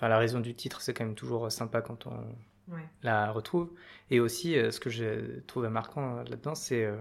Enfin, 0.00 0.08
la 0.08 0.16
raison 0.16 0.40
du 0.40 0.54
titre, 0.54 0.80
c'est 0.80 0.94
quand 0.94 1.04
même 1.04 1.14
toujours 1.14 1.52
sympa 1.52 1.82
quand 1.82 2.06
on 2.06 2.24
la 3.02 3.30
retrouve. 3.32 3.70
Et 4.08 4.18
aussi, 4.18 4.56
euh, 4.56 4.70
ce 4.70 4.80
que 4.80 4.88
j'ai 4.88 5.42
trouvé 5.46 5.68
marquant 5.68 6.16
euh, 6.16 6.24
là-dedans, 6.24 6.54
c'est 6.54 6.86
euh, 6.86 6.96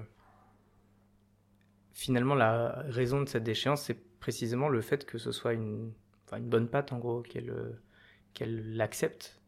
finalement 1.93 2.35
la 2.35 2.83
raison 2.89 3.21
de 3.21 3.29
cette 3.29 3.45
déchéance, 3.45 3.83
c'est 3.83 3.97
précisément 4.19 4.67
le 4.67 4.81
fait 4.81 5.05
que 5.05 5.17
ce 5.17 5.31
soit 5.31 5.53
une, 5.53 5.93
une 6.33 6.49
bonne 6.49 6.67
patte, 6.67 6.91
en 6.91 6.97
gros, 6.97 7.21
qu'elle 7.21 7.79
qu'elle 8.33 8.75
l'accepte, 8.75 9.41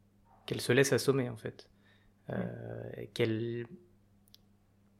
qu'elle 0.45 0.61
se 0.61 0.71
laisse 0.73 0.93
assommer, 0.93 1.29
en 1.29 1.37
fait. 1.37 1.69
qu'elle 3.13 3.65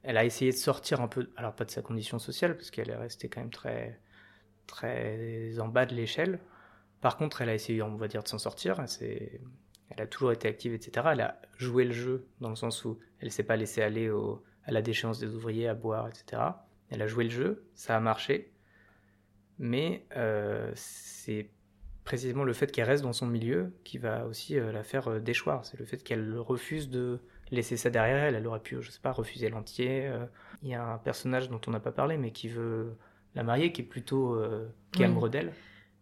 elle 0.03 0.17
a 0.17 0.25
essayé 0.25 0.51
de 0.51 0.57
sortir 0.57 1.01
un 1.01 1.07
peu, 1.07 1.29
alors 1.37 1.55
pas 1.55 1.65
de 1.65 1.71
sa 1.71 1.81
condition 1.81 2.19
sociale, 2.19 2.55
parce 2.55 2.71
qu'elle 2.71 2.89
est 2.89 2.95
restée 2.95 3.29
quand 3.29 3.41
même 3.41 3.51
très, 3.51 3.99
très 4.67 5.59
en 5.59 5.67
bas 5.67 5.85
de 5.85 5.93
l'échelle, 5.93 6.39
par 7.01 7.17
contre, 7.17 7.41
elle 7.41 7.49
a 7.49 7.55
essayé, 7.55 7.81
on 7.81 7.95
va 7.95 8.07
dire, 8.07 8.23
de 8.23 8.27
s'en 8.27 8.37
sortir. 8.37 8.83
Elle 8.99 10.01
a 10.01 10.07
toujours 10.07 10.31
été 10.31 10.47
active, 10.47 10.73
etc. 10.73 11.07
Elle 11.11 11.21
a 11.21 11.41
joué 11.57 11.83
le 11.83 11.91
jeu 11.91 12.27
dans 12.39 12.49
le 12.49 12.55
sens 12.55 12.85
où 12.85 12.99
elle 13.19 13.31
s'est 13.31 13.43
pas 13.43 13.57
laissée 13.57 13.81
aller 13.81 14.09
à 14.65 14.71
la 14.71 14.81
déchéance 14.81 15.19
des 15.19 15.33
ouvriers, 15.33 15.67
à 15.67 15.73
boire, 15.73 16.07
etc. 16.07 16.41
Elle 16.89 17.01
a 17.01 17.07
joué 17.07 17.23
le 17.23 17.31
jeu, 17.31 17.65
ça 17.73 17.97
a 17.97 17.99
marché. 17.99 18.53
Mais 19.57 20.05
euh, 20.15 20.71
c'est 20.75 21.49
précisément 22.11 22.43
le 22.43 22.53
fait 22.53 22.71
qu'elle 22.71 22.87
reste 22.87 23.03
dans 23.03 23.13
son 23.13 23.27
milieu 23.27 23.73
qui 23.83 23.97
va 23.97 24.25
aussi 24.25 24.57
euh, 24.57 24.71
la 24.71 24.83
faire 24.83 25.07
euh, 25.07 25.19
déchoir. 25.19 25.65
C'est 25.65 25.79
le 25.79 25.85
fait 25.85 26.03
qu'elle 26.03 26.37
refuse 26.37 26.89
de 26.89 27.19
laisser 27.51 27.77
ça 27.77 27.89
derrière 27.89 28.23
elle. 28.23 28.35
Elle 28.35 28.47
aurait 28.47 28.59
pu, 28.59 28.81
je 28.81 28.91
sais 28.91 29.01
pas, 29.01 29.11
refuser 29.11 29.49
l'entier. 29.49 30.09
Il 30.63 30.69
y 30.69 30.73
a 30.73 30.85
un 30.85 30.97
personnage 30.97 31.49
dont 31.49 31.59
on 31.67 31.71
n'a 31.71 31.79
pas 31.79 31.91
parlé, 31.91 32.17
mais 32.17 32.31
qui 32.31 32.47
veut 32.47 32.95
la 33.35 33.43
marier, 33.43 33.71
qui 33.71 33.81
est 33.81 33.85
plutôt 33.85 34.41
qui 34.91 35.03
aime 35.03 35.19
d'elle. 35.29 35.51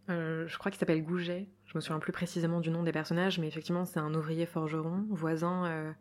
Euh, 0.10 0.48
je 0.48 0.58
crois 0.58 0.72
qu'il 0.72 0.80
s'appelle 0.80 1.04
Gouget. 1.04 1.48
Je 1.66 1.74
me 1.76 1.82
souviens 1.82 2.00
plus 2.00 2.12
précisément 2.12 2.60
du 2.60 2.72
nom 2.72 2.84
des 2.84 2.92
personnages, 2.92 3.38
mais 3.40 3.48
effectivement, 3.48 3.86
c'est 3.86 4.00
un 4.00 4.14
ouvrier 4.16 4.46
forgeron, 4.46 5.06
voisin, 5.10 5.66
euh, 5.68 5.92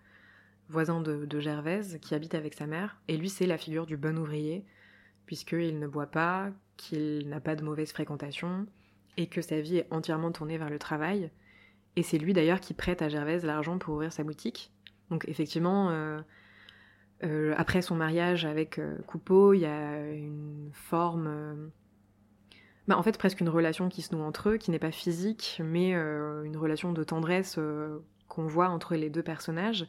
voisin 0.68 1.00
de, 1.00 1.40
Gervaise, 1.40 1.98
qui 2.00 2.14
habite 2.14 2.34
avec 2.34 2.54
sa 2.54 2.66
mère. 2.66 3.00
Et 3.08 3.16
lui, 3.16 3.28
c'est 3.28 3.46
la 3.46 3.58
figure 3.58 3.84
du 3.84 3.96
bon 3.96 4.16
ouvrier, 4.18 4.64
puisqu'il 5.26 5.78
ne 5.78 5.86
boit 5.86 6.06
pas, 6.06 6.50
qu'il 6.78 7.28
n'a 7.28 7.40
pas 7.40 7.54
de 7.54 7.62
mauvaise 7.62 7.92
fréquentation, 7.92 8.66
et 9.18 9.26
que 9.26 9.42
sa 9.42 9.60
vie 9.60 9.76
est 9.76 9.86
entièrement 9.90 10.32
tournée 10.32 10.56
vers 10.56 10.70
le 10.70 10.78
travail. 10.78 11.30
Et 11.96 12.02
c'est 12.02 12.16
lui 12.16 12.32
d'ailleurs 12.32 12.60
qui 12.60 12.72
prête 12.72 13.02
à 13.02 13.10
Gervaise 13.10 13.44
l'argent 13.44 13.76
pour 13.76 13.94
ouvrir 13.94 14.12
sa 14.12 14.24
boutique. 14.24 14.72
Donc 15.10 15.28
effectivement, 15.28 15.90
euh, 15.90 17.54
après 17.56 17.82
son 17.82 17.96
mariage 17.96 18.46
avec 18.46 18.80
Coupeau, 19.06 19.52
il 19.52 19.60
y 19.60 19.66
a 19.66 20.10
une 20.10 20.70
forme 20.72 21.70
bah, 22.88 22.96
en 22.96 23.02
fait 23.02 23.18
presque 23.18 23.40
une 23.40 23.50
relation 23.50 23.90
qui 23.90 24.00
se 24.00 24.14
noue 24.14 24.22
entre 24.22 24.48
eux, 24.48 24.56
qui 24.56 24.70
n'est 24.70 24.78
pas 24.78 24.90
physique, 24.90 25.60
mais 25.62 25.94
euh, 25.94 26.42
une 26.44 26.56
relation 26.56 26.94
de 26.94 27.04
tendresse 27.04 27.56
euh, 27.58 27.98
qu'on 28.28 28.46
voit 28.46 28.70
entre 28.70 28.94
les 28.94 29.10
deux 29.10 29.22
personnages, 29.22 29.86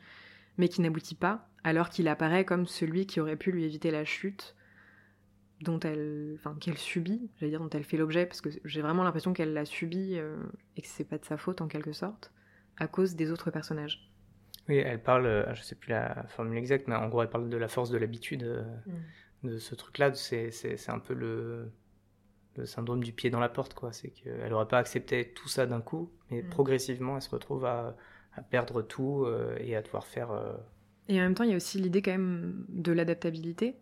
mais 0.58 0.68
qui 0.68 0.82
n'aboutit 0.82 1.16
pas, 1.16 1.48
alors 1.64 1.88
qu'il 1.90 2.10
apparaît 2.10 2.44
comme 2.44 2.68
celui 2.68 3.06
qui 3.06 3.22
aurait 3.22 3.38
pu 3.38 3.54
lui 3.54 3.64
éviter 3.64 3.90
la 3.90 4.04
chute 4.04 4.54
dont 5.62 5.80
elle, 5.80 6.36
enfin 6.36 6.56
qu'elle 6.60 6.78
subit, 6.78 7.30
j'allais 7.38 7.52
dire 7.52 7.60
dont 7.60 7.70
elle 7.70 7.84
fait 7.84 7.98
l'objet, 7.98 8.26
parce 8.26 8.42
que 8.42 8.50
j'ai 8.64 8.82
vraiment 8.82 9.04
l'impression 9.04 9.34
qu'elle 9.34 9.54
l'a 9.54 9.66
subi 9.66 10.18
euh, 10.18 10.38
et 10.78 10.82
que 10.82 10.88
c'est 10.88 11.04
pas 11.04 11.18
de 11.18 11.26
sa 11.26 11.38
faute 11.38 11.62
en 11.62 11.68
quelque 11.68 11.92
sorte, 11.92 12.32
à 12.78 12.88
cause 12.88 13.16
des 13.16 13.32
autres 13.32 13.52
personnages. 13.52 14.10
Oui, 14.68 14.78
elle 14.78 15.02
parle, 15.02 15.48
je 15.54 15.62
sais 15.64 15.76
plus 15.76 15.90
la 15.90 16.26
formule 16.30 16.58
exacte, 16.58 16.88
mais 16.88 16.96
en 16.96 17.10
gros 17.10 17.24
elle 17.24 17.30
parle 17.30 17.50
de 17.50 17.58
la 17.58 17.68
force 17.68 17.90
de 17.90 17.98
l'habitude, 17.98 18.66
mm. 19.44 19.50
de 19.50 19.58
ce 19.58 19.76
truc-là, 19.76 20.14
c'est 20.14 20.90
un 20.90 21.00
peu 21.00 21.14
le 21.14 21.72
le 22.60 22.66
syndrome 22.66 23.04
du 23.04 23.14
pied 23.14 23.30
dans 23.30 23.40
la 23.40 23.50
porte, 23.50 23.74
quoi. 23.74 23.92
C'est 23.92 24.10
qu'elle 24.10 24.50
n'aurait 24.50 24.68
pas 24.68 24.78
accepté 24.78 25.32
tout 25.34 25.48
ça 25.48 25.66
d'un 25.66 25.82
coup, 25.82 26.12
mais 26.30 26.42
mm. 26.42 26.50
progressivement, 26.50 27.16
elle 27.16 27.22
se 27.22 27.30
retrouve 27.30 27.66
à, 27.66 27.96
perdre 28.52 28.82
tout 28.82 29.26
euh, 29.26 29.58
et 29.60 29.76
à 29.76 29.82
devoir 29.82 30.06
faire. 30.06 30.32
Euh, 30.32 30.54
et 31.10 31.20
en 31.20 31.24
même 31.24 31.34
temps, 31.34 31.44
il 31.44 31.50
y 31.50 31.54
a 31.54 31.58
aussi 31.58 31.80
l'idée 31.80 32.02
quand 32.02 32.12
même 32.12 32.66
de 32.70 32.92
l'adaptabilité, 32.92 33.76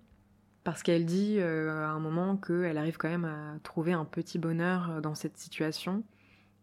parce 0.67 0.83
qu'elle 0.83 1.05
dit 1.05 1.37
euh, 1.39 1.85
à 1.85 1.91
un 1.91 1.99
moment 1.99 2.35
qu'elle 2.35 2.77
arrive 2.77 2.97
quand 2.97 3.07
même 3.07 3.23
à 3.23 3.57
trouver 3.63 3.93
un 3.93 4.03
petit 4.03 4.37
bonheur 4.37 5.01
dans 5.01 5.15
cette 5.15 5.37
situation, 5.37 6.03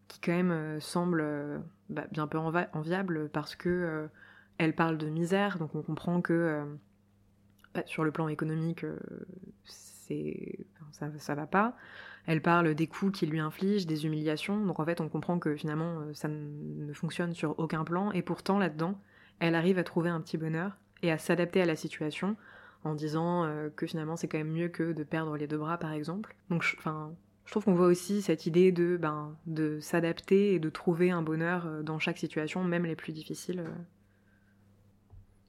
qui 0.07 0.19
quand 0.21 0.31
même 0.31 0.79
semble 0.79 1.25
bah, 1.89 2.05
bien 2.11 2.27
peu 2.27 2.37
enviable, 2.37 3.29
parce 3.29 3.55
que 3.55 4.07
elle 4.59 4.75
parle 4.75 4.99
de 4.99 5.07
misère, 5.07 5.57
donc 5.57 5.73
on 5.73 5.81
comprend 5.81 6.21
que 6.21 6.63
bah, 7.73 7.81
sur 7.87 8.03
le 8.03 8.11
plan 8.11 8.27
économique, 8.27 8.85
c'est 9.63 10.67
ça, 10.91 11.09
ça 11.17 11.33
va 11.35 11.47
pas. 11.47 11.75
Elle 12.27 12.41
parle 12.41 12.73
des 12.73 12.87
coups 12.87 13.19
qu'il 13.19 13.29
lui 13.29 13.39
inflige, 13.39 13.85
des 13.85 14.05
humiliations. 14.05 14.65
Donc 14.65 14.79
en 14.79 14.85
fait, 14.85 15.01
on 15.01 15.09
comprend 15.09 15.39
que 15.39 15.55
finalement, 15.55 15.99
euh, 15.99 16.13
ça 16.13 16.27
ne 16.27 16.93
fonctionne 16.93 17.33
sur 17.33 17.57
aucun 17.59 17.83
plan. 17.83 18.11
Et 18.11 18.21
pourtant, 18.21 18.57
là-dedans, 18.57 18.99
elle 19.39 19.55
arrive 19.55 19.77
à 19.77 19.83
trouver 19.83 20.09
un 20.09 20.21
petit 20.21 20.37
bonheur 20.37 20.77
et 21.03 21.11
à 21.11 21.17
s'adapter 21.17 21.61
à 21.61 21.65
la 21.65 21.75
situation 21.75 22.35
en 22.85 22.93
disant 22.93 23.43
euh, 23.45 23.69
que 23.75 23.85
finalement, 23.87 24.15
c'est 24.15 24.27
quand 24.27 24.37
même 24.37 24.51
mieux 24.51 24.69
que 24.69 24.93
de 24.93 25.03
perdre 25.03 25.35
les 25.35 25.47
deux 25.47 25.57
bras, 25.57 25.77
par 25.77 25.91
exemple. 25.91 26.35
Donc, 26.49 26.63
enfin, 26.77 27.13
je 27.45 27.51
trouve 27.51 27.65
qu'on 27.65 27.73
voit 27.73 27.87
aussi 27.87 28.21
cette 28.21 28.45
idée 28.45 28.71
de, 28.71 28.95
ben, 28.95 29.35
de 29.47 29.79
s'adapter 29.79 30.53
et 30.53 30.59
de 30.59 30.69
trouver 30.69 31.09
un 31.11 31.23
bonheur 31.23 31.65
euh, 31.65 31.81
dans 31.81 31.99
chaque 31.99 32.17
situation, 32.17 32.63
même 32.63 32.85
les 32.85 32.95
plus 32.95 33.11
difficiles. 33.11 33.65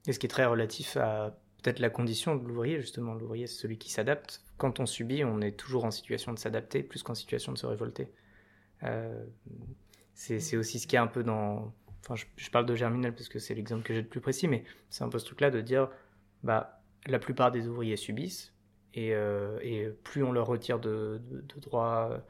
Et 0.06 0.12
ce 0.12 0.18
qui 0.18 0.26
est 0.26 0.30
très 0.30 0.46
relatif 0.46 0.96
à 0.96 1.38
peut-être 1.62 1.78
la 1.78 1.90
condition 1.90 2.36
de 2.36 2.46
l'ouvrier, 2.46 2.80
justement. 2.80 3.14
L'ouvrier, 3.14 3.46
c'est 3.46 3.60
celui 3.60 3.76
qui 3.76 3.90
s'adapte. 3.90 4.42
Quand 4.56 4.80
on 4.80 4.86
subit, 4.86 5.22
on 5.24 5.40
est 5.40 5.56
toujours 5.56 5.84
en 5.84 5.90
situation 5.90 6.32
de 6.32 6.38
s'adapter 6.38 6.82
plus 6.82 7.02
qu'en 7.02 7.14
situation 7.14 7.52
de 7.52 7.58
se 7.58 7.66
révolter. 7.66 8.08
Euh, 8.82 9.24
C'est 10.14 10.56
aussi 10.56 10.78
ce 10.78 10.86
qu'il 10.86 10.94
y 10.94 10.98
a 10.98 11.02
un 11.02 11.06
peu 11.08 11.22
dans. 11.22 11.74
Enfin, 12.00 12.14
je, 12.14 12.24
je 12.36 12.50
parle 12.50 12.64
de 12.64 12.74
Germinal 12.74 13.14
parce 13.14 13.28
que 13.28 13.38
c'est 13.38 13.54
l'exemple 13.54 13.82
que 13.82 13.92
j'ai 13.92 14.00
le 14.00 14.08
plus 14.08 14.20
précis, 14.20 14.48
mais 14.48 14.64
c'est 14.88 15.04
un 15.04 15.08
peu 15.08 15.18
ce 15.18 15.26
truc-là 15.26 15.50
de 15.50 15.60
dire 15.60 15.90
bah, 16.42 16.75
la 17.06 17.18
plupart 17.18 17.50
des 17.50 17.68
ouvriers 17.68 17.96
subissent, 17.96 18.54
et, 18.94 19.14
euh, 19.14 19.58
et 19.62 19.88
plus 20.04 20.22
on 20.22 20.32
leur 20.32 20.46
retire 20.46 20.78
de, 20.78 21.20
de, 21.30 21.40
de 21.40 21.60
droits, 21.60 22.22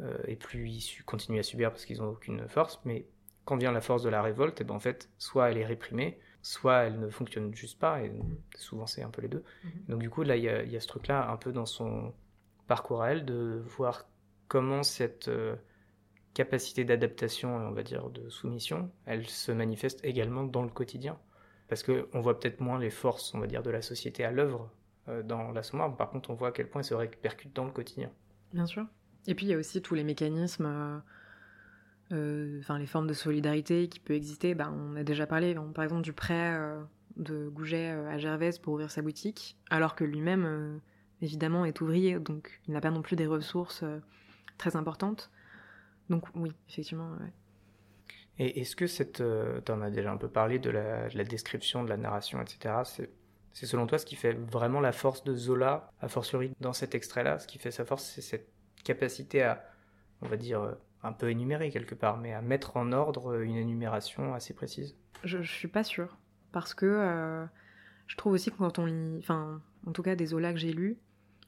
euh, 0.00 0.18
et 0.26 0.36
plus 0.36 0.68
ils 0.68 1.04
continuent 1.04 1.38
à 1.38 1.42
subir 1.42 1.70
parce 1.70 1.84
qu'ils 1.84 1.98
n'ont 1.98 2.10
aucune 2.10 2.48
force. 2.48 2.80
Mais 2.84 3.06
quand 3.44 3.56
vient 3.56 3.72
la 3.72 3.80
force 3.80 4.02
de 4.02 4.08
la 4.08 4.22
révolte, 4.22 4.60
et 4.60 4.64
ben 4.64 4.74
en 4.74 4.80
fait, 4.80 5.10
soit 5.18 5.50
elle 5.50 5.58
est 5.58 5.66
réprimée, 5.66 6.18
soit 6.42 6.84
elle 6.84 6.98
ne 6.98 7.08
fonctionne 7.08 7.54
juste 7.54 7.78
pas, 7.78 8.02
et 8.02 8.12
souvent 8.56 8.86
c'est 8.86 9.02
un 9.02 9.10
peu 9.10 9.22
les 9.22 9.28
deux. 9.28 9.44
Mhm. 9.64 9.70
Donc 9.88 10.00
du 10.00 10.10
coup, 10.10 10.22
là, 10.22 10.36
il 10.36 10.42
y 10.42 10.48
a, 10.48 10.62
il 10.62 10.70
y 10.70 10.76
a 10.76 10.80
ce 10.80 10.88
truc-là 10.88 11.30
un 11.30 11.36
peu 11.36 11.52
dans 11.52 11.66
son 11.66 12.12
parcours 12.66 13.02
à 13.02 13.12
elle, 13.12 13.24
de 13.24 13.62
voir 13.66 14.06
comment 14.48 14.82
cette 14.82 15.28
euh, 15.28 15.56
capacité 16.32 16.84
d'adaptation, 16.84 17.54
on 17.56 17.72
va 17.72 17.82
dire 17.82 18.08
de 18.10 18.28
soumission, 18.28 18.90
elle 19.06 19.26
se 19.28 19.52
manifeste 19.52 20.00
également 20.04 20.44
dans 20.44 20.62
le 20.62 20.70
quotidien. 20.70 21.18
Parce 21.68 21.82
qu'on 21.82 22.20
voit 22.20 22.38
peut-être 22.38 22.60
moins 22.60 22.78
les 22.78 22.90
forces, 22.90 23.34
on 23.34 23.38
va 23.38 23.46
dire, 23.46 23.62
de 23.62 23.70
la 23.70 23.82
société 23.82 24.24
à 24.24 24.30
l'œuvre 24.30 24.70
euh, 25.08 25.22
dans 25.22 25.52
mais 25.52 25.96
par 25.96 26.10
contre, 26.10 26.30
on 26.30 26.34
voit 26.34 26.48
à 26.48 26.52
quel 26.52 26.68
point 26.68 26.80
elle 26.80 26.86
se 26.86 26.94
répercute 26.94 27.54
dans 27.54 27.64
le 27.64 27.70
quotidien. 27.70 28.10
Bien 28.52 28.66
sûr. 28.66 28.86
Et 29.26 29.34
puis 29.34 29.46
il 29.46 29.48
y 29.50 29.54
a 29.54 29.58
aussi 29.58 29.82
tous 29.82 29.94
les 29.94 30.04
mécanismes, 30.04 30.66
euh, 30.66 30.98
euh, 32.12 32.78
les 32.78 32.86
formes 32.86 33.06
de 33.06 33.12
solidarité 33.12 33.88
qui 33.88 34.00
peuvent 34.00 34.16
exister. 34.16 34.54
Ben, 34.54 34.72
on 34.76 34.96
a 34.96 35.04
déjà 35.04 35.26
parlé, 35.26 35.54
par 35.74 35.84
exemple, 35.84 36.02
du 36.02 36.12
prêt 36.12 36.58
de 37.16 37.48
Gouget 37.48 37.88
à 37.88 38.18
Gervaise 38.18 38.58
pour 38.58 38.74
ouvrir 38.74 38.90
sa 38.90 39.02
boutique, 39.02 39.56
alors 39.70 39.94
que 39.94 40.04
lui-même, 40.04 40.80
évidemment, 41.22 41.64
est 41.64 41.80
ouvrier, 41.80 42.18
donc 42.18 42.60
il 42.66 42.74
n'a 42.74 42.80
pas 42.80 42.90
non 42.90 43.02
plus 43.02 43.16
des 43.16 43.26
ressources 43.26 43.84
très 44.58 44.76
importantes. 44.76 45.30
Donc 46.10 46.24
oui, 46.34 46.52
effectivement. 46.68 47.16
Et 48.38 48.60
est-ce 48.60 48.74
que 48.76 48.86
cette. 48.86 49.20
Euh, 49.20 49.60
tu 49.64 49.72
en 49.72 49.80
as 49.82 49.90
déjà 49.90 50.10
un 50.10 50.16
peu 50.16 50.28
parlé 50.28 50.58
de 50.58 50.70
la, 50.70 51.08
de 51.08 51.16
la 51.16 51.24
description, 51.24 51.84
de 51.84 51.88
la 51.88 51.96
narration, 51.96 52.40
etc. 52.40 52.82
C'est, 53.52 53.66
selon 53.66 53.86
toi 53.86 53.98
ce 53.98 54.06
qui 54.06 54.16
fait 54.16 54.32
vraiment 54.32 54.80
la 54.80 54.92
force 54.92 55.22
de 55.22 55.34
Zola, 55.34 55.90
a 56.00 56.08
fortiori 56.08 56.52
dans 56.60 56.72
cet 56.72 56.94
extrait-là, 56.94 57.38
ce 57.38 57.46
qui 57.46 57.58
fait 57.58 57.70
sa 57.70 57.84
force, 57.84 58.04
c'est 58.04 58.22
cette 58.22 58.48
capacité 58.82 59.42
à, 59.42 59.64
on 60.22 60.28
va 60.28 60.36
dire, 60.36 60.60
euh, 60.60 60.72
un 61.04 61.12
peu 61.12 61.30
énumérer 61.30 61.70
quelque 61.70 61.94
part, 61.94 62.16
mais 62.16 62.32
à 62.32 62.42
mettre 62.42 62.76
en 62.76 62.90
ordre 62.92 63.40
une 63.40 63.56
énumération 63.56 64.34
assez 64.34 64.54
précise? 64.54 64.96
Je, 65.22 65.42
je 65.42 65.52
suis 65.52 65.68
pas 65.68 65.84
sûre. 65.84 66.18
Parce 66.50 66.74
que 66.74 66.86
euh, 66.86 67.44
je 68.06 68.16
trouve 68.16 68.32
aussi 68.32 68.50
que 68.50 68.56
quand 68.56 68.78
on 68.78 68.86
lit, 68.86 69.18
enfin, 69.18 69.60
en 69.86 69.92
tout 69.92 70.02
cas 70.02 70.14
des 70.14 70.26
Zola 70.26 70.52
que 70.52 70.58
j'ai 70.58 70.72
lus, 70.72 70.98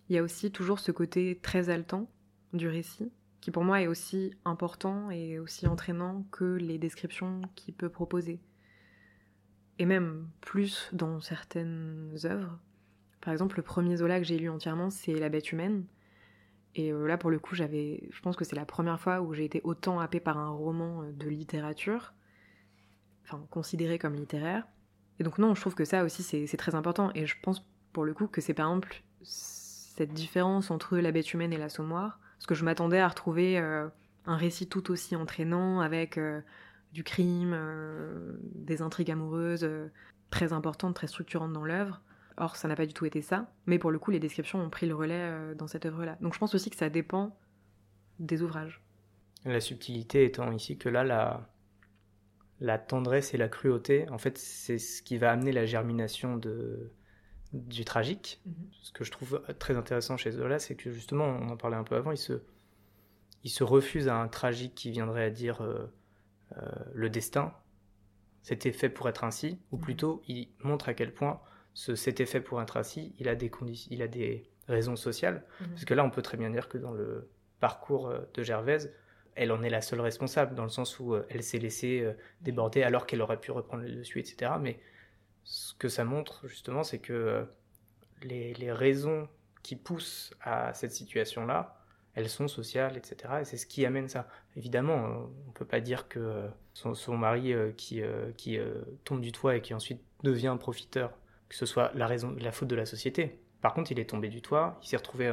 il 0.09 0.17
y 0.17 0.19
a 0.19 0.23
aussi 0.23 0.51
toujours 0.51 0.79
ce 0.79 0.93
côté 0.93 1.39
très 1.43 1.69
haletant 1.71 2.09
du 2.53 2.69
récit, 2.69 3.11
qui 3.41 3.51
pour 3.51 3.65
moi 3.65 3.81
est 3.81 3.87
aussi 3.87 4.35
important 4.45 5.11
et 5.11 5.39
aussi 5.39 5.67
entraînant 5.67 6.25
que 6.31 6.45
les 6.45 6.79
descriptions 6.79 7.43
qu'il 7.55 7.75
peut 7.75 7.89
proposer. 7.89 8.41
Et 9.79 9.87
même 9.87 10.29
plus 10.41 10.89
dans 10.93 11.21
certaines 11.21 12.17
œuvres. 12.25 12.59
Par 13.21 13.33
exemple, 13.33 13.57
le 13.57 13.63
premier 13.63 13.97
Zola 13.97 14.19
que 14.19 14.25
j'ai 14.25 14.39
lu 14.39 14.49
entièrement, 14.49 14.91
c'est 14.91 15.15
La 15.15 15.29
bête 15.29 15.53
humaine. 15.53 15.85
Et 16.75 16.93
euh, 16.93 17.07
là, 17.07 17.17
pour 17.17 17.31
le 17.31 17.39
coup, 17.39 17.55
j'avais, 17.55 18.09
je 18.11 18.21
pense 18.21 18.37
que 18.37 18.45
c'est 18.45 18.57
la 18.57 18.67
première 18.67 19.01
fois 19.01 19.21
où 19.21 19.33
j'ai 19.33 19.45
été 19.45 19.61
autant 19.65 19.99
happée 19.99 20.21
par 20.21 20.39
un 20.39 20.51
roman 20.51 21.03
euh, 21.03 21.13
de 21.13 21.29
littérature, 21.29 22.15
enfin 23.25 23.45
considéré 23.51 23.99
comme 23.99 24.15
littéraire. 24.15 24.67
Et 25.19 25.25
donc 25.25 25.39
non, 25.39 25.55
je 25.55 25.61
trouve 25.61 25.75
que 25.75 25.87
ça 25.87 26.05
aussi 26.05 26.23
c'est 26.23 26.47
c'est 26.47 26.59
très 26.59 26.75
important. 26.75 27.11
Et 27.15 27.27
je 27.27 27.35
pense 27.43 27.67
pour 27.93 28.05
le 28.05 28.13
coup 28.13 28.27
que 28.27 28.41
c'est 28.41 28.55
par 28.55 28.69
exemple 28.69 29.03
cette 29.23 30.13
différence 30.13 30.71
entre 30.71 30.99
la 30.99 31.11
bête 31.13 31.33
humaine 31.33 31.53
et 31.53 31.57
l'assommoir, 31.57 32.21
parce 32.37 32.47
que 32.47 32.55
je 32.55 32.65
m'attendais 32.65 32.99
à 32.99 33.09
retrouver 33.09 33.59
euh, 33.59 33.89
un 34.27 34.37
récit 34.37 34.69
tout 34.69 34.91
aussi 34.91 35.17
entraînant 35.17 35.81
avec 35.81 36.19
euh, 36.19 36.41
du 36.93 37.03
crime, 37.05 37.53
euh, 37.55 38.37
des 38.55 38.83
intrigues 38.83 39.11
amoureuses 39.11 39.69
très 40.31 40.53
importantes, 40.53 40.95
très 40.95 41.07
structurantes 41.07 41.53
dans 41.53 41.65
l'œuvre. 41.65 42.03
Or, 42.37 42.57
ça 42.57 42.69
n'a 42.69 42.77
pas 42.77 42.85
du 42.85 42.93
tout 42.93 43.07
été 43.07 43.23
ça. 43.23 43.51
Mais 43.65 43.79
pour 43.79 43.91
le 43.91 43.99
coup, 43.99 44.11
les 44.11 44.21
descriptions 44.21 44.61
ont 44.61 44.69
pris 44.69 44.87
le 44.87 44.95
relais 44.95 45.55
dans 45.55 45.67
cette 45.67 45.87
œuvre-là. 45.87 46.19
Donc 46.21 46.35
je 46.35 46.39
pense 46.39 46.55
aussi 46.55 46.69
que 46.69 46.77
ça 46.77 46.91
dépend 46.91 47.35
des 48.19 48.43
ouvrages. 48.43 48.83
La 49.47 49.61
subtilité 49.61 50.25
étant 50.25 50.53
ici 50.53 50.77
que 50.77 50.91
là, 50.91 51.03
la, 51.03 51.49
la 52.61 52.79
tendresse 52.79 53.33
et 53.33 53.39
la 53.39 53.49
cruauté, 53.49 54.07
en 54.11 54.19
fait, 54.19 54.37
c'est 54.37 54.79
ce 54.79 55.03
qui 55.03 55.17
va 55.17 55.31
amener 55.31 55.53
la 55.53 55.65
germination 55.65 56.37
de, 56.37 56.93
du 57.57 57.85
tragique. 57.85 58.41
Ce 58.83 58.93
que 58.93 59.05
je 59.05 59.11
trouve 59.11 59.43
très 59.59 59.77
intéressant 59.77 60.17
chez 60.17 60.31
Zola, 60.31 60.59
c'est 60.59 60.75
que 60.75 60.91
justement, 60.91 61.25
on 61.25 61.49
en 61.51 61.57
parlait 61.57 61.77
un 61.77 61.85
peu 61.85 61.97
avant, 61.97 62.13
il 62.13 62.19
se, 62.19 62.43
il 63.45 63.51
se 63.51 63.65
refuse 63.65 64.09
à 64.09 64.17
un 64.17 64.29
tragique 64.29 64.75
qui 64.75 64.91
viendrait 64.91 65.25
à 65.25 65.31
dire 65.31 65.63
euh, 65.63 65.93
euh, 66.57 66.63
le 66.95 67.11
destin, 67.11 67.53
c'était 68.43 68.73
fait 68.73 68.89
pour 68.89 69.09
être 69.09 69.25
ainsi, 69.25 69.59
ou 69.73 69.77
Mhm. 69.77 69.83
plutôt, 69.83 70.23
il 70.29 70.49
montre 70.63 70.89
à 70.89 70.95
quel 70.95 71.13
point 71.13 71.41
ce 71.75 71.95
c'était 71.95 72.27
fait 72.27 72.41
pour 72.41 72.63
être 72.63 72.77
ainsi, 72.77 73.15
il 73.19 73.29
a 73.29 73.35
des, 73.35 73.51
conditions, 73.51 73.89
il 73.93 74.03
a 74.03 74.09
des 74.09 74.49
raisons 74.69 74.97
sociales. 74.97 75.45
Parce 75.71 75.85
que 75.85 75.95
là, 75.95 76.05
on 76.05 76.11
peut 76.11 76.23
très 76.23 76.37
bien 76.37 76.51
dire 76.51 76.69
que 76.69 76.79
dans 76.79 76.93
le 76.93 77.29
parcours 77.61 78.09
euh, 78.09 78.21
de 78.35 78.43
Gervaise, 78.43 78.93
elle 79.35 79.53
en 79.53 79.63
est 79.63 79.69
la 79.71 79.83
seule 79.83 80.01
responsable, 80.01 80.55
dans 80.55 80.63
le 80.63 80.71
sens 80.71 80.99
où 80.99 81.15
elle 81.29 81.43
s'est 81.43 81.59
laissée 81.59 82.11
déborder 82.41 82.83
alors 82.83 83.05
qu'elle 83.07 83.21
aurait 83.21 83.39
pu 83.39 83.51
reprendre 83.51 83.83
le 83.83 83.95
dessus, 83.95 84.19
etc. 84.19 84.53
Mais 84.59 84.81
ce 85.47 85.75
que 85.75 85.89
ça 85.89 86.05
montre, 86.05 86.47
justement, 86.49 86.83
c'est 86.83 86.99
que 86.99 87.13
euh, 87.13 87.45
les, 88.23 88.73
raisons 88.73 89.29
qui 89.63 89.77
poussent 89.77 90.35
à 90.41 90.75
cette 90.75 90.91
situation-là, 90.91 91.81
elles 92.15 92.29
sont 92.29 92.49
sociales, 92.49 92.97
etc. 92.97 93.35
Et 93.41 93.45
c'est 93.45 93.57
ce 93.57 93.67
qui 93.67 93.87
amène 93.87 94.09
ça. 94.09 94.27
Évidemment, 94.57 95.05
euh, 95.05 95.15
on 95.45 95.49
ne 95.49 95.53
peut 95.55 95.65
pas 95.65 95.81
dire 95.81 96.09
que 96.09 96.19
euh, 96.19 96.49
son, 96.75 97.17
mari 97.17 97.55
qui, 97.77 98.03
tombe 99.05 99.21
du 99.21 99.31
toit 99.31 99.57
et 99.57 99.63
qui 99.63 99.73
ensuite 99.73 100.03
devient 100.25 100.57
profiteur, 100.59 101.17
que 101.49 101.55
ce 101.55 101.65
soit 101.65 101.93
la, 101.95 102.09
raison, 102.09 102.35
la 102.41 102.51
faute 102.51 102.69
de 102.69 102.77
la 102.77 102.85
société. 102.87 103.39
Par 103.61 103.73
contre, 103.73 103.93
il 103.93 104.01
est 104.01 104.11
tombé 104.11 104.29
du 104.29 104.43
toit, 104.43 104.81
il 104.83 104.89
s'est 104.89 104.97
retrouvé 104.97 105.31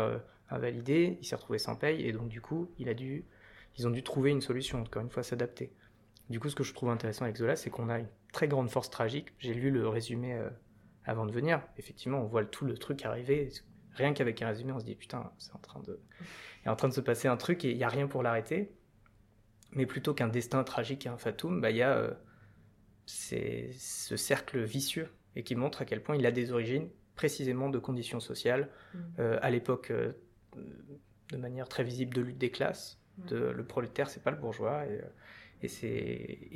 invalidé, 0.50 1.18
il 1.22 1.26
s'est 1.26 1.36
retrouvé 1.36 1.58
sans 1.58 1.76
paye, 1.76 2.06
et 2.06 2.12
donc 2.12 2.30
du 2.30 2.40
coup, 2.40 2.70
ils 2.78 3.88
ont 3.88 3.90
dû 3.90 4.04
trouver 4.04 4.30
une 4.30 4.42
solution, 4.42 4.82
encore 4.82 5.02
une 5.02 5.10
fois, 5.10 5.24
s'adapter. 5.24 5.74
Du 6.30 6.40
coup, 6.40 6.50
ce 6.50 6.56
que 6.56 6.64
je 6.64 6.74
trouve 6.74 6.90
intéressant 6.90 7.26
avec 7.26 7.38
Zola, 7.38 7.56
c'est 7.56 7.72
qu'on 7.72 7.90
a 7.90 7.98
une 7.98 8.08
très 8.34 8.50
grande 8.50 8.70
force 8.70 8.90
tragique. 8.90 9.34
J'ai 9.40 9.54
lu 9.54 9.72
le 9.72 9.88
résumé 9.88 10.34
euh, 10.34 10.50
avant 11.06 11.26
de 11.26 11.32
venir. 11.32 11.62
Effectivement, 11.78 12.20
on 12.20 12.26
voit 12.26 12.44
tout 12.44 12.66
le 12.66 12.78
truc 12.78 13.06
arriver. 13.06 13.50
Rien 13.94 14.14
qu'avec 14.14 14.42
un 14.42 14.48
résumé, 14.48 14.74
on 14.74 14.80
se 14.80 14.86
dit 14.86 14.96
putain, 14.96 15.32
c'est 15.38 15.54
en 15.54 15.60
train 15.60 15.80
de, 15.82 16.02
il 16.64 16.68
est 16.68 16.70
en 16.70 16.76
train 16.76 16.90
de 16.90 16.94
se 16.94 17.02
passer 17.02 17.30
un 17.30 17.38
truc 17.38 17.64
et 17.64 17.72
il 17.72 17.78
n'y 17.78 17.84
a 17.86 17.90
rien 17.90 18.08
pour 18.08 18.24
l'arrêter. 18.24 18.74
Mais 19.72 19.86
plutôt 19.86 20.14
qu'un 20.14 20.28
destin 20.28 20.64
tragique 20.64 21.06
et 21.06 21.10
un 21.10 21.18
fatum, 21.18 21.62
bah, 21.62 21.72
il 21.72 21.78
y 21.78 21.82
a 21.82 21.96
euh, 21.96 22.14
c'est 23.06 23.70
ce 23.78 24.18
cercle 24.18 24.62
vicieux 24.64 25.10
et 25.36 25.44
qui 25.44 25.56
montre 25.56 25.82
à 25.82 25.86
quel 25.86 26.04
point 26.04 26.16
il 26.16 26.26
a 26.26 26.32
des 26.32 26.52
origines 26.52 26.90
précisément 27.16 27.70
de 27.70 27.80
conditions 27.80 28.20
sociales, 28.20 28.70
Mm. 28.94 29.00
euh, 29.20 29.40
à 29.42 29.52
l'époque 29.52 29.92
de 31.32 31.38
manière 31.38 31.68
très 31.68 31.84
visible 31.84 32.14
de 32.14 32.22
lutte 32.22 32.38
des 32.38 32.52
classes. 32.52 33.00
De, 33.18 33.38
le 33.38 33.64
prolétaire, 33.64 34.10
c'est 34.10 34.24
pas 34.24 34.32
le 34.32 34.38
bourgeois, 34.38 34.86
et, 34.88 35.00
et 35.62 35.68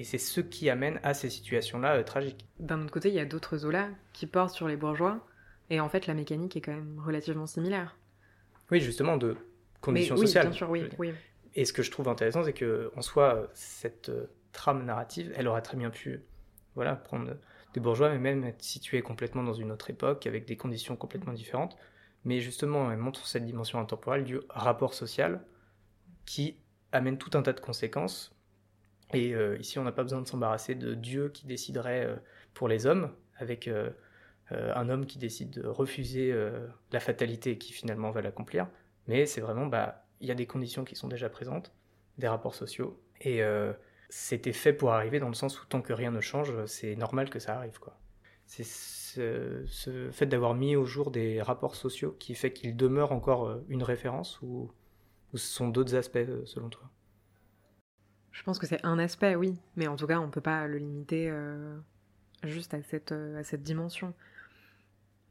c'est 0.04 0.18
ce 0.18 0.42
qui 0.42 0.70
amène 0.70 1.00
à 1.04 1.14
ces 1.14 1.30
situations-là 1.30 1.96
euh, 1.96 2.04
tragiques. 2.04 2.46
D'un 2.60 2.82
autre 2.82 2.92
côté, 2.92 3.10
il 3.10 3.16
y 3.16 3.20
a 3.20 3.26
d'autres 3.26 3.58
Zola 3.58 3.90
qui 4.14 4.26
portent 4.28 4.54
sur 4.54 4.68
les 4.68 4.76
bourgeois, 4.76 5.26
et 5.70 5.80
en 5.80 5.90
fait, 5.90 6.08
la 6.08 6.14
mécanique 6.14 6.58
est 6.58 6.62
quand 6.62 6.74
même 6.74 7.00
relativement 7.06 7.46
similaire. 7.46 7.98
Oui, 8.72 8.82
justement, 8.82 9.18
de 9.18 9.38
conditions 9.82 10.16
Mais 10.16 10.22
oui, 10.22 10.28
sociales. 10.28 10.48
bien 10.48 10.56
sûr, 10.56 10.70
oui, 10.70 10.84
oui. 10.98 11.14
Et 11.56 11.66
ce 11.66 11.74
que 11.74 11.84
je 11.84 11.92
trouve 11.92 12.08
intéressant, 12.10 12.44
c'est 12.44 12.54
que 12.54 12.92
en 12.96 13.02
soi, 13.02 13.50
cette 13.54 14.10
euh, 14.10 14.28
trame 14.52 14.86
narrative, 14.86 15.34
elle 15.36 15.48
aurait 15.48 15.62
très 15.62 15.78
bien 15.78 15.90
pu, 15.90 16.22
voilà, 16.76 16.96
prendre 16.96 17.38
des 17.74 17.80
bourgeois, 17.80 18.10
mais 18.10 18.20
même 18.20 18.44
être 18.44 18.62
située 18.62 19.02
complètement 19.02 19.44
dans 19.44 19.54
une 19.54 19.72
autre 19.72 19.90
époque, 19.90 20.28
avec 20.28 20.46
des 20.46 20.58
conditions 20.58 20.96
complètement 20.96 21.34
différentes. 21.34 21.78
Mais 22.26 22.42
justement, 22.42 22.92
elle 22.92 22.98
montre 22.98 23.26
cette 23.26 23.46
dimension 23.46 23.80
intemporelle 23.80 24.26
du 24.26 24.40
rapport 24.50 24.94
social 24.94 25.42
qui 26.26 26.58
amène 26.92 27.18
tout 27.18 27.32
un 27.38 27.42
tas 27.42 27.54
de 27.54 27.60
conséquences. 27.60 28.37
Et 29.14 29.34
euh, 29.34 29.58
ici, 29.58 29.80
on 29.80 29.84
n'a 29.84 29.92
pas 29.92 30.04
besoin 30.04 30.22
de 30.22 30.28
s'embarrasser 30.28 30.76
de 30.76 30.94
Dieu 30.94 31.30
qui 31.30 31.46
déciderait 31.46 32.06
euh, 32.06 32.16
pour 32.54 32.68
les 32.68 32.86
hommes, 32.86 33.12
avec 33.38 33.68
euh, 33.68 33.92
un 34.52 34.90
homme 34.90 35.06
qui 35.06 35.18
décide 35.18 35.52
de 35.52 35.68
refuser 35.68 36.34
la 36.92 37.00
fatalité 37.02 37.58
qui 37.58 37.74
finalement 37.74 38.12
va 38.12 38.22
l'accomplir. 38.22 38.68
Mais 39.08 39.26
c'est 39.26 39.42
vraiment, 39.42 39.66
bah, 39.66 40.06
il 40.22 40.28
y 40.28 40.32
a 40.32 40.36
des 40.36 40.48
conditions 40.48 40.86
qui 40.86 40.96
sont 40.96 41.10
déjà 41.10 41.30
présentes, 41.30 41.74
des 42.18 42.28
rapports 42.28 42.56
sociaux, 42.56 42.98
et 43.20 43.42
c'était 44.08 44.54
fait 44.54 44.72
pour 44.72 44.94
arriver 44.94 45.20
dans 45.20 45.28
le 45.28 45.34
sens 45.34 45.62
où 45.62 45.66
tant 45.66 45.82
que 45.82 45.92
rien 45.92 46.12
ne 46.12 46.22
change, 46.22 46.54
c'est 46.66 46.96
normal 46.96 47.30
que 47.30 47.40
ça 47.40 47.58
arrive. 47.58 47.78
C'est 48.46 48.64
ce, 48.64 50.10
fait 50.14 50.28
d'avoir 50.28 50.54
mis 50.54 50.78
au 50.78 50.86
jour 50.86 51.12
des 51.12 51.42
rapports 51.42 51.76
sociaux 51.76 52.16
qui 52.18 52.34
fait 52.34 52.54
qu'il 52.54 52.78
demeure 52.78 53.12
encore 53.12 53.60
une 53.68 53.84
référence 53.84 54.42
ou, 54.42 54.72
ce 55.34 55.40
sont 55.40 55.68
d'autres 55.68 55.96
aspects 55.96 56.26
selon 56.46 56.70
toi? 56.70 56.90
Je 58.38 58.44
pense 58.44 58.60
que 58.60 58.68
c'est 58.68 58.86
un 58.86 59.00
aspect, 59.00 59.34
oui, 59.34 59.58
mais 59.76 59.88
en 59.88 59.96
tout 59.96 60.06
cas, 60.06 60.20
on 60.20 60.30
peut 60.30 60.42
pas 60.42 60.68
le 60.68 60.78
limiter 60.78 61.28
euh, 61.28 61.76
juste 62.44 62.76
à 62.76 62.84
cette, 62.84 63.12
euh, 63.12 63.40
à 63.40 63.44
cette 63.44 63.64
dimension. 63.64 64.14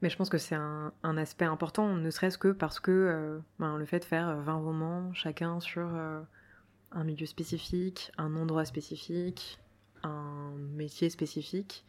Mais 0.03 0.11
je 0.11 0.17
pense 0.17 0.29
que 0.29 0.39
c'est 0.39 0.57
un, 0.57 0.93
un 1.05 1.17
aspect 1.17 1.45
important, 1.45 1.95
ne 1.95 2.11
serait-ce 2.11 2.37
que 2.37 2.49
parce 2.49 2.81
que 2.81 2.91
euh, 2.91 3.39
ben, 3.61 3.77
le 3.77 3.87
fait 3.87 4.01
de 4.01 4.05
faire 4.05 4.37
20 4.39 4.55
romans, 4.55 5.15
chacun 5.15 5.61
sur 5.61 5.87
un 5.87 7.05
milieu 7.05 7.27
spécifique, 7.27 8.11
un 8.19 8.35
endroit 8.35 8.65
spécifique, 8.65 9.61
un 10.03 10.51
métier 10.75 11.09
spécifique. 11.09 11.85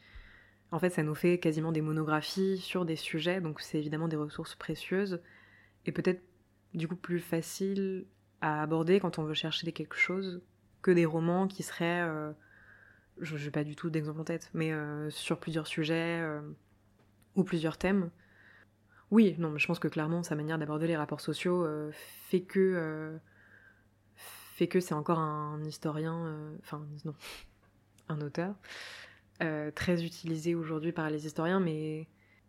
En 0.71 0.77
fait, 0.77 0.91
ça 0.91 1.01
nous 1.01 1.15
fait 1.15 1.39
quasiment 1.39 1.71
des 1.71 1.81
monographies 1.81 2.59
sur 2.59 2.85
des 2.85 2.95
sujets, 2.95 3.41
donc 3.41 3.59
c'est 3.59 3.79
évidemment 3.79 4.07
des 4.07 4.17
ressources 4.17 4.53
précieuses 4.53 5.19
et 5.87 5.91
peut-être 5.91 6.21
du 6.75 6.87
coup 6.87 6.95
plus 6.95 7.19
facile 7.19 8.05
à 8.39 8.61
aborder 8.61 8.99
quand 8.99 9.17
on 9.17 9.23
veut 9.23 9.33
chercher 9.33 9.71
quelque 9.71 9.97
chose 9.97 10.43
que 10.81 10.91
des 10.91 11.05
romans 11.05 11.47
qui 11.47 11.63
seraient, 11.63 12.01
euh, 12.01 12.31
je 13.19 13.37
n'ai 13.37 13.51
pas 13.51 13.63
du 13.63 13.75
tout 13.75 13.89
d'exemple 13.89 14.21
en 14.21 14.23
tête, 14.23 14.49
mais 14.53 14.71
euh, 14.71 15.09
sur 15.09 15.39
plusieurs 15.39 15.67
sujets 15.67 16.19
euh, 16.21 16.41
ou 17.35 17.43
plusieurs 17.43 17.77
thèmes. 17.77 18.09
Oui, 19.11 19.35
non, 19.39 19.51
mais 19.51 19.59
je 19.59 19.67
pense 19.67 19.79
que 19.79 19.87
clairement 19.87 20.23
sa 20.23 20.35
manière 20.35 20.57
d'aborder 20.57 20.87
les 20.87 20.97
rapports 20.97 21.21
sociaux 21.21 21.65
fait 22.27 22.41
que 22.41 23.17
fait 24.15 24.67
que 24.67 24.81
c'est 24.81 24.95
encore 24.95 25.19
un 25.19 25.63
historien, 25.63 26.35
enfin 26.59 26.85
non, 27.05 27.13
un 28.09 28.19
auteur 28.19 28.55
très 29.75 30.03
utilisé 30.03 30.55
aujourd'hui 30.55 30.91
par 30.91 31.09
les 31.09 31.25
historiens, 31.25 31.61
mais 31.61 32.05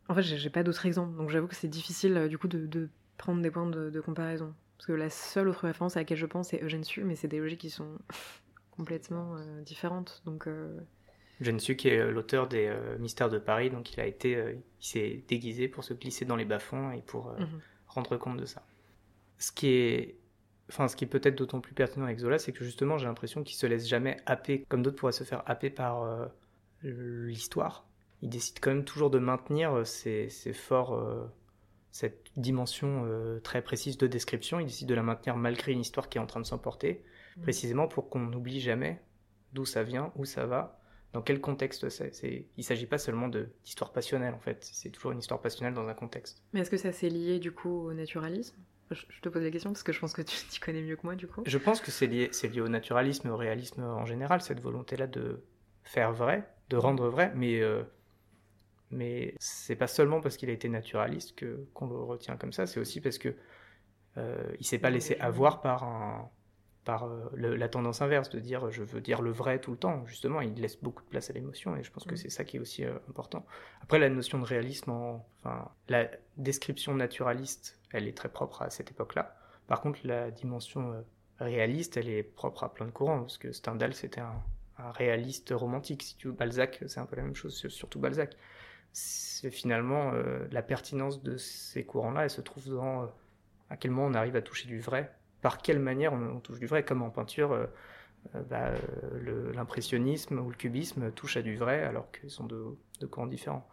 en 0.09 0.15
fait 0.17 0.23
j'ai 0.23 0.51
pas 0.51 0.65
d'autres 0.65 0.87
exemples, 0.87 1.17
donc 1.17 1.31
j'avoue 1.31 1.47
que 1.47 1.55
c'est 1.55 1.69
difficile 1.69 2.27
du 2.29 2.39
coup 2.39 2.49
de, 2.49 2.89
prendre 3.19 3.41
des 3.41 3.53
points 3.53 3.71
de, 3.71 3.91
de 3.91 4.01
comparaison. 4.01 4.53
Parce 4.79 4.87
que 4.87 4.93
la 4.93 5.11
seule 5.11 5.49
autre 5.49 5.67
référence 5.67 5.97
à 5.97 6.01
laquelle 6.01 6.17
je 6.17 6.27
pense, 6.27 6.51
c'est 6.51 6.63
Eugène 6.63 6.85
Sue, 6.85 7.03
mais 7.03 7.17
c'est 7.17 7.27
des 7.27 7.41
logiques 7.41 7.61
qui 7.61 7.71
sont 7.71 7.99
complètement 8.71 9.37
euh, 9.37 9.61
différentes. 9.63 10.23
Donc, 10.25 10.47
euh... 10.47 10.79
Eugène 11.41 11.59
Sue, 11.59 11.75
qui 11.77 11.89
est 11.89 11.99
euh, 11.99 12.13
l'auteur 12.13 12.47
des 12.47 12.69
euh, 12.69 12.97
Mystères 12.99 13.29
de 13.29 13.39
Paris, 13.39 13.71
donc 13.71 13.93
il 13.93 14.01
a 14.01 14.07
été, 14.07 14.33
il 14.81 14.87
s'est 14.87 15.25
déguisé 15.27 15.67
pour 15.67 15.83
se 15.83 15.95
glisser 15.95 16.25
dans 16.25 16.37
les 16.37 16.45
bas-fonds 16.45 16.93
et 16.93 17.03
pour 17.03 17.33
mhm. 17.33 17.61
rendre 17.89 18.17
compte 18.17 18.39
de 18.39 18.45
ça. 18.45 18.65
Ce 19.39 19.51
qui 19.51 19.69
est, 19.69 20.17
enfin, 20.69 20.87
ce 20.87 20.95
qui 20.95 21.05
est 21.05 21.09
peut-être 21.09 21.37
d'autant 21.37 21.61
plus 21.61 21.75
pertinent 21.75 22.05
avec 22.05 22.21
Zola, 22.21 22.39
c'est 22.39 22.53
que 22.53 22.65
justement, 22.65 22.99
j'ai 22.99 23.07
l'impression 23.07 23.43
qu'il 23.43 23.57
se 23.57 23.67
laisse 23.67 23.89
jamais 23.89 24.19
happer, 24.27 24.65
comme 24.69 24.83
d'autres 24.83 24.97
pourraient 24.97 25.13
se 25.13 25.25
faire 25.25 25.43
happer 25.47 25.71
par 25.71 26.29
l'histoire. 26.83 27.85
Il 28.23 28.29
décide 28.29 28.59
quand 28.61 28.71
même 28.71 28.85
toujours 28.85 29.11
de 29.11 29.19
maintenir 29.19 29.85
ses, 29.85 30.29
ses 30.29 30.53
forts 30.53 31.31
cette 31.91 32.31
dimension 32.37 33.05
euh, 33.07 33.41
très 33.41 33.63
précise 33.63 33.99
de 33.99 34.07
description, 34.07 34.61
il 34.61 34.67
décide 34.67 34.89
de 34.89 34.95
la 34.95 35.03
maintenir 35.03 35.37
malgré 35.37 35.73
une 35.73 35.81
histoire 35.81 36.09
qui 36.09 36.19
est 36.19 36.21
en 36.21 36.27
train 36.27 36.41
de 36.41 36.47
s'emporter, 36.47 37.03
mmh. 37.37 37.43
précisément 37.43 37.89
pour 37.89 38.09
qu'on 38.11 38.21
n'oublie 38.21 38.61
jamais 38.61 39.01
d'où 39.53 39.65
ça 39.65 39.83
vient, 39.83 40.13
où 40.17 40.25
ça 40.25 40.47
va, 40.47 40.81
dans 41.13 41.23
quel 41.23 41.41
contexte 41.41 41.89
c'est. 41.89 42.13
Il 42.57 42.61
ne 42.61 42.63
s'agit 42.63 42.87
pas 42.87 42.99
seulement 42.99 43.29
d'histoire 43.29 43.93
passionnelle, 43.93 44.35
en 44.35 44.41
fait, 44.41 44.59
c'est 44.61 44.91
toujours 44.91 45.13
une 45.13 45.19
histoire 45.19 45.41
passionnelle 45.41 45.75
dans 45.75 45.89
un 45.89 45.95
contexte. 45.95 46.43
Mais 46.53 46.61
est-ce 46.61 46.71
que 46.71 46.77
ça 46.77 46.93
s'est 46.93 47.09
lié, 47.09 47.39
du 47.39 47.53
coup, 47.53 47.89
au 47.89 47.93
naturalisme? 47.95 48.57
Je, 48.91 49.05
te 49.21 49.29
pose 49.29 49.43
la 49.43 49.51
question 49.51 49.71
parce 49.71 49.83
que 49.83 49.93
je 49.93 50.01
pense 50.01 50.15
que 50.15 50.23
tu, 50.23 50.37
tu 50.51 50.61
connais 50.61 50.81
mieux 50.81 50.97
que 50.97 51.03
moi, 51.05 51.15
du 51.15 51.27
coup. 51.27 51.43
Je 51.45 51.59
pense 51.59 51.81
que 51.81 51.91
c'est 51.91 52.07
lié, 52.07 52.31
lié 52.43 52.61
au 52.61 52.69
naturalisme, 52.69 53.29
au 53.29 53.37
réalisme 53.37 53.83
en 53.83 54.07
général, 54.07 54.41
cette 54.41 54.61
volonté-là 54.61 55.07
de 55.07 55.43
faire 55.83 56.13
vrai, 56.13 56.49
de 56.69 56.77
rendre 56.77 57.09
vrai, 57.09 57.33
mais... 57.35 57.61
Euh, 57.61 57.83
mais 58.91 59.35
c'est 59.39 59.77
pas 59.77 59.87
seulement 59.87 60.21
parce 60.21 60.37
qu'il 60.37 60.51
a 60.51 60.53
été 60.53 60.69
naturaliste 60.69 61.35
que 61.35 61.67
qu'on 61.75 61.89
le 61.89 61.97
retient 61.97 62.37
comme 62.37 62.53
ça, 62.53 62.67
c'est 62.67 62.81
aussi 62.81 63.01
parce 63.01 63.19
que 63.19 63.35
euh, 64.17 64.53
il 64.59 64.67
s'est 64.67 64.79
pas 64.79 64.91
laissé 64.91 65.17
avoir 65.21 65.61
par 65.61 65.85
un 65.85 66.31
par 66.89 67.05
euh, 67.05 67.29
la 67.35 67.69
tendance 67.69 68.01
inverse 68.01 68.31
de 68.31 68.41
dire 68.41 68.71
je 68.71 68.83
veux 68.83 69.03
dire 69.03 69.21
le 69.21 69.31
vrai 69.31 69.61
tout 69.61 69.73
le 69.73 69.77
temps. 69.77 70.07
Justement, 70.07 70.41
il 70.41 70.55
laisse 70.55 70.81
beaucoup 70.81 71.03
de 71.03 71.09
place 71.09 71.29
à 71.29 71.35
l'émotion 71.35 71.77
et 71.77 71.83
je 71.83 71.93
pense 71.93 72.05
que 72.05 72.17
c'est 72.17 72.31
ça 72.31 72.45
qui 72.45 72.57
est 72.57 72.61
aussi 72.61 72.83
euh, 72.83 72.95
important. 73.11 73.45
Après, 73.83 73.99
la 73.99 74.09
notion 74.09 74.39
de 74.39 74.45
réalisme, 74.45 74.91
enfin 74.91 75.71
la 75.91 76.09
description 76.39 76.95
naturaliste, 76.95 77.79
elle 77.93 78.09
est 78.09 78.17
très 78.17 78.31
propre 78.31 78.63
à 78.63 78.71
cette 78.71 78.91
époque-là. 78.91 79.37
Par 79.67 79.83
contre, 79.83 79.99
la 80.05 80.31
dimension 80.31 80.93
euh, 80.95 81.03
réaliste, 81.41 81.99
elle 81.99 82.09
est 82.09 82.23
propre 82.23 82.65
à 82.65 82.73
plein 82.73 82.87
de 82.87 82.91
courants 82.91 83.21
parce 83.21 83.37
que 83.37 83.53
Stendhal 83.53 83.93
c'était 83.93 84.23
un, 84.23 84.43
un 84.79 84.91
réaliste 84.91 85.53
romantique. 85.55 86.03
Si 86.03 86.17
tu 86.17 86.29
veux, 86.29 86.33
Balzac, 86.33 86.83
c'est 86.87 87.01
un 87.01 87.07
peu 87.07 87.17
la 87.17 87.23
même 87.23 87.37
chose, 87.37 87.69
surtout 87.69 88.01
Balzac 88.01 88.35
c'est 88.93 89.51
finalement 89.51 90.13
euh, 90.15 90.47
la 90.51 90.63
pertinence 90.63 91.23
de 91.23 91.37
ces 91.37 91.85
courants-là, 91.85 92.25
elle 92.25 92.31
se 92.31 92.41
trouve 92.41 92.69
dans 92.69 93.03
euh, 93.03 93.07
à 93.71 93.77
quel 93.77 93.91
moment 93.91 94.07
on 94.09 94.15
arrive 94.15 94.37
à 94.37 94.43
toucher 94.43 94.67
du 94.67 94.81
vrai, 94.81 95.15
par 95.43 95.59
quelle 95.59 95.79
manière 95.79 96.13
on, 96.13 96.41
touche 96.41 96.59
du 96.59 96.67
vrai, 96.67 96.85
comme 96.85 97.03
en 97.03 97.11
peinture, 97.11 97.53
euh, 97.53 97.67
bah, 98.51 98.73
l'impressionnisme 99.55 100.41
ou 100.41 100.51
le 100.51 100.57
cubisme 100.57 101.13
touchent 101.13 101.37
à 101.37 101.43
du 101.43 101.57
vrai 101.57 101.85
alors 101.85 102.11
qu'ils 102.11 102.31
sont 102.31 102.45
de, 102.45 102.77
courants 103.07 103.27
différents. 103.27 103.69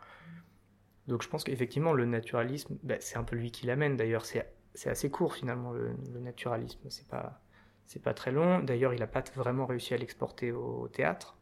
Donc 1.08 1.24
je 1.24 1.30
pense 1.30 1.44
qu'effectivement 1.44 1.94
le 1.94 2.06
naturalisme, 2.06 2.78
bah, 2.84 2.96
c'est 3.00 3.18
un 3.18 3.24
peu 3.24 3.36
lui 3.36 3.52
qui 3.52 3.66
l'amène. 3.66 3.98
D'ailleurs, 3.98 4.26
c'est 4.26 4.46
assez 4.86 5.10
court 5.10 5.34
finalement 5.34 5.72
le, 5.72 5.96
naturalisme, 6.20 6.90
c'est 6.90 7.08
pas, 7.08 7.42
pas 8.04 8.14
très 8.14 8.32
long, 8.32 8.60
d'ailleurs 8.60 8.94
il 8.94 9.00
n'a 9.00 9.08
pas 9.08 9.24
vraiment 9.36 9.66
réussi 9.66 9.94
à 9.94 9.98
l'exporter 9.98 10.52
au 10.52 10.88
théâtre, 10.90 11.35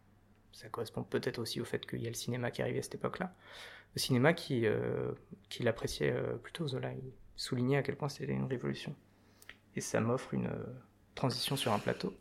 ça 0.53 0.69
correspond 0.69 1.03
peut-être 1.03 1.39
aussi 1.39 1.59
au 1.59 1.65
fait 1.65 1.85
qu'il 1.85 2.01
y 2.01 2.05
a 2.05 2.09
le 2.09 2.15
cinéma 2.15 2.51
qui 2.51 2.61
arrivait 2.61 2.79
à 2.79 2.83
cette 2.83 2.95
époque-là. 2.95 3.35
Le 3.95 3.99
cinéma 3.99 4.33
qui, 4.33 4.65
euh, 4.65 5.11
qui 5.49 5.63
l'appréciait 5.63 6.13
euh, 6.13 6.35
plutôt 6.37 6.67
Zola. 6.67 6.93
Il 6.93 7.11
soulignait 7.35 7.77
à 7.77 7.83
quel 7.83 7.95
point 7.95 8.09
c'était 8.09 8.31
une 8.31 8.45
révolution. 8.45 8.95
Et 9.75 9.81
ça 9.81 9.99
m'offre 9.99 10.33
une 10.33 10.47
euh, 10.47 10.65
transition 11.15 11.55
sur 11.55 11.73
un 11.73 11.79
plateau. 11.79 12.15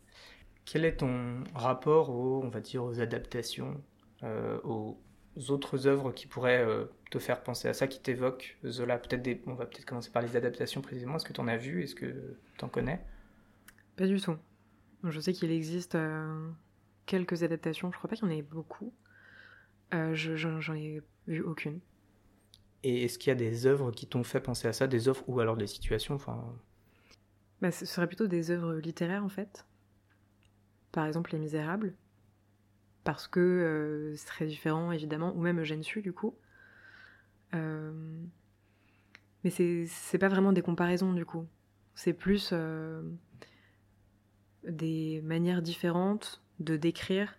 Quel 0.65 0.85
est 0.85 0.97
ton 0.97 1.45
rapport 1.55 2.11
aux, 2.11 2.43
on 2.43 2.49
va 2.49 2.61
dire, 2.61 2.85
aux 2.85 3.01
adaptations, 3.01 3.83
aux 4.63 4.97
autres 5.49 5.89
œuvres 5.89 6.13
qui 6.13 6.29
pourraient 6.29 6.65
te 7.11 7.19
faire 7.19 7.43
penser 7.43 7.67
à 7.67 7.75
ça, 7.75 7.89
qui 7.89 7.99
t'évoquent 7.99 8.57
Zola? 8.65 8.97
Peut-être. 8.97 9.41
On 9.49 9.55
va 9.55 9.67
peut-être 9.67 9.85
commencer 9.85 10.11
par 10.11 10.23
les 10.23 10.37
adaptations 10.37 10.81
précisément. 10.81 11.17
Est-ce 11.17 11.25
que 11.25 11.33
tu 11.33 11.41
en 11.41 11.49
as 11.49 11.57
vu? 11.57 11.83
Est-ce 11.83 11.97
que 11.97 12.37
tu 12.57 12.65
en 12.65 12.69
connais? 12.69 13.05
Pas 13.97 14.07
du 14.07 14.21
tout. 14.21 14.37
Je 15.03 15.19
sais 15.19 15.33
qu'il 15.33 15.51
existe 15.51 15.97
quelques 17.07 17.43
adaptations. 17.43 17.91
Je 17.93 17.99
crois 17.99 18.09
pas 18.09 18.17
qu'il 18.17 18.27
y 18.27 18.29
en 18.29 18.35
ait 18.35 18.43
beaucoup. 18.43 18.93
Euh, 19.95 20.15
J'en 20.15 20.75
ai 20.75 21.03
vu 21.27 21.43
aucune. 21.43 21.81
Et 22.83 23.05
est-ce 23.05 23.19
qu'il 23.19 23.29
y 23.29 23.33
a 23.33 23.37
des 23.37 23.67
œuvres 23.67 23.93
qui 23.93 24.07
t'ont 24.07 24.25
fait 24.25 24.41
penser 24.41 24.67
à 24.69 24.73
ça, 24.73 24.87
des 24.87 25.09
œuvres 25.09 25.23
ou 25.29 25.39
alors 25.41 25.57
des 25.57 25.67
situations 25.67 26.15
enfin... 26.15 26.45
Bah, 27.61 27.71
ce 27.71 27.87
serait 27.87 28.09
plutôt 28.09 28.27
des 28.27 28.51
œuvres 28.51 28.75
littéraires 28.75 29.25
en 29.25 29.29
fait. 29.29 29.67
Par 30.91 31.07
exemple 31.07 31.33
Les 31.33 31.39
Misérables. 31.39 31.95
Parce 33.05 33.29
que 33.29 33.41
euh, 33.41 34.17
c'est 34.17 34.27
très 34.27 34.47
différent 34.47 34.91
évidemment, 34.91 35.33
ou 35.35 35.41
même 35.41 35.61
Eugène 35.61 35.83
Sue 35.83 36.03
du 36.03 36.13
coup. 36.13 36.35
Euh... 37.55 37.93
Mais 39.45 39.51
c'est 39.51 40.19
pas 40.19 40.29
vraiment 40.29 40.53
des 40.53 40.63
comparaisons 40.63 41.13
du 41.13 41.25
coup. 41.25 41.47
C'est 41.95 42.13
plus 42.13 42.51
euh, 42.53 43.03
des 44.65 45.21
manières 45.23 45.63
différentes 45.63 46.43
de 46.63 46.77
décrire 46.77 47.35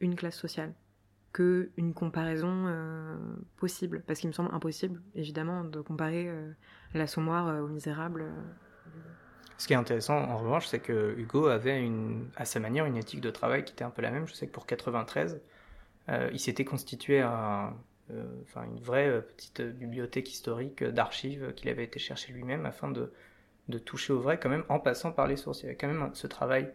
une 0.00 0.16
classe 0.16 0.36
sociale 0.36 0.74
que 1.32 1.70
une 1.76 1.94
comparaison 1.94 2.64
euh, 2.66 3.16
possible. 3.56 4.02
Parce 4.06 4.18
qu'il 4.18 4.28
me 4.28 4.34
semble 4.34 4.52
impossible 4.54 5.00
évidemment 5.14 5.64
de 5.64 5.80
comparer 5.80 6.28
euh, 6.28 6.50
l'assommoir 6.94 7.48
euh, 7.48 7.60
aux 7.60 7.68
misérables 7.68 8.26
ce 9.58 9.66
qui 9.66 9.74
est 9.74 9.76
intéressant 9.76 10.16
en 10.16 10.38
revanche 10.38 10.68
c'est 10.68 10.78
que 10.80 11.14
Hugo 11.18 11.48
avait 11.48 11.84
une, 11.84 12.30
à 12.34 12.46
sa 12.46 12.60
manière 12.60 12.86
une 12.86 12.96
éthique 12.96 13.20
de 13.20 13.30
travail 13.30 13.62
qui 13.62 13.74
était 13.74 13.84
un 13.84 13.90
peu 13.90 14.00
la 14.00 14.10
même. 14.10 14.26
Je 14.26 14.32
sais 14.32 14.46
que 14.46 14.52
pour 14.52 14.64
93 14.64 15.40
il 16.32 16.40
s'était 16.40 16.64
constitué 16.64 17.20
un, 17.20 17.74
une 18.08 18.80
vraie 18.80 19.22
petite 19.22 19.60
bibliothèque 19.60 20.32
historique 20.32 20.82
d'archives 20.82 21.52
qu'il 21.54 21.68
avait 21.68 21.84
été 21.84 21.98
chercher 21.98 22.32
lui-même 22.32 22.64
afin 22.64 22.90
de, 22.90 23.12
de 23.68 23.78
toucher 23.78 24.14
au 24.14 24.20
vrai 24.20 24.40
quand 24.40 24.48
même 24.48 24.64
en 24.70 24.80
passant 24.80 25.12
par 25.12 25.26
les 25.26 25.36
sources 25.36 25.60
il 25.60 25.64
y 25.64 25.68
avait 25.68 25.76
quand 25.76 25.88
même 25.88 26.10
ce 26.14 26.26
travail 26.26 26.72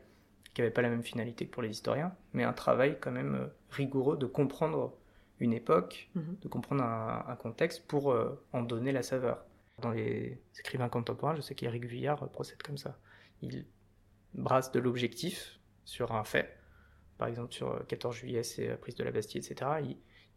qui 0.55 0.61
n'avait 0.61 0.73
pas 0.73 0.81
la 0.81 0.89
même 0.89 1.03
finalité 1.03 1.45
que 1.45 1.51
pour 1.51 1.61
les 1.61 1.69
historiens, 1.69 2.15
mais 2.33 2.43
un 2.43 2.53
travail 2.53 2.97
quand 2.99 3.11
même 3.11 3.35
euh, 3.35 3.47
rigoureux 3.69 4.17
de 4.17 4.25
comprendre 4.25 4.97
une 5.39 5.51
époque, 5.51 6.09
mhm. 6.15 6.37
de 6.41 6.47
comprendre 6.47 6.81
un, 6.81 7.35
contexte 7.35 7.85
pour 7.85 8.13
euh, 8.13 8.41
en 8.53 8.61
donner 8.61 8.93
la 8.93 9.03
saveur. 9.03 9.45
Dans 9.81 9.91
les 9.91 10.41
écrivains 10.57 10.87
contemporains, 10.87 11.35
je 11.35 11.41
sais 11.41 11.55
qu'Éric 11.55 11.85
Vuillard 11.85 12.29
procède 12.29 12.63
comme 12.63 12.77
ça. 12.77 12.97
Il 13.41 13.65
brasse 14.33 14.71
de 14.71 14.79
l'objectif 14.79 15.59
sur 15.83 16.13
un 16.13 16.23
fait, 16.23 16.57
par 17.17 17.27
exemple 17.27 17.53
sur 17.53 17.85
14 17.87 18.15
euh, 18.15 18.17
juillet, 18.17 18.43
c'est 18.43 18.67
la 18.69 18.77
prise 18.77 18.95
de 18.95 19.03
la 19.03 19.11
Bastille, 19.11 19.41
etc. 19.45 19.69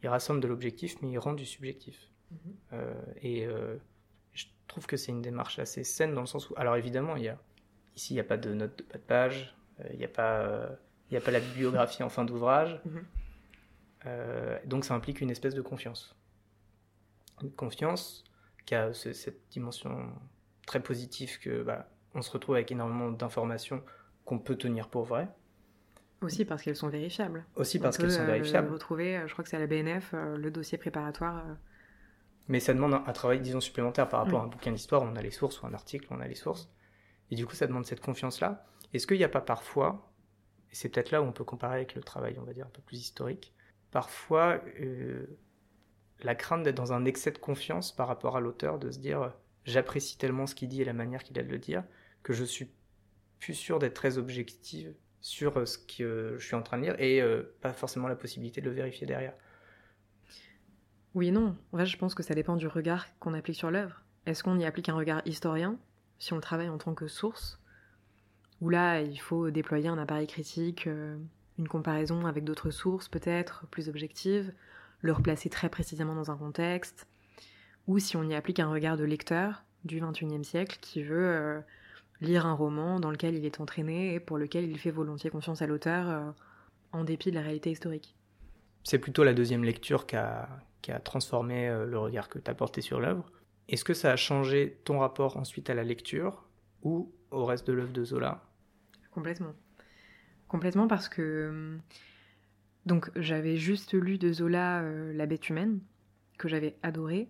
Il, 0.03 0.09
rassemble 0.09 0.41
de 0.41 0.49
l'objectif, 0.49 1.01
mais 1.01 1.11
il 1.11 1.19
rend 1.19 1.33
du 1.33 1.47
subjectif. 1.47 2.11
Mhm. 2.31 2.85
et 3.23 3.49
je 4.35 4.45
trouve 4.67 4.87
que 4.87 4.99
c'est 4.99 5.13
une 5.13 5.23
démarche 5.23 5.59
assez 5.59 5.83
saine 5.83 6.13
dans 6.13 6.21
le 6.21 6.27
sens 6.27 6.51
où, 6.51 6.55
alors 6.57 6.77
évidemment, 6.77 7.17
il 7.17 7.25
y 7.25 7.29
a, 7.29 7.39
ici, 7.97 8.13
il 8.13 8.17
n'y 8.17 8.21
a 8.21 8.25
pas 8.25 8.37
de 8.37 8.53
notes 8.53 8.79
de 8.79 8.83
pas 8.83 8.99
de 8.99 9.03
page, 9.03 9.57
il 9.81 9.87
euh, 9.87 9.97
n'y 9.97 10.05
a, 10.05 10.09
pas, 10.09 10.41
euh, 10.41 10.69
a 11.13 11.21
pas 11.21 11.31
la 11.31 11.41
bibliographie 11.41 12.03
en 12.03 12.09
fin 12.09 12.25
d'ouvrage. 12.25 12.81
Mhm. 12.85 13.05
Euh, 14.07 14.59
donc 14.65 14.85
ça 14.85 14.95
implique 14.95 15.21
une 15.21 15.31
espèce 15.31 15.55
de 15.55 15.63
confiance. 15.63 16.17
Une 17.43 17.53
confiance 17.53 18.25
qui 18.67 18.75
a 18.75 18.93
cette 18.93 19.49
dimension 19.51 20.13
très 20.67 20.81
positive 20.81 21.39
que 21.39 21.63
bah, 21.63 21.89
on 22.15 22.23
se 22.23 22.31
retrouve 22.31 22.57
avec 22.57 22.71
énormément 22.71 23.11
d'informations 23.11 23.83
qu'on 24.25 24.39
peut 24.39 24.57
tenir 24.57 24.89
pour 24.89 25.05
vraies. 25.05 25.29
Aussi 26.21 26.45
parce 26.45 26.63
qu'elles 26.63 26.77
sont 26.77 26.89
vérifiables. 26.89 27.47
Aussi 27.55 27.79
parce 27.79 27.97
qu'elles 27.97 28.11
sont 28.11 28.27
vérifiables. 28.27 28.73
retrouver, 28.73 29.23
je 29.27 29.33
crois 29.33 29.45
que 29.45 29.51
c'est 29.51 29.57
à 29.57 29.61
la 29.61 29.69
BNF, 29.69 30.13
le 30.13 30.51
dossier 30.51 30.77
préparatoire. 30.77 31.45
Mais 32.49 32.61
ça 32.61 32.75
demande 32.75 32.95
un, 32.95 33.13
travail, 33.13 33.41
disons, 33.41 33.61
supplémentaire 33.61 34.09
par 34.09 34.25
rapport 34.25 34.41
à 34.41 34.45
un 34.45 34.49
bouquin 34.49 34.73
d'histoire. 34.73 35.03
On 35.03 35.15
a 35.15 35.23
les 35.23 35.31
sources 35.31 35.63
ou 35.63 35.67
un 35.67 35.75
article, 35.75 36.09
on 36.11 36.21
a 36.21 36.27
les 36.27 36.35
sources. 36.35 36.69
Et 37.31 37.37
du 37.37 37.47
coup, 37.47 37.55
ça 37.55 37.67
demande 37.67 37.87
cette 37.87 38.01
confiance-là. 38.01 38.67
Est-ce 38.93 39.07
qu'il 39.07 39.19
n'y 39.19 39.25
a 39.25 39.29
pas 39.29 39.41
parfois, 39.41 40.13
et 40.71 40.75
c'est 40.75 40.89
peut-être 40.89 41.11
là 41.11 41.23
où 41.23 41.25
on 41.25 41.33
peut 41.33 41.45
comparer 41.45 41.77
avec 41.77 41.95
le 41.95 42.03
travail, 42.03 42.37
on 42.39 42.45
va 42.45 42.53
dire, 42.53 42.67
un 42.67 42.71
peu 42.71 42.83
plus 42.83 42.99
historique, 42.99 43.53
parfois 43.91 44.63
euh, 44.81 45.27
la 46.21 46.35
crainte 46.35 46.63
d'être 46.63 46.77
dans 46.77 46.93
un 46.93 47.05
excès 47.05 47.31
de 47.31 47.39
confiance 47.39 47.95
par 47.95 48.09
rapport 48.09 48.37
à 48.37 48.41
l'auteur, 48.41 48.79
de 48.79 48.91
se 48.91 48.99
dire 48.99 49.23
euh, 49.23 49.29
j'apprécie 49.65 50.19
tellement 50.19 50.47
ce 50.47 50.55
qu'il 50.55 50.69
dit 50.69 50.83
et 50.83 50.85
la 50.85 50.93
manière 50.93 51.23
qu'il 51.23 51.39
a 51.39 51.43
de 51.43 51.51
le 51.51 51.59
dire, 51.59 51.85
que 52.23 52.33
je 52.33 52.45
suis 52.45 52.71
plus 53.41 53.55
sûr 53.55 53.79
d'être 53.79 53.95
très 53.95 54.19
objective 54.19 54.95
sur 55.21 55.59
euh, 55.59 55.67
ce 55.67 55.79
que 55.79 56.37
je 56.39 56.47
suis 56.47 56.57
en 56.57 56.63
train 56.63 56.79
de 56.79 56.85
lire 56.85 56.97
et 56.99 57.23
pas 57.61 57.73
forcément 57.73 58.09
la 58.09 58.17
possibilité 58.17 58.61
de 58.61 58.67
le 58.69 58.75
vérifier 58.75 59.07
derrière? 59.07 59.35
Oui 61.15 61.29
et 61.29 61.31
non. 61.31 61.57
En 61.73 61.85
je 61.85 61.97
pense 61.97 62.15
que 62.15 62.23
ça 62.23 62.35
dépend 62.35 62.57
du 62.57 62.67
regard 62.67 63.07
qu'on 63.19 63.35
applique 63.35 63.57
sur 63.57 63.71
l'œuvre. 63.71 64.05
Est-ce 64.27 64.43
qu'on 64.43 64.59
y 64.59 64.65
applique 64.65 64.89
un 64.89 64.95
regard 64.95 65.23
historien, 65.25 65.79
si 66.19 66.33
on 66.33 66.41
travaille 66.41 66.69
en 66.69 66.79
tant 66.79 66.95
que 66.95 67.09
source, 67.09 67.61
où 68.61 68.71
là, 68.71 69.01
il 69.01 69.19
faut 69.19 69.51
déployer 69.51 69.89
un 69.89 69.99
appareil 69.99 70.27
critique, 70.27 70.87
euh, 70.87 71.17
une 71.59 71.69
comparaison 71.69 72.27
avec 72.27 72.45
d'autres 72.45 72.71
sources 72.71 73.09
peut-être, 73.09 73.67
plus 73.71 73.89
objectives, 73.89 74.53
le 75.01 75.13
replacer 75.13 75.49
très 75.49 75.69
précisément 75.69 76.15
dans 76.15 76.31
un 76.31 76.37
contexte, 76.37 77.07
ou 77.87 77.99
si 77.99 78.17
on 78.17 78.25
y 78.25 78.35
applique 78.35 78.61
un 78.61 78.71
regard 78.71 78.97
de 78.97 79.05
lecteur 79.05 79.65
du 79.85 80.01
XXIe 80.01 80.45
siècle 80.45 80.79
qui 80.81 81.03
veut 81.03 81.27
euh, 81.27 81.61
lire 82.21 82.47
un 82.47 82.53
roman 82.53 82.99
dans 82.99 83.11
lequel 83.11 83.37
il 83.37 83.45
est 83.45 83.61
entraîné 83.61 84.15
et 84.15 84.21
pour 84.21 84.39
lequel 84.39 84.69
il 84.69 84.79
fait 84.79 84.91
volontiers 84.91 85.31
confiance 85.31 85.63
à 85.63 85.67
l'auteur 85.67 86.09
euh, 86.09 86.31
en 86.93 87.05
dépit 87.05 87.31
de 87.31 87.37
la 87.37 87.43
réalité 87.43 87.71
historique. 87.71 88.17
C'est 88.83 88.99
plutôt 88.99 89.23
la 89.23 89.35
deuxième 89.35 89.63
lecture 89.63 90.07
qui 90.07 90.17
a, 90.17 90.49
qui 90.83 90.91
a 90.91 90.99
transformé 90.99 91.69
le 91.69 91.99
regard 91.99 92.29
que 92.29 92.39
tu 92.39 92.51
as 92.51 92.55
porté 92.55 92.81
sur 92.81 93.01
l'œuvre. 93.01 93.31
Est-ce 93.69 93.85
que 93.85 93.93
ça 93.93 94.11
a 94.11 94.17
changé 94.17 94.81
ton 94.85 95.01
rapport 95.01 95.37
ensuite 95.37 95.69
à 95.69 95.75
la 95.75 95.85
lecture 95.85 96.45
ou 96.83 97.13
au 97.31 97.45
reste 97.45 97.67
de 97.67 97.75
l'œuvre 97.75 97.93
de 97.93 98.05
Zola? 98.05 98.48
Complètement. 99.19 99.53
Complètement 100.47 100.87
parce 100.87 101.09
que 101.09 101.77
donc 102.87 103.11
j'avais 103.17 103.57
juste 103.57 103.93
lu 103.93 104.17
de 104.17 104.33
Zola 104.33 104.83
euh, 104.83 105.13
La 105.13 105.27
bête 105.27 105.49
humaine 105.49 105.81
que 106.39 106.49
j'avais 106.49 106.77
adoré 106.85 107.29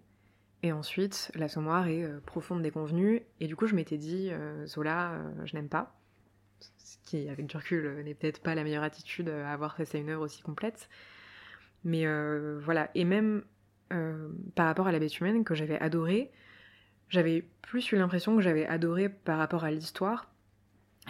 et 0.62 0.70
ensuite 0.70 1.32
L'Assommoir 1.34 1.88
est 1.88 2.04
euh, 2.04 2.20
profonde 2.20 2.60
déconvenue 2.60 3.22
et 3.40 3.46
du 3.46 3.56
coup 3.56 3.66
je 3.66 3.74
m'étais 3.74 3.96
dit 3.96 4.28
euh, 4.30 4.66
Zola 4.66 5.18
je 5.44 5.56
n'aime 5.56 5.70
pas. 5.70 5.98
Ce 6.60 6.98
qui 7.04 7.26
avec 7.30 7.46
du 7.46 7.56
recul 7.56 8.02
n'est 8.04 8.12
peut-être 8.12 8.42
pas 8.42 8.54
la 8.54 8.64
meilleure 8.64 8.82
attitude 8.82 9.30
à 9.30 9.50
avoir 9.50 9.74
face 9.74 9.94
à 9.94 9.98
une 9.98 10.10
œuvre 10.10 10.24
aussi 10.24 10.42
complète. 10.42 10.90
Mais 11.84 12.04
voilà. 12.60 12.90
Et 12.94 13.04
même 13.04 13.44
euh, 13.94 14.28
par 14.54 14.66
rapport 14.66 14.86
à 14.86 14.92
la 14.92 14.98
bête 14.98 15.18
humaine 15.18 15.44
que 15.44 15.54
j'avais 15.54 15.78
adoré, 15.78 16.30
j'avais 17.08 17.48
plus 17.62 17.90
eu 17.92 17.96
l'impression 17.96 18.36
que 18.36 18.42
j'avais 18.42 18.66
adoré 18.66 19.08
par 19.08 19.38
rapport 19.38 19.64
à 19.64 19.70
l'histoire 19.70 20.30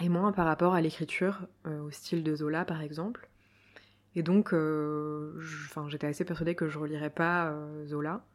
et 0.01 0.09
moins 0.09 0.31
par 0.31 0.45
rapport 0.45 0.73
à 0.73 0.81
l'écriture, 0.81 1.39
euh, 1.67 1.81
au 1.81 1.91
style 1.91 2.23
de 2.23 2.35
Zola 2.35 2.65
par 2.65 2.81
exemple. 2.81 3.29
Et 4.15 4.23
donc, 4.23 4.53
euh, 4.53 5.39
j'étais 5.87 6.07
assez 6.07 6.25
persuadée 6.25 6.55
que 6.55 6.67
je 6.67 6.79
relirais 6.79 7.11
pas 7.11 7.55
Zola. 7.85 8.25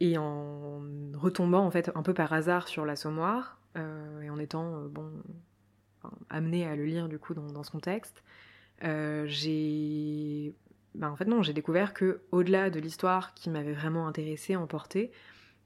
Et 0.00 0.18
en 0.18 0.82
retombant 1.14 1.64
en 1.64 1.70
fait 1.70 1.90
un 1.94 2.02
peu 2.02 2.14
par 2.14 2.32
hasard 2.32 2.68
sur 2.68 2.84
l'assommoir 2.84 3.58
et 3.76 4.30
en 4.30 4.38
étant 4.38 4.84
bon 4.84 5.10
amenée 6.28 6.66
à 6.66 6.76
le 6.76 6.84
lire 6.84 7.08
du 7.08 7.18
coup 7.18 7.34
dans, 7.34 7.46
dans 7.52 7.62
ce 7.62 7.70
contexte, 7.70 8.22
j'ai 8.82 10.54
bah, 10.94 11.10
en 11.10 11.16
fait 11.16 11.26
non, 11.26 11.42
j'ai 11.42 11.52
découvert 11.52 11.94
que 11.94 12.22
au-delà 12.32 12.70
de 12.70 12.80
l'histoire 12.80 13.34
qui 13.34 13.50
m'avait 13.50 13.72
vraiment 13.72 14.06
intéressée, 14.06 14.56
emportée, 14.56 15.12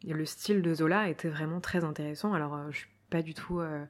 le 0.06 0.24
style 0.26 0.62
de 0.62 0.74
Zola 0.74 1.08
était 1.08 1.28
vraiment 1.28 1.60
très 1.60 1.84
intéressant. 1.84 2.34
Alors 2.34 2.54
euh, 2.54 2.70
je 2.70 2.78
suis 2.78 2.88
pas 3.10 3.22
du 3.22 3.34
tout 3.34 3.60
euh, 3.60 3.84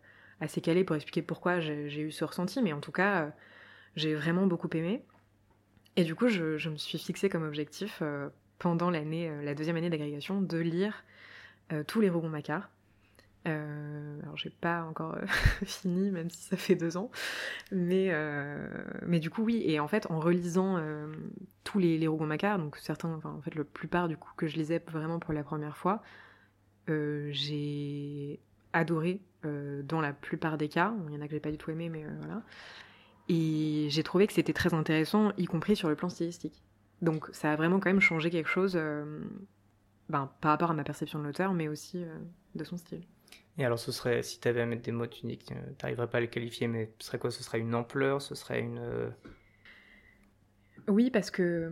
assez 0.45 0.61
calée 0.61 0.84
pour 0.84 0.97
expliquer 0.97 1.22
pourquoi 1.22 1.61
j'ai 1.61 2.01
eu 2.01 2.12
ce 2.12 2.24
ressenti, 2.24 2.62
mais 2.62 2.72
en 2.72 2.80
tout 2.80 2.92
cas 2.92 3.24
euh, 3.24 3.30
j'ai 3.97 4.14
vraiment 4.14 4.47
beaucoup 4.47 4.68
aimé. 4.74 5.03
Et 5.97 6.05
du 6.05 6.14
coup 6.14 6.28
je, 6.28 6.68
me 6.68 6.76
suis 6.76 6.99
fixée 6.99 7.28
comme 7.28 7.45
objectif 7.45 8.03
pendant 8.59 8.90
l'année, 8.90 9.30
la 9.42 9.55
deuxième 9.55 9.76
année 9.76 9.90
d'agrégation, 9.90 10.40
de 10.40 10.59
lire 10.59 11.05
tous 11.86 12.01
les 12.01 12.11
Rougon 12.11 12.28
Macquart. 12.28 12.68
Euh, 13.47 14.20
alors 14.22 14.36
j'ai 14.38 14.51
pas 14.51 14.84
encore 14.84 15.16
euh, 15.16 15.26
fini, 15.64 16.11
même 16.11 16.30
si 16.30 16.42
ça 16.42 16.57
fait 16.57 16.74
deux 16.74 16.97
ans, 16.97 17.11
mais 17.70 18.09
euh, 18.11 18.66
mais 19.07 19.20
du 19.20 19.28
coup 19.30 19.42
oui. 19.42 19.62
Et 19.66 19.80
en 19.80 19.88
fait, 19.88 20.11
en 20.11 20.18
relisant 20.18 20.76
euh, 20.78 21.12
tous 21.62 21.78
les, 21.78 22.07
Rougon-Macquart, 22.07 22.59
donc 22.59 22.76
certains, 22.78 23.12
enfin 23.14 23.30
en 23.30 23.42
fait 23.42 23.55
la 23.55 23.64
plupart 23.64 24.09
du 24.09 24.16
coup 24.16 24.30
que 24.36 24.47
je 24.47 24.57
lisais 24.57 24.82
vraiment 24.90 25.18
pour 25.18 25.34
la 25.34 25.45
première 25.45 25.76
fois, 25.76 26.03
euh, 26.88 27.28
j'ai 27.32 28.40
adoré 28.72 29.20
dans 29.84 30.01
la 30.01 30.12
plupart 30.12 30.59
des 30.59 30.68
cas. 30.68 30.95
Il 31.09 31.14
y 31.14 31.16
en 31.16 31.20
a 31.20 31.26
que 31.26 31.32
j'ai 31.32 31.40
pas 31.40 31.51
du 31.51 31.59
tout 31.59 31.70
aimé, 31.70 31.88
mais 31.88 32.05
voilà. 32.20 32.42
Et 33.28 33.86
j'ai 33.90 34.03
trouvé 34.03 34.26
que 34.26 34.32
c'était 34.32 34.53
très 34.53 34.74
intéressant, 34.74 35.32
y 35.38 35.47
compris 35.47 35.76
sur 35.76 35.88
le 35.88 35.97
plan 35.97 36.09
stylistique. 36.09 36.62
Donc 37.03 37.28
ça 37.32 37.53
a 37.53 37.57
vraiment 37.57 37.80
quand 37.80 37.90
même 37.90 38.01
changé 38.01 38.30
quelque 38.30 38.49
chose, 38.49 38.74
ben, 40.09 40.30
par 40.40 40.51
rapport 40.51 40.70
à 40.70 40.74
ma 40.74 40.84
perception 40.84 41.18
de 41.18 41.24
l'auteur, 41.24 41.55
mais 41.55 41.68
aussi 41.68 42.05
de 42.55 42.64
son 42.64 42.76
style. 42.76 43.03
Et 43.57 43.64
alors, 43.64 43.78
ce 43.78 43.92
serait, 43.92 44.22
si 44.22 44.40
tu 44.40 44.49
avais 44.49 44.62
à 44.62 44.66
mettre 44.66 44.82
des 44.82 44.92
mots, 44.92 45.07
tu 45.07 45.26
n'arriverais 45.26 46.09
pas 46.09 46.18
à 46.18 46.20
les 46.20 46.28
qualifier, 46.28 46.66
mais 46.66 46.92
ce 46.99 47.07
serait 47.07 47.18
quoi? 47.18 47.30
Ce 47.30 47.42
serait 47.42 47.61
une 47.61 47.74
ampleur? 47.74 48.20
Ce 48.20 48.34
serait 48.34 48.61
une. 48.61 48.78
Euh, 48.78 49.11
oui, 50.88 51.11
parce 51.11 51.30
que 51.30 51.70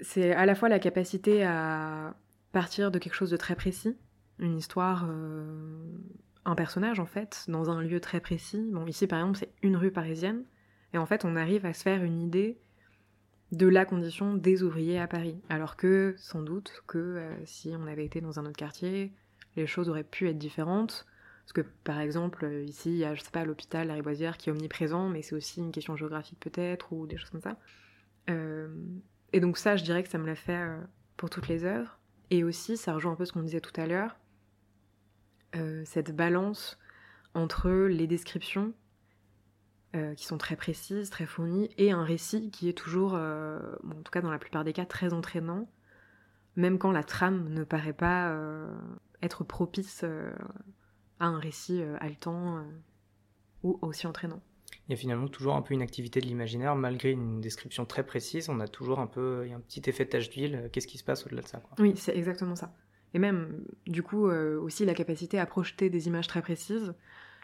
c'est 0.00 0.32
à 0.32 0.46
la 0.46 0.54
fois 0.54 0.68
la 0.68 0.78
capacité 0.78 1.44
à 1.44 2.14
partir 2.52 2.90
de 2.90 2.98
quelque 2.98 3.14
chose 3.14 3.30
de 3.30 3.36
très 3.36 3.56
précis, 3.56 3.96
une 4.38 4.56
histoire, 4.56 5.06
euh, 5.08 5.84
un 6.44 6.54
personnage 6.54 7.00
en 7.00 7.06
fait, 7.06 7.44
dans 7.48 7.70
un 7.70 7.80
lieu 7.82 8.00
très 8.00 8.20
précis. 8.20 8.68
Bon, 8.72 8.86
ici 8.86 9.06
par 9.06 9.20
exemple, 9.20 9.38
c'est 9.38 9.52
une 9.62 9.76
rue 9.76 9.92
parisienne, 9.92 10.44
et 10.92 10.98
en 10.98 11.06
fait, 11.06 11.24
on 11.24 11.36
arrive 11.36 11.64
à 11.66 11.72
se 11.72 11.82
faire 11.82 12.04
une 12.04 12.20
idée 12.20 12.58
de 13.50 13.66
la 13.66 13.84
condition 13.84 14.34
des 14.34 14.62
ouvriers 14.62 14.98
à 14.98 15.06
Paris. 15.06 15.40
Alors 15.48 15.76
que, 15.76 16.14
sans 16.18 16.42
doute, 16.42 16.82
que 16.86 16.98
euh, 16.98 17.34
si 17.44 17.74
on 17.78 17.86
avait 17.86 18.04
été 18.04 18.20
dans 18.20 18.38
un 18.38 18.46
autre 18.46 18.56
quartier, 18.56 19.12
les 19.56 19.66
choses 19.66 19.88
auraient 19.88 20.04
pu 20.04 20.28
être 20.28 20.38
différentes. 20.38 21.06
Parce 21.44 21.52
que 21.52 21.60
par 21.84 22.00
exemple, 22.00 22.50
ici, 22.66 22.90
il 22.90 22.96
y 22.96 23.04
a, 23.04 23.14
je 23.14 23.22
sais 23.22 23.30
pas, 23.30 23.44
l'hôpital, 23.44 23.88
la 23.88 23.94
Riboisière 23.94 24.38
qui 24.38 24.48
est 24.48 24.52
omniprésent, 24.52 25.08
mais 25.08 25.22
c'est 25.22 25.34
aussi 25.34 25.60
une 25.60 25.72
question 25.72 25.96
géographique 25.96 26.40
peut-être, 26.40 26.92
ou 26.92 27.06
des 27.06 27.16
choses 27.16 27.30
comme 27.30 27.42
ça. 27.42 27.56
Euh, 28.30 28.68
et 29.32 29.40
donc 29.40 29.58
ça, 29.58 29.76
je 29.76 29.84
dirais 29.84 30.02
que 30.02 30.08
ça 30.08 30.18
me 30.18 30.26
l'a 30.26 30.34
fait 30.34 30.52
euh, 30.52 30.78
pour 31.16 31.30
toutes 31.30 31.48
les 31.48 31.64
œuvres. 31.64 31.98
Et 32.30 32.44
aussi, 32.44 32.76
ça 32.76 32.94
rejoint 32.94 33.12
un 33.12 33.16
peu 33.16 33.24
ce 33.24 33.32
qu'on 33.32 33.42
disait 33.42 33.60
tout 33.60 33.78
à 33.78 33.86
l'heure, 33.86 34.16
euh, 35.56 35.82
cette 35.84 36.14
balance 36.14 36.78
entre 37.34 37.70
les 37.70 38.06
descriptions 38.06 38.72
qui 40.16 40.24
sont 40.24 40.38
très 40.38 40.56
précises, 40.56 41.10
très 41.10 41.26
fournies, 41.26 41.68
et 41.76 41.90
un 41.90 42.02
récit 42.02 42.50
qui 42.50 42.70
est 42.70 42.72
toujours, 42.72 43.12
en 43.12 44.02
tout 44.02 44.10
cas 44.10 44.22
dans 44.22 44.30
la 44.30 44.38
plupart 44.38 44.64
des 44.64 44.72
cas, 44.72 44.86
très 44.86 45.12
entraînant, 45.12 45.68
même 46.56 46.78
quand 46.78 46.92
la 46.92 47.04
trame 47.04 47.50
ne 47.50 47.62
paraît 47.62 47.92
pas 47.92 48.34
être 49.22 49.44
propice 49.44 50.02
euh, 50.04 50.32
à 51.20 51.26
un 51.26 51.38
récit 51.38 51.80
euh, 51.80 51.96
haletant 52.00 52.58
euh, 52.58 52.62
ou 53.62 53.78
aussi 53.82 54.06
entraînant. 54.06 54.42
Il 54.88 54.90
y 54.90 54.94
a 54.94 54.96
finalement 54.96 55.28
toujours 55.28 55.54
un 55.54 55.62
peu 55.62 55.74
une 55.74 55.82
activité 55.82 56.20
de 56.20 56.26
l'imaginaire, 56.26 56.74
malgré 56.74 57.12
une 57.12 57.40
description 57.40 57.86
très 57.86 58.04
précise, 58.04 58.48
on 58.48 58.58
a 58.58 58.66
toujours 58.66 58.98
un 58.98 59.06
peu 59.06 59.46
un 59.54 59.60
petit 59.60 59.82
effet 59.88 60.04
de 60.04 60.10
tache 60.10 60.28
d'huile, 60.28 60.68
qu'est-ce 60.72 60.88
qui 60.88 60.98
se 60.98 61.04
passe 61.04 61.24
au-delà 61.24 61.42
de 61.42 61.46
ça 61.46 61.58
quoi. 61.58 61.76
Oui, 61.78 61.94
c'est 61.96 62.16
exactement 62.16 62.56
ça. 62.56 62.74
Et 63.14 63.18
même, 63.18 63.64
du 63.86 64.02
coup, 64.02 64.30
aussi 64.30 64.84
la 64.84 64.94
capacité 64.94 65.38
à 65.38 65.46
projeter 65.46 65.90
des 65.90 66.06
images 66.06 66.28
très 66.28 66.40
précises 66.40 66.94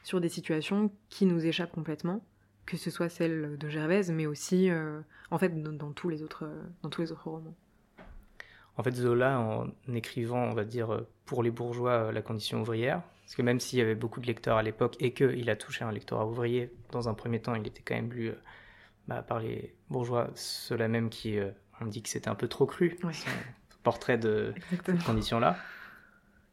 sur 0.03 0.21
des 0.21 0.29
situations 0.29 0.91
qui 1.11 1.27
nous 1.27 1.45
échappent 1.45 1.73
complètement, 1.73 2.25
que 2.65 2.77
ce 2.77 2.91
soit 2.91 3.11
celle 3.11 3.59
de 3.59 3.69
Gervaise, 3.69 4.11
mais 4.11 4.25
aussi, 4.27 4.71
en 5.31 5.39
fait, 5.39 5.63
dans, 5.63 5.93
tous 5.93 6.09
les 6.09 6.23
autres, 6.23 6.49
dans 6.83 6.89
tous 6.89 7.03
les 7.03 7.13
autres 7.13 7.29
romans. 7.29 7.55
En 8.79 8.83
fait, 8.83 8.95
Zola, 8.95 9.39
en 9.41 9.69
écrivant, 9.93 10.45
on 10.45 10.55
va 10.55 10.65
dire, 10.65 11.05
pour 11.29 11.43
les 11.43 11.51
bourgeois, 11.51 12.09
euh, 12.09 12.13
la 12.13 12.23
condition 12.23 12.63
ouvrière, 12.63 13.03
parce 13.23 13.37
que 13.37 13.43
même 13.43 13.61
s'il 13.61 13.79
y 13.79 13.83
avait 13.83 13.95
beaucoup 13.95 14.21
de 14.21 14.27
lecteurs 14.27 14.57
à 14.57 14.63
l'époque 14.63 14.97
et 14.99 15.13
qu'il 15.13 15.49
a 15.51 15.57
touché 15.57 15.85
un 15.85 15.93
lectorat 15.93 16.27
ouvrier, 16.27 16.73
dans 16.91 17.09
un 17.09 17.15
premier 17.15 17.41
temps, 17.41 17.55
il 17.55 17.67
était 17.67 17.83
quand 17.83 17.95
même 17.95 18.11
lu 18.11 18.31
euh, 18.31 18.35
bah, 19.07 19.23
par 19.23 19.39
les 19.39 19.75
bourgeois, 19.91 20.31
ceux-là 20.35 20.89
même 20.89 21.11
qui 21.11 21.39
euh, 21.39 21.51
ont 21.83 21.87
dit 21.87 22.03
que 22.03 22.09
c'était 22.09 22.29
un 22.29 22.35
peu 22.35 22.49
trop 22.49 22.65
cru, 22.65 22.97
portrait 23.83 24.19
de 24.19 24.55
cette 24.85 25.05
condition-là. 25.05 25.57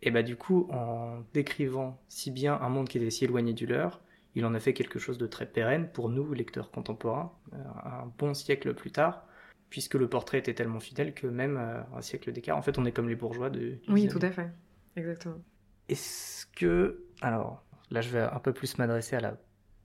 Et 0.01 0.11
bah 0.11 0.23
du 0.23 0.35
coup, 0.35 0.67
en 0.71 1.23
décrivant 1.33 1.99
si 2.09 2.31
bien 2.31 2.59
un 2.61 2.69
monde 2.69 2.87
qui 2.87 2.97
était 2.97 3.09
si 3.09 3.25
éloigné 3.25 3.53
du 3.53 3.65
leur, 3.65 4.01
il 4.35 4.45
en 4.45 4.53
a 4.53 4.59
fait 4.59 4.73
quelque 4.73 4.99
chose 4.99 5.17
de 5.17 5.27
très 5.27 5.45
pérenne 5.45 5.89
pour 5.91 6.09
nous, 6.09 6.33
lecteurs 6.33 6.69
contemporains, 6.69 7.31
un 7.53 8.11
bon 8.17 8.33
siècle 8.33 8.73
plus 8.73 8.91
tard, 8.91 9.25
puisque 9.69 9.95
le 9.95 10.07
portrait 10.07 10.39
était 10.39 10.53
tellement 10.53 10.79
fidèle 10.79 11.13
que 11.13 11.27
même 11.27 11.57
euh, 11.57 11.81
un 11.95 12.01
siècle 12.01 12.31
d'écart, 12.31 12.57
en 12.57 12.61
fait, 12.61 12.77
on 12.77 12.85
est 12.85 12.91
comme 12.91 13.09
les 13.09 13.15
bourgeois 13.15 13.49
de. 13.49 13.77
Oui, 13.87 14.07
tout 14.07 14.19
à 14.21 14.31
fait, 14.31 14.49
exactement. 14.95 15.41
Est-ce 15.89 16.45
que, 16.47 17.03
alors, 17.21 17.63
là, 17.91 18.01
je 18.01 18.09
vais 18.09 18.21
un 18.21 18.39
peu 18.39 18.53
plus 18.53 18.77
m'adresser 18.77 19.15
à 19.15 19.21
la 19.21 19.37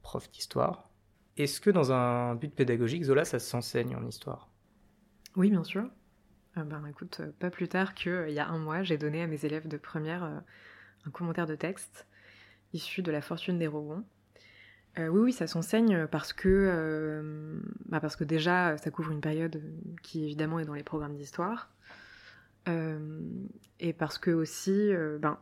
prof 0.02 0.30
d'histoire. 0.30 0.90
Est-ce 1.36 1.60
que 1.60 1.70
dans 1.70 1.92
un 1.92 2.34
but 2.34 2.54
pédagogique, 2.54 3.04
Zola, 3.04 3.24
ça 3.24 3.38
s'enseigne 3.38 3.96
en 3.96 4.06
histoire? 4.06 4.48
Oui, 5.36 5.50
bien 5.50 5.64
sûr. 5.64 5.88
Euh, 6.56 6.64
ben, 6.64 6.84
écoute, 6.86 7.20
euh, 7.20 7.30
pas 7.38 7.50
plus 7.50 7.68
tard 7.68 7.94
qu'il 7.94 8.30
y 8.30 8.38
a 8.38 8.48
un 8.48 8.58
mois, 8.58 8.82
j'ai 8.82 8.98
donné 8.98 9.22
à 9.22 9.26
mes 9.26 9.44
élèves 9.44 9.68
de 9.68 9.76
première 9.76 10.24
un 11.06 11.10
commentaire 11.10 11.46
de 11.46 11.54
texte 11.54 12.06
issu 12.72 13.02
de 13.02 13.10
La 13.12 13.22
Fortune 13.22 13.58
des 13.58 13.66
Rogons, 13.66 14.04
Euh, 14.98 15.08
oui, 15.08 15.20
oui, 15.20 15.32
ça 15.32 15.46
s'enseigne 15.46 16.06
parce 16.08 16.32
que, 16.32 16.48
euh, 16.48 17.60
bah 17.86 18.00
parce 18.00 18.16
que 18.16 18.24
déjà, 18.24 18.76
ça 18.76 18.90
couvre 18.90 19.12
une 19.12 19.20
période 19.20 19.62
qui 20.02 20.24
évidemment 20.24 20.58
est 20.58 20.64
dans 20.64 20.74
les 20.74 20.82
programmes 20.82 21.16
d'histoire. 21.16 21.70
Euh, 22.68 23.20
et 23.78 23.92
parce 23.92 24.18
que 24.18 24.30
aussi, 24.30 24.72
euh, 24.92 25.18
ben, 25.18 25.38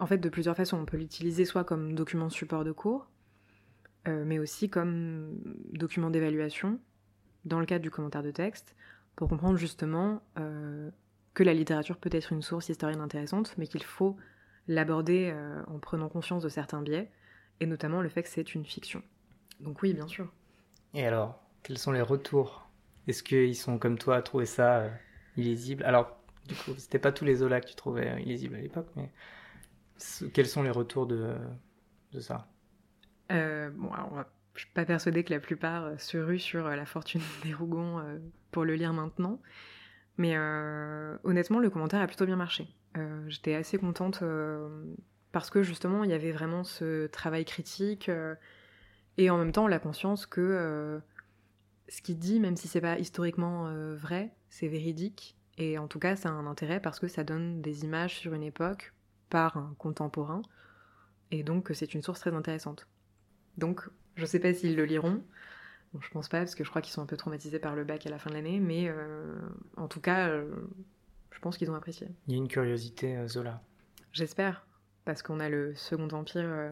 en 0.00 0.06
fait, 0.06 0.18
de 0.18 0.28
plusieurs 0.28 0.56
façons, 0.56 0.78
on 0.78 0.84
peut 0.86 0.96
l'utiliser 0.96 1.44
soit 1.44 1.64
comme 1.64 1.94
document 1.94 2.28
support 2.30 2.64
de 2.64 2.72
cours, 2.72 3.08
euh, 4.08 4.24
mais 4.26 4.38
aussi 4.38 4.68
comme 4.70 5.38
document 5.72 6.10
d'évaluation, 6.10 6.80
dans 7.44 7.60
le 7.60 7.66
cadre 7.66 7.82
du 7.82 7.90
commentaire 7.90 8.22
de 8.22 8.30
texte, 8.32 8.74
pour 9.16 9.28
comprendre 9.28 9.56
justement 9.56 10.22
euh, 10.38 10.90
que 11.34 11.42
la 11.42 11.54
littérature 11.54 11.98
peut 11.98 12.10
être 12.12 12.32
une 12.32 12.42
source 12.42 12.68
historienne 12.68 13.00
intéressante, 13.00 13.54
mais 13.58 13.66
qu'il 13.66 13.82
faut 13.84 14.16
l'aborder 14.68 15.30
euh, 15.32 15.62
en 15.66 15.78
prenant 15.78 16.08
conscience 16.08 16.42
de 16.42 16.48
certains 16.48 16.82
biais, 16.82 17.10
et 17.60 17.66
notamment 17.66 18.02
le 18.02 18.08
fait 18.08 18.22
que 18.22 18.28
c'est 18.28 18.54
une 18.54 18.64
fiction. 18.64 19.02
Donc 19.60 19.82
oui, 19.82 19.94
bien 19.94 20.08
sûr. 20.08 20.32
Et 20.94 21.06
alors, 21.06 21.42
quels 21.62 21.78
sont 21.78 21.92
les 21.92 22.00
retours? 22.02 22.70
Est-ce 23.06 23.22
qu'ils 23.22 23.56
sont 23.56 23.78
comme 23.78 23.98
toi 23.98 24.16
à 24.16 24.22
trouver 24.22 24.46
ça 24.46 24.78
euh, 24.80 24.90
illisible? 25.36 25.84
Alors, 25.84 26.16
du 26.46 26.54
coup, 26.54 26.74
c'était 26.78 26.98
pas 26.98 27.12
tous 27.12 27.24
les 27.24 27.36
Zola 27.36 27.60
que 27.60 27.68
tu 27.68 27.74
trouvais 27.74 28.22
illisibles 28.22 28.56
à 28.56 28.60
l'époque, 28.60 28.88
mais 28.96 29.12
quels 30.32 30.46
sont 30.46 30.62
les 30.62 30.70
retours 30.70 31.06
de, 31.06 31.36
de 32.12 32.20
ça? 32.20 32.48
Euh, 33.32 33.70
bon, 33.70 33.92
alors, 33.92 34.08
on 34.12 34.16
va- 34.16 34.28
je 34.54 34.60
suis 34.60 34.70
pas 34.70 34.84
persuadée 34.84 35.24
que 35.24 35.32
la 35.32 35.40
plupart 35.40 35.84
euh, 35.84 35.98
se 35.98 36.16
ruent 36.16 36.38
sur 36.38 36.66
euh, 36.66 36.76
La 36.76 36.86
fortune 36.86 37.20
des 37.44 37.52
Rougons 37.52 37.98
euh, 37.98 38.18
pour 38.50 38.64
le 38.64 38.74
lire 38.74 38.92
maintenant. 38.92 39.40
Mais 40.16 40.38
honnêtement, 41.24 41.58
le 41.58 41.70
commentaire 41.70 42.00
a 42.00 42.06
plutôt 42.06 42.24
bien 42.24 42.36
marché. 42.36 42.68
J'étais 43.26 43.56
assez 43.56 43.78
contente 43.78 44.22
parce 45.32 45.50
que 45.50 45.64
justement, 45.64 46.04
il 46.04 46.10
y 46.10 46.12
avait 46.12 46.30
vraiment 46.30 46.62
ce 46.62 47.08
travail 47.08 47.44
critique 47.44 48.08
et 49.18 49.28
en 49.28 49.38
même 49.38 49.50
temps 49.50 49.66
la 49.66 49.80
conscience 49.80 50.26
que 50.26 51.00
ce 51.88 52.00
qu'il 52.00 52.20
dit, 52.20 52.38
même 52.38 52.56
si 52.56 52.68
c'est 52.68 52.80
pas 52.80 52.96
historiquement 52.96 53.64
vrai, 53.96 54.32
c'est 54.50 54.68
véridique. 54.68 55.36
Et 55.58 55.78
en 55.78 55.88
tout 55.88 55.98
cas, 55.98 56.14
ça 56.14 56.28
a 56.28 56.32
un 56.32 56.46
intérêt 56.46 56.78
parce 56.78 57.00
que 57.00 57.08
ça 57.08 57.24
donne 57.24 57.60
des 57.60 57.82
images 57.82 58.14
sur 58.14 58.34
une 58.34 58.44
époque 58.44 58.94
par 59.30 59.56
un 59.56 59.74
contemporain. 59.78 60.42
Et 61.32 61.42
donc, 61.42 61.72
c'est 61.74 61.92
une 61.92 62.02
source 62.02 62.20
très 62.20 62.34
intéressante. 62.34 62.86
Donc, 63.58 63.88
je 64.16 64.26
sais 64.26 64.38
pas 64.38 64.52
s'ils 64.54 64.76
le 64.76 64.84
liront. 64.84 65.22
Bon, 65.92 66.00
je 66.00 66.10
pense 66.10 66.28
pas, 66.28 66.38
parce 66.38 66.54
que 66.54 66.64
je 66.64 66.70
crois 66.70 66.82
qu'ils 66.82 66.92
sont 66.92 67.02
un 67.02 67.06
peu 67.06 67.16
traumatisés 67.16 67.58
par 67.58 67.74
le 67.74 67.84
bac 67.84 68.06
à 68.06 68.10
la 68.10 68.18
fin 68.18 68.30
de 68.30 68.34
l'année, 68.34 68.58
mais 68.60 68.88
euh, 68.88 69.38
en 69.76 69.88
tout 69.88 70.00
cas, 70.00 70.28
euh, 70.28 70.50
je 71.30 71.38
pense 71.38 71.56
qu'ils 71.56 71.70
ont 71.70 71.74
apprécié. 71.74 72.08
Il 72.26 72.32
y 72.32 72.34
a 72.34 72.38
une 72.38 72.48
curiosité 72.48 73.16
euh, 73.16 73.28
Zola. 73.28 73.62
J'espère, 74.12 74.66
parce 75.04 75.22
qu'on 75.22 75.40
a 75.40 75.48
le 75.48 75.74
Second 75.74 76.08
Empire 76.08 76.70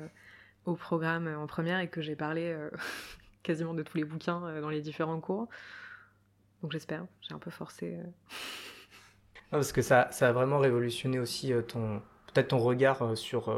au 0.64 0.74
programme 0.74 1.28
en 1.28 1.46
première 1.46 1.80
et 1.80 1.88
que 1.88 2.00
j'ai 2.00 2.14
parlé 2.14 2.56
quasiment 3.42 3.74
de 3.74 3.82
tous 3.82 3.96
les 3.96 4.04
bouquins 4.04 4.60
dans 4.60 4.68
les 4.68 4.80
différents 4.80 5.20
cours. 5.20 5.48
Donc 6.62 6.70
j'espère, 6.70 7.04
j'ai 7.20 7.34
un 7.34 7.40
peu 7.40 7.50
forcé. 7.50 7.98
Ah, 9.50 9.56
parce 9.56 9.72
que 9.72 9.82
ça, 9.82 10.08
ça 10.12 10.28
a 10.28 10.32
vraiment 10.32 10.58
révolutionné 10.58 11.18
aussi 11.18 11.52
ton, 11.66 12.00
peut-être 12.32 12.48
ton 12.48 12.58
regard 12.58 13.16
sur, 13.16 13.52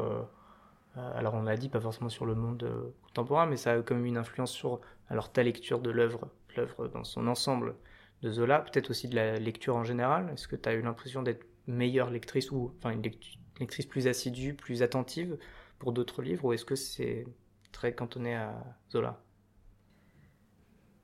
alors 0.96 1.34
on 1.34 1.42
l'a 1.42 1.56
dit, 1.56 1.68
pas 1.68 1.80
forcément 1.80 2.08
sur 2.08 2.26
le 2.26 2.34
monde 2.34 2.62
euh, 2.62 2.90
contemporain, 3.02 3.46
mais 3.46 3.56
ça 3.56 3.72
a 3.72 3.82
quand 3.82 3.94
même 3.94 4.06
une 4.06 4.16
influence 4.16 4.52
sur 4.52 4.80
alors 5.08 5.32
ta 5.32 5.42
lecture 5.42 5.80
de 5.80 5.90
l'œuvre, 5.90 6.30
l'œuvre 6.56 6.88
dans 6.88 7.04
son 7.04 7.26
ensemble 7.26 7.74
de 8.22 8.30
Zola, 8.30 8.60
peut-être 8.60 8.90
aussi 8.90 9.08
de 9.08 9.16
la 9.16 9.38
lecture 9.38 9.76
en 9.76 9.84
général. 9.84 10.30
Est-ce 10.32 10.48
que 10.48 10.56
tu 10.56 10.68
as 10.68 10.74
eu 10.74 10.82
l'impression 10.82 11.22
d'être 11.22 11.46
meilleure 11.66 12.10
lectrice 12.10 12.50
ou 12.50 12.72
enfin 12.78 12.90
une 12.90 13.02
lectrice 13.02 13.86
plus 13.86 14.06
assidue, 14.06 14.54
plus 14.54 14.82
attentive 14.82 15.36
pour 15.78 15.92
d'autres 15.92 16.22
livres, 16.22 16.44
ou 16.44 16.52
est-ce 16.52 16.64
que 16.64 16.76
c'est 16.76 17.26
très 17.72 17.94
cantonné 17.94 18.34
à 18.34 18.54
Zola? 18.90 19.20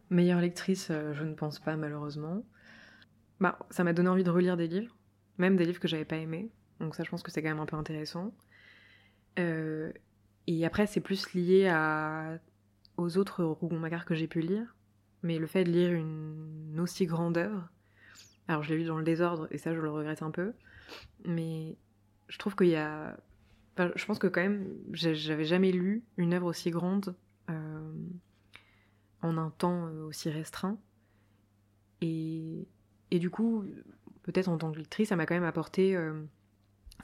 Meilleure 0.09 0.41
lectrice, 0.41 0.89
euh, 0.91 1.13
je 1.15 1.25
ne 1.25 1.35
pense 1.35 1.59
pas 1.59 1.77
malheureusement. 1.77 2.43
Bah, 3.41 3.59
ça 3.71 3.85
m'a 3.85 3.93
donné 3.93 4.09
envie 4.09 4.25
de 4.25 4.31
relire 4.31 4.57
des 4.57 4.69
livres, 4.69 4.95
même 5.39 5.57
des 5.57 5.65
livres 5.65 5.81
que 5.81 5.89
j'avais 5.89 6.05
pas 6.05 6.17
aimés. 6.17 6.51
Donc 6.79 6.95
ça, 6.95 7.03
je 7.03 7.11
pense 7.11 7.23
que 7.23 7.31
c'est 7.31 7.43
quand 7.43 7.49
même 7.49 7.61
un 7.61 7.67
peu 7.67 7.77
intéressant. 7.77 8.33
Euh, 9.41 9.93
et 10.47 10.65
après, 10.65 10.87
c'est 10.87 11.01
plus 11.01 11.33
lié 11.35 11.67
à... 11.69 12.39
aux 12.97 13.19
autres 13.19 13.43
Rougon-Macquart 13.45 14.05
que 14.05 14.15
j'ai 14.15 14.29
pu 14.29 14.41
lire. 14.41 14.77
Mais 15.23 15.39
le 15.39 15.47
fait 15.47 15.65
de 15.65 15.71
lire 15.71 15.93
une 15.93 16.79
aussi 16.79 17.07
grande 17.07 17.37
œuvre, 17.37 17.69
alors 18.47 18.63
je 18.63 18.71
l'ai 18.73 18.81
lu 18.81 18.87
dans 18.87 18.99
le 18.99 19.05
désordre 19.05 19.49
et 19.51 19.59
ça, 19.59 19.75
je 19.75 19.81
le 19.81 19.91
regrette 19.91 20.23
un 20.23 20.31
peu. 20.31 20.53
Mais 21.25 21.77
je 22.29 22.39
trouve 22.39 22.55
qu'il 22.55 22.69
y 22.69 22.77
a... 22.77 23.17
je 23.77 24.05
pense 24.05 24.19
que 24.19 24.29
quand 24.29 24.43
même, 24.43 24.69
j'avais 24.93 25.45
jamais 25.45 25.73
lu 25.73 26.05
une 26.17 26.35
œuvre 26.35 26.47
aussi 26.47 26.71
grande. 26.71 27.17
euh, 27.51 27.93
en 29.23 29.37
un 29.37 29.51
temps 29.51 29.87
euh, 29.87 30.07
aussi 30.07 30.31
restreint. 30.31 30.79
Et, 32.01 32.67
et 33.11 33.19
du 33.19 33.31
coup, 33.31 33.65
peut-être 34.23 34.49
en 34.49 34.57
tant 34.57 34.73
que 34.73 34.79
lectrice, 34.79 35.09
ça 35.09 35.17
m'a 35.17 35.27
quand 35.27 35.35
même 35.35 35.45
apporté 35.45 35.97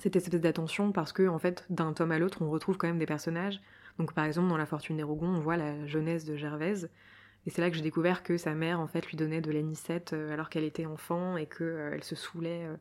cette 0.00 0.16
espèce 0.16 0.40
d'attention 0.40 0.92
parce 0.92 1.12
que, 1.12 1.26
en 1.28 1.38
fait, 1.38 1.64
d'un 1.70 1.92
tome 1.92 2.12
à 2.12 2.18
l'autre, 2.18 2.42
on 2.42 2.50
retrouve 2.50 2.76
quand 2.76 2.86
même 2.86 2.98
des 2.98 3.06
personnages. 3.06 3.60
Donc, 3.98 4.12
par 4.12 4.24
exemple, 4.24 4.48
dans 4.48 4.56
La 4.56 4.66
Fortune 4.66 4.96
des 4.96 5.02
Rougon, 5.02 5.28
on 5.28 5.40
voit 5.40 5.56
la 5.56 5.86
jeunesse 5.86 6.24
de 6.24 6.36
Gervaise. 6.36 6.90
Et 7.46 7.50
c'est 7.50 7.62
là 7.62 7.70
que 7.70 7.76
j'ai 7.76 7.82
découvert 7.82 8.22
que 8.22 8.36
sa 8.36 8.54
mère, 8.54 8.80
en 8.80 8.88
fait, 8.88 9.06
lui 9.06 9.16
donnait 9.16 9.40
de 9.40 9.50
l'anisette 9.50 10.12
euh, 10.12 10.32
alors 10.32 10.50
qu'elle 10.50 10.64
était 10.64 10.86
enfant 10.86 11.36
et 11.36 11.46
qu'elle 11.46 12.02
se 12.02 12.16
saoulait 12.16 12.64
euh, 12.64 12.76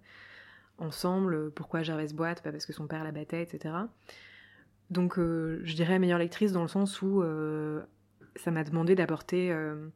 ensemble. 0.78 1.52
Pourquoi 1.52 1.84
Gervaise 1.84 2.14
boite? 2.14 2.42
Parce 2.44 2.66
que 2.66 2.74
son 2.74 2.88
père 2.88 3.04
la 3.04 3.12
battait, 3.12 3.44
etc. 3.44 3.76
Donc, 4.90 5.18
euh, 5.18 5.62
je 5.64 5.76
dirais 5.76 6.00
meilleure 6.00 6.20
lectrice 6.20 6.52
dans 6.52 6.62
le 6.62 6.68
sens 6.68 7.02
où 7.02 7.22
euh, 7.22 7.82
ça 8.36 8.52
m'a 8.52 8.64
demandé 8.64 8.96
d'apporter 8.96 9.52
euh, 9.52 9.88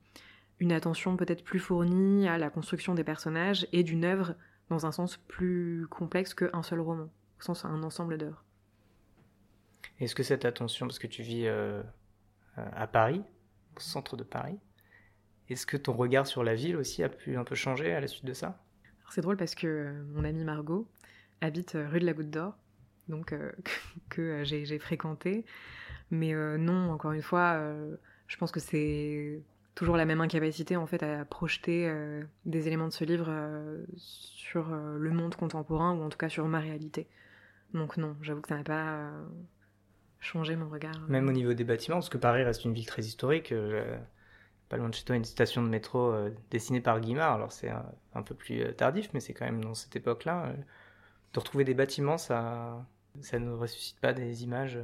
une 0.60 0.72
attention 0.72 1.16
peut-être 1.16 1.44
plus 1.44 1.60
fournie 1.60 2.28
à 2.28 2.38
la 2.38 2.50
construction 2.50 2.96
des 2.96 3.04
personnages 3.04 3.68
et 3.72 3.84
d'une 3.84 4.06
œuvre 4.06 4.36
dans 4.70 4.86
un 4.86 4.92
sens 4.92 5.18
plus 5.18 5.88
complexe 5.90 6.34
qu'un 6.34 6.64
seul 6.64 6.80
roman, 6.80 7.10
au 7.40 7.42
sens 7.42 7.66
un 7.66 7.84
ensemble 7.84 8.18
d'œuvres. 8.18 8.44
Est-ce 10.00 10.16
que 10.16 10.24
cette 10.24 10.46
attention, 10.46 10.88
parce 10.88 11.00
que 11.00 11.08
tu 11.08 11.24
vis 11.24 11.48
euh, 11.48 11.82
à 12.56 12.88
Paris, 12.88 13.24
au 13.76 13.80
centre 13.80 14.16
de 14.16 14.24
Paris, 14.24 14.60
est-ce 15.50 15.66
que 15.66 15.78
ton 15.78 15.94
regard 15.94 16.28
sur 16.28 16.44
la 16.44 16.56
ville 16.56 16.78
aussi 16.78 17.04
a 17.04 17.10
pu 17.10 17.36
un 17.36 17.44
peu 17.44 17.56
changer 17.56 17.94
à 17.94 18.00
la 18.00 18.08
suite 18.08 18.26
de 18.26 18.34
ça? 18.34 18.64
C'est 19.10 19.22
drôle 19.22 19.38
parce 19.38 19.56
que 19.56 19.68
euh, 19.68 20.04
mon 20.14 20.24
amie 20.24 20.44
Margot 20.44 20.88
habite 21.42 21.76
euh, 21.76 21.88
rue 21.88 22.00
de 22.00 22.06
la 22.06 22.14
Goutte 22.14 22.30
d'Or, 22.30 22.56
donc 23.08 23.34
euh, 23.34 23.52
que, 23.64 23.72
que, 24.10 24.22
euh, 24.22 24.44
j'ai 24.44 24.80
fréquenté. 24.80 25.46
Mais 26.12 26.34
euh, 26.34 26.58
non, 26.58 26.92
encore 26.92 27.12
une 27.12 27.22
fois, 27.22 27.54
euh, 27.56 27.96
je 28.28 28.38
pense 28.38 28.52
que 28.52 28.60
c'est 28.60 29.42
toujours 29.80 29.96
la 29.96 30.04
même 30.04 30.20
incapacité 30.20 30.76
en 30.76 30.86
fait 30.86 31.02
à 31.04 31.24
projeter 31.24 31.88
euh, 31.88 32.22
des 32.46 32.68
éléments 32.68 32.90
de 32.90 32.94
ce 32.94 33.06
livre 33.06 33.28
euh, 33.30 33.82
sur 33.96 34.74
euh, 34.74 34.98
le 34.98 35.12
monde 35.12 35.36
contemporain 35.36 35.94
ou 35.94 36.04
en 36.04 36.10
tout 36.10 36.18
cas 36.18 36.28
sur 36.28 36.46
ma 36.50 36.60
réalité. 36.60 37.08
Donc 37.74 37.96
non, 37.96 38.18
j'avoue 38.22 38.42
que 38.42 38.50
ça 38.50 38.58
n'a 38.58 38.64
pas 38.66 39.10
changé 40.20 40.58
mon 40.58 40.68
regard. 40.68 41.00
Même 41.08 41.30
au 41.30 41.32
niveau 41.32 41.54
des 41.54 41.64
bâtiments, 41.64 41.96
parce 41.96 42.10
que 42.10 42.18
Paris 42.18 42.44
reste 42.44 42.66
une 42.66 42.74
ville 42.74 42.88
très 42.88 43.04
historique. 43.04 43.54
pas 44.68 44.76
loin 44.76 44.90
de 44.90 44.94
chez 44.94 45.06
toi, 45.06 45.16
une 45.16 45.24
station 45.24 45.64
de 45.64 45.70
métro 45.70 46.14
dessinée 46.52 46.82
par 46.82 47.00
Guimard. 47.00 47.36
Alors 47.36 47.54
c'est 47.54 47.70
un, 47.70 47.86
un 48.16 48.22
peu 48.22 48.36
plus 48.36 48.76
tardif, 48.76 49.12
mais 49.14 49.22
c'est 49.22 49.34
quand 49.34 49.46
même 49.46 49.64
dans 49.64 49.76
cette 49.76 49.96
époque-là. 49.96 50.52
de 51.34 51.40
retrouver 51.40 51.64
des 51.64 51.76
bâtiments, 51.76 52.18
ça, 52.18 52.86
ça 53.22 53.40
ne 53.40 53.52
ressuscite 53.52 54.00
pas 54.02 54.12
des 54.12 54.44
images. 54.44 54.80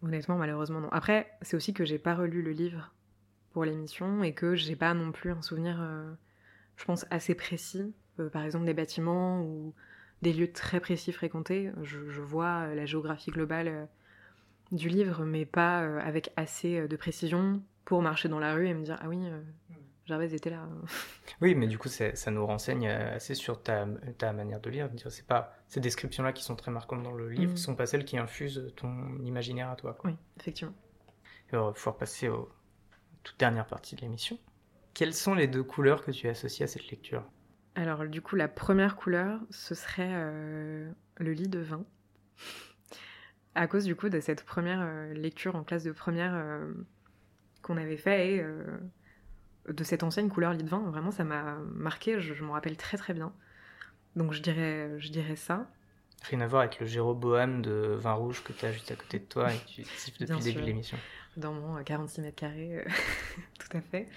Honnêtement, 0.00 0.36
malheureusement, 0.36 0.80
non. 0.80 0.90
Après, 0.92 1.32
c'est 1.40 1.56
aussi 1.56 1.74
que 1.74 1.84
j'ai 1.84 1.98
pas 1.98 2.14
relu 2.14 2.42
le 2.42 2.52
livre 2.52 2.92
pour 3.52 3.64
l'émission 3.64 4.22
et 4.22 4.32
que 4.34 4.54
j'ai 4.54 4.76
pas 4.76 4.94
non 4.94 5.12
plus 5.12 5.30
un 5.32 5.42
souvenir, 5.42 5.78
euh, 5.80 6.10
je 6.76 6.84
pense, 6.84 7.06
assez 7.10 7.34
précis. 7.34 7.94
Euh, 8.20 8.28
par 8.28 8.42
exemple, 8.44 8.64
des 8.66 8.74
bâtiments 8.74 9.42
ou 9.42 9.74
des 10.22 10.32
lieux 10.32 10.52
très 10.52 10.80
précis 10.80 11.12
fréquentés. 11.12 11.70
Je, 11.82 12.08
je 12.10 12.20
vois 12.20 12.66
euh, 12.68 12.74
la 12.74 12.86
géographie 12.86 13.30
globale 13.30 13.88
du 14.70 14.88
livre, 14.88 15.24
mais 15.24 15.44
pas 15.44 15.78
avec 16.00 16.32
assez 16.36 16.86
de 16.88 16.96
précision 16.96 17.62
pour 17.84 18.00
marcher 18.02 18.28
dans 18.28 18.38
la 18.38 18.54
rue 18.54 18.68
et 18.68 18.74
me 18.74 18.82
dire 18.84 18.98
Ah 19.02 19.08
oui, 19.08 19.18
euh, 19.26 19.40
Gervaise 20.06 20.32
était 20.34 20.50
là. 20.50 20.66
Oui, 21.40 21.54
mais 21.54 21.66
du 21.66 21.76
coup, 21.78 21.88
ça 21.88 22.30
nous 22.30 22.46
renseigne 22.46 22.86
assez 22.88 23.34
sur 23.34 23.60
ta, 23.62 23.86
ta 24.18 24.32
manière 24.32 24.60
de 24.60 24.70
lire. 24.70 24.88
C'est 25.08 25.26
pas 25.26 25.56
ces 25.68 25.80
descriptions-là 25.80 26.32
qui 26.32 26.44
sont 26.44 26.54
très 26.56 26.70
marquantes 26.70 27.02
dans 27.02 27.12
le 27.12 27.28
livre, 27.28 27.52
Mhm. 27.52 27.56
sont 27.56 27.74
pas 27.74 27.86
celles 27.86 28.04
qui 28.04 28.16
infusent 28.18 28.72
ton 28.76 29.18
imaginaire 29.24 29.68
à 29.70 29.76
toi. 29.76 29.94
quoi. 29.94 30.10
Oui, 30.10 30.16
effectivement. 30.38 30.74
Et 31.52 31.56
on 31.56 31.66
va 31.66 31.72
pouvoir 31.72 31.96
passer 31.96 32.28
aux 32.28 32.48
toute 33.22 33.38
dernière 33.38 33.66
partie 33.66 33.96
de 33.96 34.00
l'émission. 34.00 34.38
Quelles 34.94 35.14
sont 35.14 35.34
les 35.34 35.46
deux 35.46 35.62
couleurs 35.62 36.04
que 36.04 36.10
tu 36.10 36.28
associes 36.28 36.64
à 36.64 36.66
cette 36.66 36.90
lecture? 36.90 37.24
Alors, 37.74 38.04
du 38.06 38.20
coup, 38.20 38.36
la 38.36 38.48
première 38.48 38.96
couleur, 38.96 39.40
ce 39.50 39.74
serait 39.74 40.10
euh, 40.12 40.90
le 41.16 41.32
lit 41.32 41.48
de 41.48 41.60
vin. 41.60 41.84
À 43.54 43.66
cause, 43.66 43.84
du 43.84 43.94
coup, 43.94 44.08
de 44.08 44.18
cette 44.18 44.44
première 44.44 44.80
euh, 44.80 45.12
lecture 45.12 45.56
en 45.56 45.62
classe 45.62 45.84
de 45.84 45.92
première 45.92 46.32
euh, 46.34 46.72
qu'on 47.60 47.76
avait 47.76 47.98
fait 47.98 48.36
et 48.36 48.46
de 49.68 49.84
cette 49.84 50.02
ancienne 50.02 50.30
couleur 50.30 50.54
lit 50.54 50.64
de 50.64 50.70
vin. 50.70 50.78
Vraiment, 50.90 51.10
ça 51.10 51.22
m'a 51.22 51.58
marqué, 51.74 52.18
je, 52.18 52.32
je 52.32 52.44
m'en 52.44 52.54
rappelle 52.54 52.78
très 52.78 52.96
très 52.96 53.12
bien. 53.12 53.30
Donc, 54.16 54.32
je 54.32 54.40
dirais, 54.40 54.98
je 54.98 55.10
dirais 55.10 55.36
ça. 55.36 55.70
Rien 56.30 56.40
à 56.40 56.46
voir 56.46 56.62
avec 56.62 56.78
le 56.80 56.86
Jéroboam 56.86 57.62
de 57.62 57.96
vin 57.98 58.12
rouge 58.12 58.42
que 58.44 58.52
tu 58.52 58.64
as 58.64 58.72
juste 58.72 58.90
à 58.90 58.96
côté 58.96 59.18
de 59.18 59.24
toi 59.24 59.52
et 59.52 59.56
que 59.58 59.66
tu 59.66 59.84
siffles 59.84 60.20
depuis 60.20 60.34
le 60.38 60.42
début 60.44 60.60
de 60.60 60.66
l'émission. 60.66 60.98
dans 61.36 61.52
mon 61.52 61.76
euh, 61.76 61.82
46 61.82 62.20
mètres 62.20 62.36
carrés, 62.36 62.78
euh, 62.78 62.84
tout 63.58 63.76
à 63.76 63.80
fait. 63.80 64.08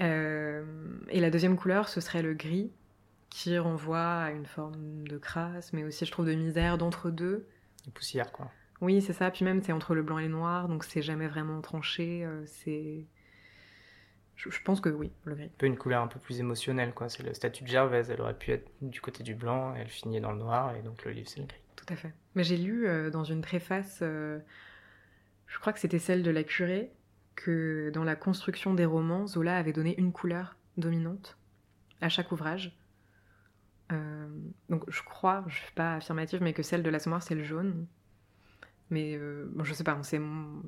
Euh, 0.00 0.64
et 1.10 1.20
la 1.20 1.30
deuxième 1.30 1.56
couleur, 1.56 1.88
ce 1.88 2.00
serait 2.00 2.22
le 2.22 2.34
gris, 2.34 2.70
qui 3.30 3.58
renvoie 3.58 4.22
à 4.22 4.30
une 4.30 4.46
forme 4.46 5.06
de 5.08 5.18
crasse, 5.18 5.72
mais 5.72 5.84
aussi, 5.84 6.04
je 6.06 6.10
trouve, 6.12 6.26
de 6.26 6.34
misère, 6.34 6.78
d'entre-deux. 6.78 7.46
Les 7.86 7.92
poussières, 7.92 8.30
quoi. 8.32 8.50
Oui, 8.80 9.00
c'est 9.00 9.12
ça. 9.12 9.30
Puis 9.30 9.44
même, 9.44 9.62
c'est 9.62 9.72
entre 9.72 9.94
le 9.94 10.02
blanc 10.02 10.18
et 10.18 10.24
le 10.24 10.28
noir, 10.28 10.68
donc 10.68 10.84
c'est 10.84 11.02
jamais 11.02 11.28
vraiment 11.28 11.60
tranché. 11.60 12.24
euh, 12.24 12.42
c'est. 12.46 13.06
Je, 14.42 14.50
je 14.50 14.62
pense 14.62 14.80
que 14.80 14.88
oui, 14.88 15.12
le 15.24 15.34
gris. 15.34 15.44
Un 15.44 15.58
peu 15.58 15.66
une 15.66 15.78
couleur 15.78 16.02
un 16.02 16.08
peu 16.08 16.18
plus 16.18 16.40
émotionnelle, 16.40 16.92
quoi. 16.94 17.08
C'est 17.08 17.22
le 17.22 17.32
statut 17.32 17.62
de 17.62 17.68
Gervaise. 17.68 18.10
Elle 18.10 18.20
aurait 18.20 18.36
pu 18.36 18.50
être 18.50 18.68
du 18.80 19.00
côté 19.00 19.22
du 19.22 19.34
blanc, 19.34 19.74
et 19.76 19.80
elle 19.80 19.88
finit 19.88 20.20
dans 20.20 20.32
le 20.32 20.38
noir, 20.38 20.74
et 20.74 20.82
donc 20.82 21.04
le 21.04 21.12
livre, 21.12 21.28
c'est 21.28 21.40
le 21.40 21.46
gris. 21.46 21.62
Tout 21.76 21.86
à 21.88 21.96
fait. 21.96 22.12
Mais 22.34 22.44
j'ai 22.44 22.56
lu 22.56 22.86
euh, 22.86 23.10
dans 23.10 23.24
une 23.24 23.40
préface, 23.40 24.00
euh, 24.02 24.38
je 25.46 25.58
crois 25.58 25.72
que 25.72 25.78
c'était 25.78 25.98
celle 25.98 26.22
de 26.22 26.30
la 26.30 26.42
curée, 26.42 26.90
que 27.34 27.90
dans 27.94 28.04
la 28.04 28.16
construction 28.16 28.74
des 28.74 28.84
romans, 28.84 29.26
Zola 29.26 29.56
avait 29.56 29.72
donné 29.72 29.98
une 29.98 30.12
couleur 30.12 30.56
dominante 30.76 31.38
à 32.00 32.08
chaque 32.08 32.32
ouvrage. 32.32 32.76
Euh, 33.92 34.28
donc 34.68 34.84
je 34.88 35.02
crois, 35.02 35.44
je 35.48 35.56
suis 35.56 35.72
pas 35.72 35.96
affirmative, 35.96 36.42
mais 36.42 36.52
que 36.52 36.62
celle 36.62 36.82
de 36.82 36.90
l'Assommoir 36.90 37.22
c'est 37.22 37.34
le 37.34 37.44
jaune. 37.44 37.86
Mais 38.90 39.16
euh, 39.16 39.46
bon, 39.54 39.64
je 39.64 39.72
sais 39.72 39.84
pas, 39.84 39.98
c'est 40.02 40.20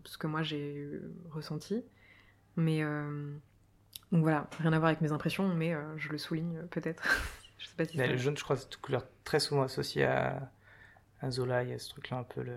ce 0.04 0.18
que 0.18 0.26
moi 0.26 0.42
j'ai 0.42 1.00
ressenti. 1.30 1.82
Mais 2.56 2.82
euh, 2.82 3.36
donc 4.14 4.22
voilà, 4.22 4.48
rien 4.60 4.72
à 4.72 4.78
voir 4.78 4.88
avec 4.90 5.00
mes 5.00 5.10
impressions, 5.10 5.52
mais 5.54 5.74
euh, 5.74 5.82
je 5.98 6.08
le 6.08 6.18
souligne 6.18 6.56
euh, 6.58 6.66
peut-être. 6.66 7.02
je 7.58 7.66
sais 7.66 7.74
pas 7.74 7.84
si 7.84 7.98
Mais 7.98 8.06
le 8.06 8.16
jaune, 8.16 8.36
je 8.38 8.44
crois, 8.44 8.56
c'est 8.56 8.72
une 8.72 8.80
couleur 8.80 9.04
très 9.24 9.40
souvent 9.40 9.62
associée 9.62 10.04
à, 10.04 10.50
à 11.20 11.30
Zola. 11.32 11.64
Il 11.64 11.70
y 11.70 11.72
a 11.72 11.78
ce 11.80 11.88
truc-là 11.90 12.18
un 12.18 12.22
peu 12.22 12.42
le. 12.42 12.56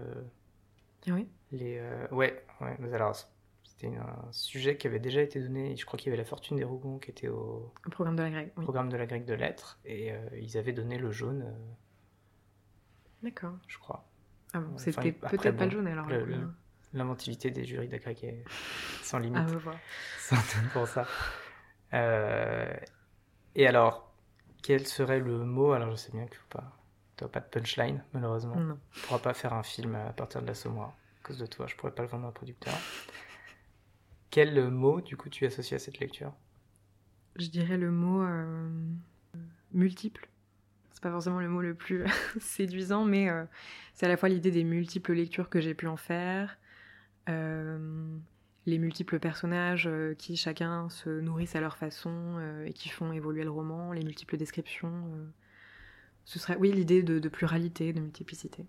Ah 1.08 1.14
oui? 1.14 1.28
Les, 1.52 1.80
euh, 1.80 2.08
Ouais, 2.12 2.46
ouais. 2.62 2.76
Mais 2.78 2.94
alors, 2.94 3.16
c'était 3.64 3.88
un 3.88 4.32
sujet 4.32 4.78
qui 4.78 4.86
avait 4.86 5.00
déjà 5.00 5.22
été 5.22 5.42
donné. 5.42 5.76
Je 5.76 5.86
crois 5.86 5.98
qu'il 5.98 6.08
y 6.08 6.10
avait 6.12 6.22
La 6.22 6.28
Fortune 6.30 6.58
des 6.58 6.64
Rougons 6.64 7.00
qui 7.00 7.10
était 7.10 7.28
au 7.28 7.74
programme 7.90 8.16
de 8.16 8.22
la 8.24 8.30
grecque. 8.30 8.54
Oui. 8.58 8.64
programme 8.64 8.90
de 8.90 8.98
la 8.98 9.08
grecque 9.08 9.26
de 9.26 9.34
lettres. 9.34 9.80
Et 9.84 10.12
euh, 10.12 10.18
ils 10.40 10.58
avaient 10.60 10.74
donné 10.74 11.00
le 11.00 11.12
jaune, 11.12 11.42
euh, 11.42 11.52
D'accord. 13.24 13.54
je 13.68 13.80
crois. 13.80 14.06
Ah 14.54 14.60
bon, 14.60 14.76
Enfin, 14.76 14.78
c'était 14.78 15.12
peut-être 15.12 15.52
bon, 15.54 15.58
pas 15.58 15.66
le 15.66 15.72
jaune 15.72 15.88
alors. 15.88 16.06
couleur. 16.06 16.50
L'inventivité 16.94 17.52
des 17.52 17.66
jurys 17.66 17.88
d'agrég 17.90 18.24
est 18.24 18.44
sans 19.04 19.20
limite. 19.20 19.48
Sans 20.20 20.36
doute 20.36 20.72
pour 20.74 20.88
ça. 20.88 21.06
Euh, 21.94 22.74
Et 23.56 23.68
alors, 23.68 24.14
quel 24.62 24.86
serait 24.88 25.20
le 25.20 25.40
mot 25.46 25.72
Alors, 25.72 25.92
je 25.92 25.96
sais 25.96 26.12
bien 26.12 26.26
pas. 26.50 26.78
Tu 27.18 27.24
n'as 27.24 27.30
pas 27.30 27.40
de 27.40 27.46
punchline, 27.46 28.04
malheureusement. 28.14 28.56
Non. 28.56 28.62
On 28.62 29.00
ne 29.00 29.04
pourra 29.06 29.20
pas 29.20 29.34
faire 29.34 29.54
un 29.54 29.64
film 29.64 29.96
à 29.96 30.14
partir 30.14 30.42
de 30.42 30.48
l'assommoir. 30.48 30.90
À 31.24 31.28
cause 31.28 31.38
de 31.40 31.46
toi, 31.46 31.66
je 31.68 31.76
pourrais 31.76 31.94
pas 31.94 32.04
le 32.04 32.10
vendre 32.10 32.26
à 32.26 32.30
un 32.30 32.32
producteur. 32.32 32.74
Quel 34.30 34.70
mot, 34.70 35.02
du 35.02 35.18
coup, 35.18 35.30
tu 35.30 35.46
associes 35.46 35.76
à 35.76 35.80
cette 35.80 36.00
lecture? 36.00 36.34
Je 37.38 37.48
dirais 37.48 37.78
le 37.78 37.92
mot 37.92 38.22
euh, 38.24 38.70
multiple. 39.74 40.28
C'est 40.92 41.02
pas 41.02 41.12
forcément 41.12 41.40
le 41.40 41.50
mot 41.50 41.62
le 41.62 41.76
plus 41.76 42.04
séduisant, 42.40 43.06
mais 43.06 43.30
euh, 43.30 43.46
c'est 43.94 44.06
à 44.06 44.10
la 44.10 44.18
fois 44.18 44.30
l'idée 44.30 44.52
des 44.52 44.64
multiples 44.64 45.14
lectures 45.14 45.50
que 45.50 45.62
j'ai 45.62 45.74
pu 45.76 45.88
en 45.88 45.98
faire, 45.98 46.58
euh, 47.30 48.18
les 48.68 48.78
multiples 48.78 49.18
personnages 49.18 49.88
euh, 49.88 50.14
qui 50.14 50.36
chacun 50.38 50.90
se 50.90 51.10
nourrissent 51.22 51.56
à 51.56 51.62
leur 51.62 51.78
façon 51.78 52.12
euh, 52.38 52.66
et 52.66 52.74
qui 52.74 52.90
font 52.90 53.14
évoluer 53.14 53.44
le 53.46 53.50
roman, 53.50 53.94
les 53.94 54.04
multiples 54.04 54.38
descriptions. 54.38 54.92
euh. 55.16 55.26
Ce 56.26 56.38
serait, 56.38 56.58
oui, 56.58 56.74
l'idée 56.74 57.02
de, 57.02 57.18
de 57.20 57.30
pluralité, 57.30 57.94
de 57.94 58.02
multiplicité. 58.02 58.66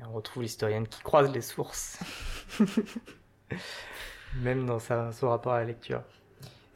Et 0.00 0.04
on 0.08 0.12
retrouve 0.14 0.42
l'historienne 0.42 0.88
qui 0.88 1.02
croise 1.02 1.30
les 1.30 1.42
sources. 1.42 2.00
Même 4.36 4.66
dans 4.66 4.78
sa, 4.78 5.12
son 5.12 5.28
rapport 5.28 5.52
à 5.52 5.58
la 5.60 5.66
lecture. 5.66 6.02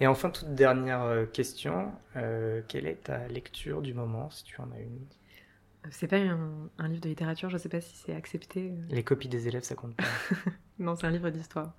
Et 0.01 0.07
enfin, 0.07 0.30
toute 0.30 0.55
dernière 0.55 1.26
question. 1.32 1.93
euh, 2.16 2.62
quelle 2.68 2.86
est 2.86 3.05
ta 3.05 3.26
lecture 3.28 3.82
du 3.82 3.95
moment, 3.95 4.30
si 4.30 4.45
tu 4.45 4.61
en 4.61 4.70
as 4.70 4.78
une? 4.78 5.07
C'est 5.91 6.07
pas 6.07 6.18
un, 6.18 6.68
un 6.78 6.89
livre 6.89 7.01
de 7.01 7.09
littérature, 7.09 7.49
je 7.51 7.57
sais 7.57 7.68
pas 7.68 7.80
si 7.80 7.97
c'est 7.97 8.14
accepté. 8.14 8.74
Les 8.91 9.03
copies 9.03 9.28
des 9.28 9.49
élèves, 9.49 9.62
ça 9.64 9.74
compte 9.74 9.97
pas. 9.97 10.05
Non, 10.79 10.95
c'est 10.95 11.07
un 11.07 11.11
livre 11.11 11.31
d'histoire. 11.31 11.74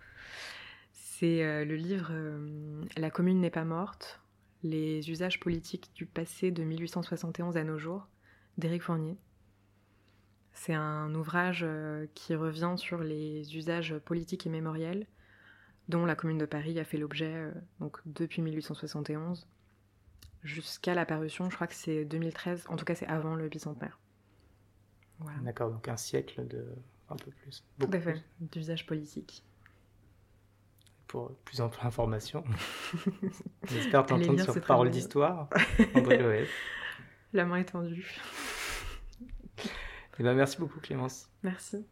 C'est 0.91 1.43
euh, 1.43 1.65
le 1.65 1.75
livre 1.75 2.09
euh, 2.11 2.85
La 2.97 3.09
commune 3.09 3.39
n'est 3.39 3.49
pas 3.49 3.65
morte, 3.65 4.21
les 4.63 5.09
usages 5.09 5.39
politiques 5.39 5.91
du 5.95 6.05
passé 6.05 6.51
de 6.51 6.63
1871 6.63 7.57
à 7.57 7.63
nos 7.63 7.77
jours, 7.77 8.07
d'Éric 8.57 8.83
Fournier. 8.83 9.17
C'est 10.53 10.73
un 10.73 11.13
ouvrage 11.15 11.61
euh, 11.63 12.07
qui 12.15 12.35
revient 12.35 12.75
sur 12.77 12.99
les 13.03 13.55
usages 13.55 13.97
politiques 13.99 14.45
et 14.45 14.49
mémoriels 14.49 15.07
dont 15.87 16.05
la 16.05 16.15
commune 16.15 16.37
de 16.37 16.45
Paris 16.45 16.79
a 16.79 16.83
fait 16.83 16.97
l'objet 16.97 17.51
donc 17.79 17.99
depuis 18.05 18.43
1871 18.43 19.47
jusqu'à 20.43 20.93
la 20.93 21.05
parution, 21.05 21.49
je 21.49 21.55
crois 21.55 21.67
que 21.67 21.75
c'est 21.75 22.05
2013, 22.05 22.65
en 22.69 22.75
tout 22.75 22.85
cas 22.85 22.95
c'est 22.95 23.07
avant 23.07 23.35
le 23.35 23.49
bicentenaire. 23.49 23.99
Voilà. 25.19 25.39
D'accord, 25.39 25.71
donc 25.71 25.87
un 25.87 25.97
siècle 25.97 26.47
de. 26.47 26.65
Un 27.09 27.15
peu 27.15 27.31
plus. 27.31 27.61
Tout 27.79 27.85
Beaucoup 27.85 27.97
à 27.97 27.99
fait, 27.99 28.11
plus. 28.13 28.23
d'usage 28.51 28.85
politique. 28.85 29.43
Pour 31.07 31.31
plus 31.43 31.59
ample 31.59 31.79
information. 31.83 32.43
J'espère 33.63 34.05
t'entendre 34.05 34.39
sur 34.41 34.61
Parole 34.61 34.91
d'Histoire. 34.91 35.49
André 35.95 36.17
Loès. 36.19 36.47
La 37.33 37.45
main 37.45 37.57
est 37.57 37.65
tendue. 37.65 38.19
Eh 40.19 40.23
ben, 40.23 40.35
merci 40.35 40.57
beaucoup, 40.59 40.79
Clémence. 40.79 41.29
Merci. 41.43 41.85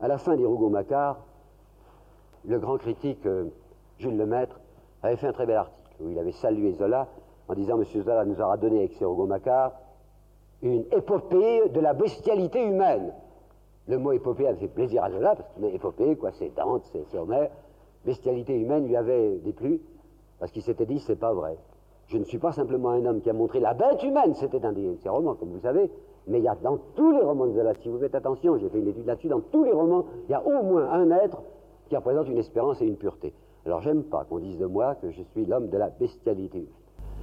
À 0.00 0.08
la 0.08 0.16
fin 0.16 0.36
des 0.36 0.44
Rougon-Macquart, 0.46 1.18
le 2.46 2.58
grand 2.58 2.78
critique 2.78 3.26
euh, 3.26 3.46
Jules 3.98 4.16
Lemaître 4.16 4.60
avait 5.02 5.16
fait 5.16 5.26
un 5.26 5.32
très 5.32 5.44
bel 5.44 5.56
article 5.56 5.90
où 6.00 6.10
il 6.10 6.18
avait 6.18 6.32
salué 6.32 6.72
Zola 6.72 7.08
en 7.48 7.54
disant 7.54 7.76
Monsieur 7.76 8.02
Zola 8.02 8.24
nous 8.24 8.40
aura 8.40 8.56
donné 8.56 8.78
avec 8.78 8.92
ses 8.94 9.04
Rougon-Macquart 9.04 9.72
une 10.62 10.84
épopée 10.92 11.68
de 11.68 11.80
la 11.80 11.94
bestialité 11.94 12.64
humaine. 12.64 13.12
Le 13.88 13.96
mot 13.98 14.12
épopée 14.12 14.46
avait 14.46 14.58
fait 14.58 14.68
plaisir 14.68 15.02
à 15.02 15.10
Zola 15.10 15.34
parce 15.34 15.48
que 15.54 15.64
épopée, 15.74 16.14
quoi, 16.16 16.30
c'est 16.32 16.54
Dante, 16.54 16.82
c'est 16.92 17.18
Homère. 17.18 17.50
Bestialité 18.04 18.54
humaine 18.54 18.86
lui 18.86 18.96
avait 18.96 19.38
déplu 19.38 19.80
parce 20.38 20.52
qu'il 20.52 20.62
s'était 20.62 20.86
dit 20.86 20.98
c'est 21.00 21.18
pas 21.18 21.32
vrai. 21.32 21.56
Je 22.06 22.18
ne 22.18 22.24
suis 22.24 22.38
pas 22.38 22.52
simplement 22.52 22.90
un 22.90 23.04
homme 23.06 23.20
qui 23.20 23.30
a 23.30 23.32
montré 23.32 23.60
la 23.60 23.74
bête 23.74 24.02
humaine, 24.02 24.34
c'était 24.34 24.64
un 24.64 24.72
de 24.72 24.96
ses 25.02 25.08
romans, 25.08 25.34
comme 25.34 25.50
vous 25.50 25.60
savez, 25.60 25.90
mais 26.26 26.38
il 26.38 26.44
y 26.44 26.48
a 26.48 26.54
dans 26.54 26.78
tous 26.96 27.12
les 27.12 27.20
romans 27.20 27.46
de 27.46 27.52
Zola, 27.52 27.74
si 27.74 27.88
vous 27.88 27.98
faites 27.98 28.14
attention, 28.14 28.56
j'ai 28.58 28.68
fait 28.68 28.78
une 28.78 28.88
étude 28.88 29.06
là-dessus, 29.06 29.28
dans 29.28 29.40
tous 29.40 29.64
les 29.64 29.72
romans, 29.72 30.04
il 30.28 30.32
y 30.32 30.34
a 30.34 30.46
au 30.46 30.62
moins 30.62 30.90
un 30.90 31.10
être 31.10 31.42
qui 31.88 31.96
représente 31.96 32.28
une 32.28 32.38
espérance 32.38 32.80
et 32.80 32.86
une 32.86 32.96
pureté. 32.96 33.34
Alors 33.66 33.80
j'aime 33.80 34.04
pas 34.04 34.24
qu'on 34.24 34.38
dise 34.38 34.58
de 34.58 34.66
moi 34.66 34.94
que 34.94 35.10
je 35.10 35.22
suis 35.22 35.44
l'homme 35.44 35.68
de 35.68 35.76
la 35.76 35.88
bestialité 35.88 36.66